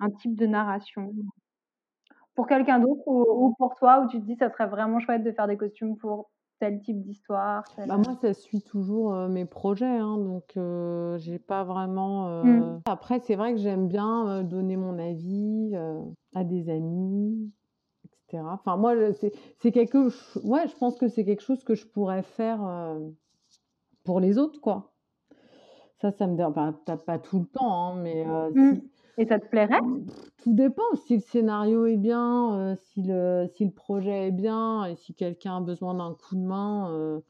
un 0.00 0.10
type 0.10 0.36
de 0.36 0.46
narration? 0.46 1.12
Pour 2.34 2.46
quelqu'un 2.46 2.78
d'autre 2.78 3.02
ou, 3.06 3.54
pour 3.58 3.74
toi 3.74 4.00
où 4.00 4.08
tu 4.08 4.20
te 4.20 4.24
dis 4.24 4.36
ça 4.36 4.50
serait 4.50 4.68
vraiment 4.68 5.00
chouette 5.00 5.24
de 5.24 5.32
faire 5.32 5.48
des 5.48 5.56
costumes 5.56 5.96
pour 5.96 6.30
tel 6.58 6.80
type 6.80 7.00
d'histoire 7.00 7.64
bah, 7.76 7.96
Moi, 7.96 8.14
ça 8.20 8.34
suit 8.34 8.62
toujours 8.62 9.14
mes 9.28 9.44
projets, 9.44 9.86
hein, 9.86 10.18
donc 10.18 10.58
j'ai 11.18 11.38
pas 11.38 11.64
vraiment. 11.64 12.42
Mmh. 12.44 12.82
Après, 12.86 13.20
c'est 13.20 13.36
vrai 13.36 13.52
que 13.52 13.58
j'aime 13.58 13.88
bien 13.88 14.42
donner 14.44 14.76
mon 14.76 14.98
avis 14.98 15.72
à 16.34 16.44
des 16.44 16.68
amis, 16.70 17.52
etc. 18.04 18.44
Enfin, 18.46 18.76
moi, 18.76 18.94
c'est 19.12 19.72
quelque. 19.72 20.08
Ouais, 20.46 20.66
je 20.68 20.76
pense 20.76 20.96
que 20.96 21.08
c'est 21.08 21.24
quelque 21.24 21.42
chose 21.42 21.64
que 21.64 21.74
je 21.74 21.86
pourrais 21.86 22.22
faire 22.22 22.60
pour 24.04 24.20
les 24.20 24.38
autres, 24.38 24.60
quoi. 24.60 24.92
Ça, 26.00 26.12
ça 26.12 26.26
me 26.26 26.36
dérange 26.36 26.54
pas, 26.84 26.96
pas 26.96 27.18
tout 27.18 27.40
le 27.40 27.46
temps, 27.46 27.72
hein, 27.72 27.94
mais 28.00 28.24
mmh. 28.24 28.80
Et 29.18 29.26
ça 29.26 29.40
te 29.40 29.46
plairait? 29.46 29.80
Tout 30.48 30.54
dépend. 30.54 30.94
Si 31.04 31.16
le 31.16 31.20
scénario 31.20 31.84
est 31.84 31.98
bien, 31.98 32.74
si, 32.80 33.02
le, 33.02 33.46
si 33.54 33.66
le 33.66 33.70
projet 33.70 34.28
est 34.28 34.32
bien, 34.32 34.86
et 34.86 34.96
si 34.96 35.12
quelqu'un 35.12 35.58
a 35.58 35.60
besoin 35.60 35.92
d'un 35.92 36.14
coup 36.14 36.36
de 36.36 36.40
main 36.40 37.20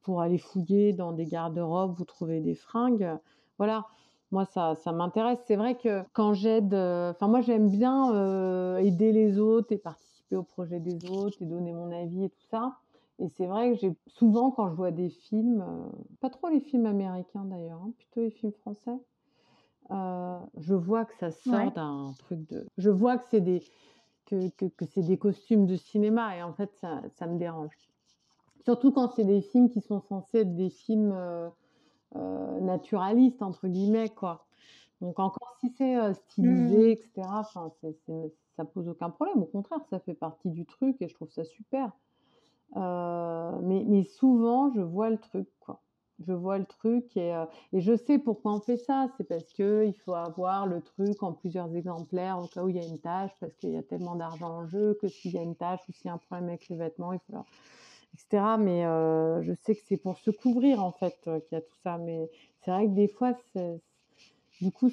pour 0.00 0.22
aller 0.22 0.38
fouiller 0.38 0.94
dans 0.94 1.12
des 1.12 1.26
garde-robes 1.26 2.00
ou 2.00 2.04
trouver 2.04 2.40
des 2.40 2.54
fringues, 2.54 3.18
voilà. 3.58 3.84
Moi, 4.30 4.46
ça, 4.46 4.76
ça 4.76 4.92
m'intéresse. 4.92 5.40
C'est 5.46 5.56
vrai 5.56 5.76
que 5.76 6.04
quand 6.14 6.32
j'aide, 6.32 6.72
enfin, 6.72 7.28
moi, 7.28 7.42
j'aime 7.42 7.68
bien 7.68 8.78
aider 8.78 9.12
les 9.12 9.38
autres 9.38 9.70
et 9.72 9.76
participer 9.76 10.36
au 10.36 10.42
projet 10.42 10.80
des 10.80 11.04
autres 11.04 11.42
et 11.42 11.44
donner 11.44 11.74
mon 11.74 11.92
avis 11.92 12.24
et 12.24 12.30
tout 12.30 12.46
ça. 12.50 12.78
Et 13.18 13.28
c'est 13.28 13.46
vrai 13.46 13.72
que 13.72 13.78
j'ai 13.78 13.94
souvent, 14.06 14.50
quand 14.50 14.70
je 14.70 14.74
vois 14.74 14.90
des 14.90 15.10
films, 15.10 15.60
euh, 15.60 15.88
pas 16.20 16.30
trop 16.30 16.48
les 16.48 16.60
films 16.60 16.86
américains 16.86 17.44
d'ailleurs, 17.44 17.80
hein, 17.84 17.92
plutôt 17.96 18.22
les 18.22 18.30
films 18.30 18.52
français, 18.52 18.98
euh, 19.90 20.38
je 20.56 20.74
vois 20.74 21.04
que 21.04 21.14
ça 21.16 21.30
sort 21.30 21.72
d'un 21.72 22.14
truc 22.18 22.48
de. 22.48 22.66
Je 22.78 22.90
vois 22.90 23.18
que 23.18 23.24
c'est 23.30 23.40
des 23.40 23.62
que, 24.26 24.48
que, 24.50 24.66
que 24.66 24.86
c'est 24.86 25.02
des 25.02 25.18
costumes 25.18 25.66
de 25.66 25.76
cinéma 25.76 26.36
et 26.36 26.42
en 26.42 26.54
fait 26.54 26.72
ça, 26.80 27.02
ça 27.16 27.26
me 27.26 27.38
dérange. 27.38 27.76
Surtout 28.64 28.92
quand 28.92 29.12
c'est 29.14 29.24
des 29.24 29.42
films 29.42 29.68
qui 29.68 29.82
sont 29.82 30.00
censés 30.00 30.38
être 30.38 30.54
des 30.56 30.70
films 30.70 31.12
euh, 31.12 32.60
naturalistes 32.60 33.42
entre 33.42 33.68
guillemets 33.68 34.08
quoi. 34.08 34.46
Donc 35.02 35.18
encore 35.18 35.54
si 35.60 35.68
c'est 35.76 36.14
stylisé, 36.14 36.88
mmh. 36.88 36.92
etc. 36.92 37.10
Enfin, 37.32 37.70
ça 38.56 38.64
pose 38.64 38.88
aucun 38.88 39.10
problème. 39.10 39.42
Au 39.42 39.46
contraire, 39.46 39.80
ça 39.90 39.98
fait 39.98 40.14
partie 40.14 40.48
du 40.48 40.64
truc 40.64 40.96
et 41.00 41.08
je 41.08 41.14
trouve 41.14 41.30
ça 41.30 41.44
super. 41.44 41.92
Mais, 42.74 43.84
mais, 43.86 44.04
souvent, 44.04 44.70
je 44.72 44.80
vois 44.80 45.10
le 45.10 45.18
truc, 45.18 45.48
quoi. 45.60 45.82
Je 46.20 46.32
vois 46.32 46.58
le 46.58 46.64
truc 46.64 47.16
et, 47.16 47.34
euh, 47.34 47.44
et 47.72 47.80
je 47.80 47.96
sais 47.96 48.18
pourquoi 48.18 48.54
on 48.54 48.60
fait 48.60 48.76
ça. 48.76 49.08
C'est 49.16 49.24
parce 49.24 49.52
qu'il 49.52 49.94
faut 50.04 50.14
avoir 50.14 50.66
le 50.66 50.80
truc 50.80 51.22
en 51.22 51.32
plusieurs 51.32 51.74
exemplaires 51.74 52.38
au 52.38 52.46
cas 52.46 52.62
où 52.62 52.68
il 52.68 52.76
y 52.76 52.80
a 52.80 52.84
une 52.84 53.00
tâche, 53.00 53.32
parce 53.40 53.54
qu'il 53.56 53.70
y 53.70 53.76
a 53.76 53.82
tellement 53.82 54.14
d'argent 54.14 54.50
en 54.50 54.66
jeu 54.66 54.96
que 55.00 55.08
s'il 55.08 55.32
y 55.32 55.38
a 55.38 55.42
une 55.42 55.56
tâche 55.56 55.80
ou 55.88 55.92
s'il 55.92 56.06
y 56.06 56.10
a 56.10 56.14
un 56.14 56.18
problème 56.18 56.48
avec 56.48 56.68
les 56.68 56.76
vêtements, 56.76 57.12
il 57.12 57.20
faut 57.26 57.38
etc. 58.14 58.56
Mais 58.60 58.86
euh, 58.86 59.42
je 59.42 59.52
sais 59.62 59.74
que 59.74 59.82
c'est 59.88 59.96
pour 59.96 60.18
se 60.18 60.30
couvrir 60.30 60.84
en 60.84 60.92
fait 60.92 61.18
qu'il 61.22 61.42
y 61.52 61.56
a 61.56 61.60
tout 61.60 61.76
ça. 61.82 61.98
Mais 61.98 62.30
c'est 62.60 62.70
vrai 62.70 62.86
que 62.86 62.94
des 62.94 63.08
fois, 63.08 63.32
du 64.60 64.70
coup, 64.70 64.90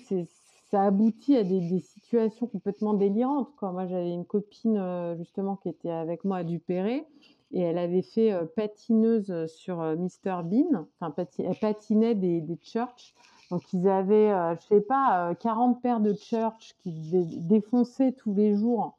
ça 0.72 0.84
aboutit 0.84 1.38
à 1.38 1.44
des, 1.44 1.80
situations 1.82 2.48
complètement 2.48 2.96
délirantes. 2.96 3.50
Moi, 3.62 3.86
j'avais 3.86 4.12
une 4.12 4.26
copine 4.26 5.16
justement 5.20 5.56
qui 5.56 5.70
était 5.70 5.92
avec 5.92 6.26
moi 6.26 6.38
à 6.38 6.44
Dupéré 6.44 7.06
et 7.54 7.62
elle 7.62 7.78
avait 7.78 8.02
fait 8.02 8.34
patineuse 8.56 9.48
sur 9.48 9.78
Mr 9.78 10.44
Bean. 10.44 10.86
Enfin, 11.00 11.14
elle 11.40 11.56
patinait 11.60 12.16
des, 12.16 12.42
des 12.42 12.58
church. 12.62 13.14
Donc, 13.50 13.62
ils 13.74 13.88
avaient, 13.88 14.30
je 14.60 14.66
sais 14.68 14.82
pas, 14.82 15.36
40 15.36 15.82
paires 15.82 16.00
de 16.00 16.14
church 16.14 16.74
qu'ils 16.82 17.48
défonçaient 17.48 18.14
tous 18.14 18.34
les 18.34 18.56
jours 18.56 18.98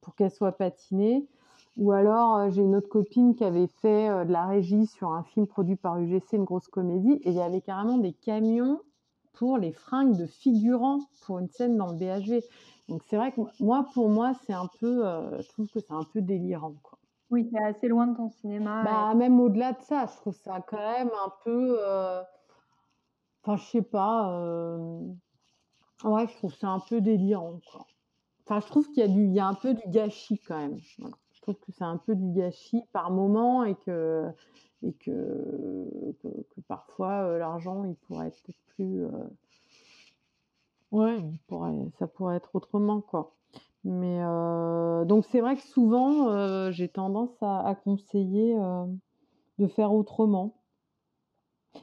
pour 0.00 0.14
qu'elles 0.14 0.30
soient 0.30 0.52
patinées. 0.52 1.26
Ou 1.76 1.92
alors, 1.92 2.50
j'ai 2.50 2.62
une 2.62 2.76
autre 2.76 2.88
copine 2.88 3.34
qui 3.34 3.44
avait 3.44 3.66
fait 3.66 4.08
de 4.24 4.32
la 4.32 4.46
régie 4.46 4.86
sur 4.86 5.12
un 5.12 5.22
film 5.22 5.46
produit 5.46 5.76
par 5.76 5.98
UGC, 5.98 6.34
une 6.34 6.44
grosse 6.44 6.68
comédie, 6.68 7.20
et 7.24 7.30
il 7.30 7.34
y 7.34 7.40
avait 7.40 7.62
carrément 7.62 7.98
des 7.98 8.12
camions 8.12 8.80
pour 9.32 9.58
les 9.58 9.72
fringues 9.72 10.16
de 10.16 10.26
figurants 10.26 11.00
pour 11.24 11.38
une 11.38 11.48
scène 11.48 11.76
dans 11.76 11.86
le 11.86 11.96
BHV. 11.96 12.42
Donc 12.88 13.02
c'est 13.08 13.16
vrai 13.16 13.32
que 13.32 13.40
moi, 13.60 13.86
pour 13.94 14.10
moi, 14.10 14.32
c'est 14.46 14.52
un 14.52 14.68
peu, 14.80 15.02
je 15.40 15.48
trouve 15.48 15.68
que 15.68 15.80
c'est 15.80 15.92
un 15.92 16.04
peu 16.04 16.20
délirant. 16.20 16.74
Quoi. 16.82 16.91
Oui, 17.32 17.48
c'est 17.50 17.64
assez 17.64 17.88
loin 17.88 18.08
de 18.08 18.16
ton 18.16 18.28
cinéma. 18.28 18.84
Bah, 18.84 19.14
Même 19.14 19.40
au-delà 19.40 19.72
de 19.72 19.80
ça, 19.80 20.04
je 20.04 20.16
trouve 20.18 20.36
ça 20.36 20.60
quand 20.60 20.76
même 20.76 21.08
un 21.08 21.32
peu. 21.42 21.78
Euh, 21.80 22.22
enfin, 23.42 23.56
je 23.56 23.64
sais 23.70 23.82
pas. 23.82 24.38
Euh, 24.38 25.00
ouais, 26.04 26.28
je 26.28 26.36
trouve 26.36 26.54
ça 26.54 26.68
un 26.68 26.80
peu 26.80 27.00
délirant. 27.00 27.58
Enfin, 28.44 28.60
je 28.60 28.66
trouve 28.66 28.86
qu'il 28.90 28.98
y, 28.98 29.02
a 29.02 29.08
du... 29.08 29.28
Y 29.28 29.40
a 29.40 29.46
un 29.46 29.54
peu 29.54 29.72
du 29.72 29.88
gâchis 29.88 30.40
quand 30.46 30.58
même. 30.58 30.76
Je 30.78 31.40
trouve 31.40 31.54
que 31.54 31.72
c'est 31.72 31.84
un 31.84 31.96
peu 31.96 32.14
du 32.14 32.32
gâchis 32.32 32.82
par 32.92 33.10
moment 33.10 33.64
et 33.64 33.76
que, 33.76 34.28
et 34.82 34.92
que, 34.92 36.14
que, 36.22 36.60
parfois 36.68 37.22
euh, 37.22 37.38
l'argent, 37.38 37.84
il 37.84 37.94
pourrait 37.94 38.26
être 38.26 38.42
plus. 38.76 39.06
Ouais, 40.90 41.18
ça 41.98 42.06
pourrait 42.06 42.36
être 42.36 42.54
autrement, 42.54 43.00
quoi. 43.00 43.34
Mais 43.84 44.20
euh, 44.22 45.04
donc 45.04 45.24
c'est 45.30 45.40
vrai 45.40 45.56
que 45.56 45.62
souvent, 45.62 46.30
euh, 46.30 46.70
j'ai 46.70 46.88
tendance 46.88 47.36
à, 47.40 47.74
conseiller 47.74 48.56
euh, 48.56 48.84
de 49.58 49.66
faire 49.66 49.92
autrement. 49.92 50.54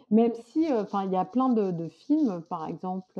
Même 0.10 0.32
si, 0.34 0.72
enfin, 0.72 1.06
il 1.06 1.12
y 1.12 1.18
a 1.18 1.26
plein 1.26 1.50
de, 1.50 1.88
films, 1.89 2.41
par 2.47 2.68
exemple 2.68 3.20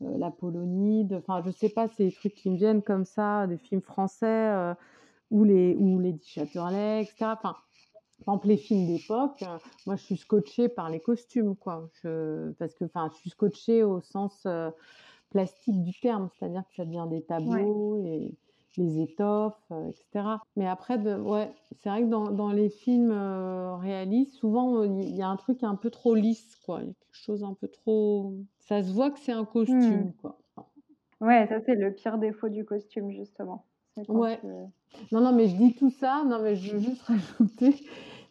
La 0.00 0.30
Polonide, 0.30 1.14
enfin, 1.14 1.42
je 1.44 1.50
sais 1.50 1.68
pas, 1.68 1.88
c'est 1.88 2.06
des 2.06 2.12
trucs 2.12 2.34
qui 2.34 2.50
me 2.50 2.56
viennent 2.56 2.82
comme 2.82 3.04
ça, 3.04 3.46
des 3.46 3.58
films 3.58 3.82
français 3.82 4.74
ou 5.30 5.44
les 5.44 5.76
ou 5.76 6.00
les 6.00 6.10
etc. 6.10 7.20
Enfin, 7.20 7.36
par 7.36 7.64
exemple, 8.20 8.48
les 8.48 8.56
films 8.56 8.86
d'époque, 8.86 9.44
moi, 9.86 9.96
je 9.96 10.02
suis 10.02 10.16
scotchée 10.16 10.70
par 10.70 10.88
les 10.88 11.00
costumes, 11.00 11.54
quoi. 11.54 11.90
parce 12.02 12.74
que, 12.74 12.86
enfin, 12.86 13.10
je 13.12 13.18
suis 13.18 13.30
scotchée 13.30 13.82
au 13.82 14.00
sens 14.00 14.46
plastique 15.34 15.82
du 15.82 15.92
terme, 15.98 16.28
c'est-à-dire 16.38 16.62
que 16.68 16.74
ça 16.76 16.84
devient 16.84 17.06
des 17.10 17.22
tableaux 17.22 17.98
et 18.04 18.32
les 18.76 19.00
étoffes, 19.02 19.60
euh, 19.72 19.88
etc. 19.88 20.26
Mais 20.54 20.66
après, 20.68 20.96
de, 20.96 21.16
ouais, 21.16 21.52
c'est 21.80 21.88
vrai 21.88 22.02
que 22.02 22.08
dans, 22.08 22.30
dans 22.30 22.52
les 22.52 22.68
films 22.68 23.10
euh, 23.10 23.74
réalistes, 23.76 24.34
souvent 24.34 24.84
il 24.84 25.16
y 25.16 25.22
a 25.22 25.28
un 25.28 25.36
truc 25.36 25.64
un 25.64 25.74
peu 25.74 25.90
trop 25.90 26.14
lisse, 26.14 26.54
quoi. 26.64 26.82
Il 26.82 26.86
y 26.86 26.90
a 26.90 26.94
quelque 26.94 27.24
chose 27.24 27.42
un 27.42 27.54
peu 27.54 27.66
trop. 27.66 28.34
Ça 28.60 28.80
se 28.82 28.92
voit 28.92 29.10
que 29.10 29.18
c'est 29.18 29.32
un 29.32 29.44
costume, 29.44 30.06
mmh. 30.06 30.12
quoi. 30.20 30.38
Ouais, 31.20 31.46
ça 31.48 31.60
c'est 31.66 31.74
le 31.74 31.92
pire 31.92 32.18
défaut 32.18 32.48
du 32.48 32.64
costume, 32.64 33.10
justement. 33.10 33.66
Ouais. 34.08 34.40
Non, 35.10 35.20
non, 35.20 35.32
mais 35.32 35.48
je 35.48 35.56
dis 35.56 35.74
tout 35.74 35.90
ça. 35.90 36.22
Non, 36.24 36.40
mais 36.42 36.54
je 36.54 36.76
veux 36.76 36.80
juste 36.80 37.02
rajouter. 37.08 37.74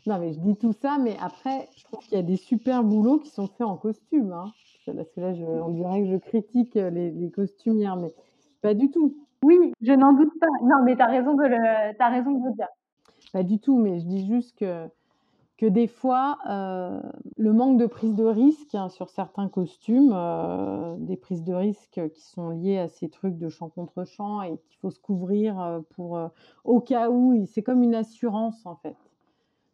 Non, 0.06 0.20
mais 0.20 0.34
je 0.34 0.40
dis 0.40 0.56
tout 0.56 0.74
ça, 0.74 0.98
mais 1.00 1.18
après, 1.20 1.70
je 1.76 1.84
trouve 1.84 2.00
qu'il 2.00 2.14
y 2.14 2.20
a 2.20 2.24
des 2.24 2.38
super 2.38 2.84
boulots 2.84 3.20
qui 3.20 3.30
sont 3.30 3.48
faits 3.48 3.68
en 3.68 3.78
costume. 3.78 4.32
Hein 4.32 4.54
parce 4.92 5.10
que 5.12 5.22
là, 5.22 5.30
on 5.66 5.70
dirait 5.70 6.02
que 6.02 6.12
je 6.12 6.18
critique 6.18 6.76
euh, 6.76 6.90
les, 6.90 7.32
costumières, 7.32 7.96
mais 7.96 8.14
pas 8.62 8.74
du 8.74 8.90
tout. 8.92 9.16
Oui, 9.44 9.74
je 9.82 9.94
n'en 9.94 10.14
doute 10.14 10.32
pas. 10.40 10.48
Non, 10.64 10.84
mais 10.84 10.96
tu 10.96 11.02
as 11.02 11.08
raison 11.08 11.34
de 11.36 11.44
le, 11.44 12.02
as 12.02 12.10
raison 12.10 12.32
de 12.32 12.46
le 12.46 12.54
dire. 12.54 12.68
Pas 13.32 13.44
du 13.44 13.60
tout, 13.60 13.78
mais 13.78 14.00
je 14.00 14.06
dis 14.06 14.26
juste 14.26 14.58
que, 14.58 14.88
que 15.58 15.66
des 15.66 15.88
fois, 15.88 16.38
euh, 16.50 17.02
le 17.38 17.54
manque 17.54 17.78
de 17.78 17.86
prise 17.86 18.16
de 18.16 18.26
risque 18.26 18.76
hein, 18.76 18.90
sur 18.90 19.10
certains 19.10 19.50
costumes, 19.50 20.12
euh, 20.14 20.96
des 20.98 21.18
prises 21.18 21.44
de 21.44 21.54
risque 21.54 22.02
qui 22.14 22.22
sont 22.22 22.50
liées 22.50 22.80
à 22.80 22.88
ces 22.88 23.10
trucs 23.10 23.38
de 23.38 23.50
champ 23.50 23.70
contre 23.70 24.06
champ 24.06 24.42
et 24.42 24.58
qu'il 24.58 24.78
faut 24.80 24.92
se 24.92 25.00
couvrir 25.00 25.82
pour 25.96 26.20
au 26.64 26.80
cas 26.80 27.10
où, 27.10 27.46
c'est 27.46 27.64
comme 27.64 27.84
une 27.84 27.96
assurance 27.96 28.66
en 28.66 28.76
fait 28.76 28.98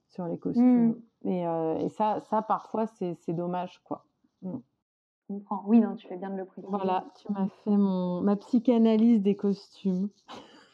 sur 0.07 0.25
les 0.25 0.37
costumes. 0.37 0.95
Mmh. 1.23 1.29
Et, 1.29 1.41
et, 1.83 1.89
ça, 1.89 2.21
ça 2.21 2.41
parfois, 2.41 2.87
c'est 2.87 3.33
dommage, 3.33 3.81
quoi. 3.83 4.05
Mmh. 4.41 4.57
Oui, 5.65 5.79
non, 5.79 5.95
tu 5.95 6.07
fais 6.07 6.17
bien 6.17 6.29
de 6.29 6.37
le 6.37 6.45
préciser. 6.45 6.67
Voilà, 6.69 7.05
tu 7.21 7.31
m'as 7.31 7.47
fait 7.63 7.77
mon, 7.77 8.21
ma 8.21 8.35
psychanalyse 8.35 9.21
des 9.21 9.35
costumes. 9.35 10.09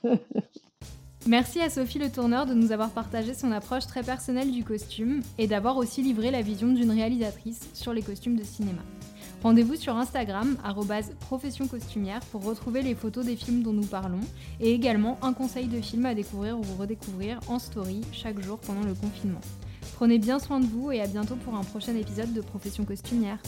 Merci 1.28 1.60
à 1.60 1.72
Sophie 1.72 1.98
Le 1.98 2.12
Tourneur 2.12 2.46
de 2.46 2.54
nous 2.54 2.72
avoir 2.72 2.92
partagé 2.92 3.34
son 3.34 3.52
approche 3.52 3.88
très 3.88 4.04
personnelle 4.04 4.52
du 4.52 4.64
costume 4.64 5.22
et 5.40 5.48
d'avoir 5.48 5.76
aussi 5.78 6.04
livré 6.04 6.30
la 6.30 6.44
vision 6.44 6.72
d'une 6.72 6.92
réalisatrice 6.92 7.68
sur 7.74 7.94
les 7.94 8.04
costumes 8.04 8.36
de 8.36 8.44
cinéma. 8.44 8.82
Rendez-vous 9.42 9.76
sur 9.76 9.96
Instagram, 9.96 10.56
profession 11.22 11.68
costumière, 11.68 12.20
pour 12.32 12.44
retrouver 12.44 12.82
les 12.82 12.96
photos 12.96 13.26
des 13.26 13.36
films 13.36 13.64
dont 13.64 13.74
nous 13.74 13.86
parlons 13.86 14.22
et 14.60 14.72
également 14.72 15.18
un 15.24 15.34
conseil 15.34 15.68
de 15.68 15.82
film 15.82 16.06
à 16.06 16.16
découvrir 16.16 16.60
ou 16.60 16.64
redécouvrir 16.80 17.40
en 17.48 17.60
story 17.60 18.02
chaque 18.12 18.40
jour 18.42 18.60
pendant 18.60 18.84
le 18.84 18.94
confinement. 18.94 19.42
Prenez 19.96 20.20
bien 20.20 20.40
soin 20.40 20.60
de 20.60 20.66
vous 20.66 20.92
et 20.92 21.02
à 21.02 21.08
bientôt 21.08 21.36
pour 21.36 21.56
un 21.56 21.64
prochain 21.64 21.96
épisode 21.96 22.34
de 22.34 22.42
Profession 22.42 22.86
costumière. 22.86 23.40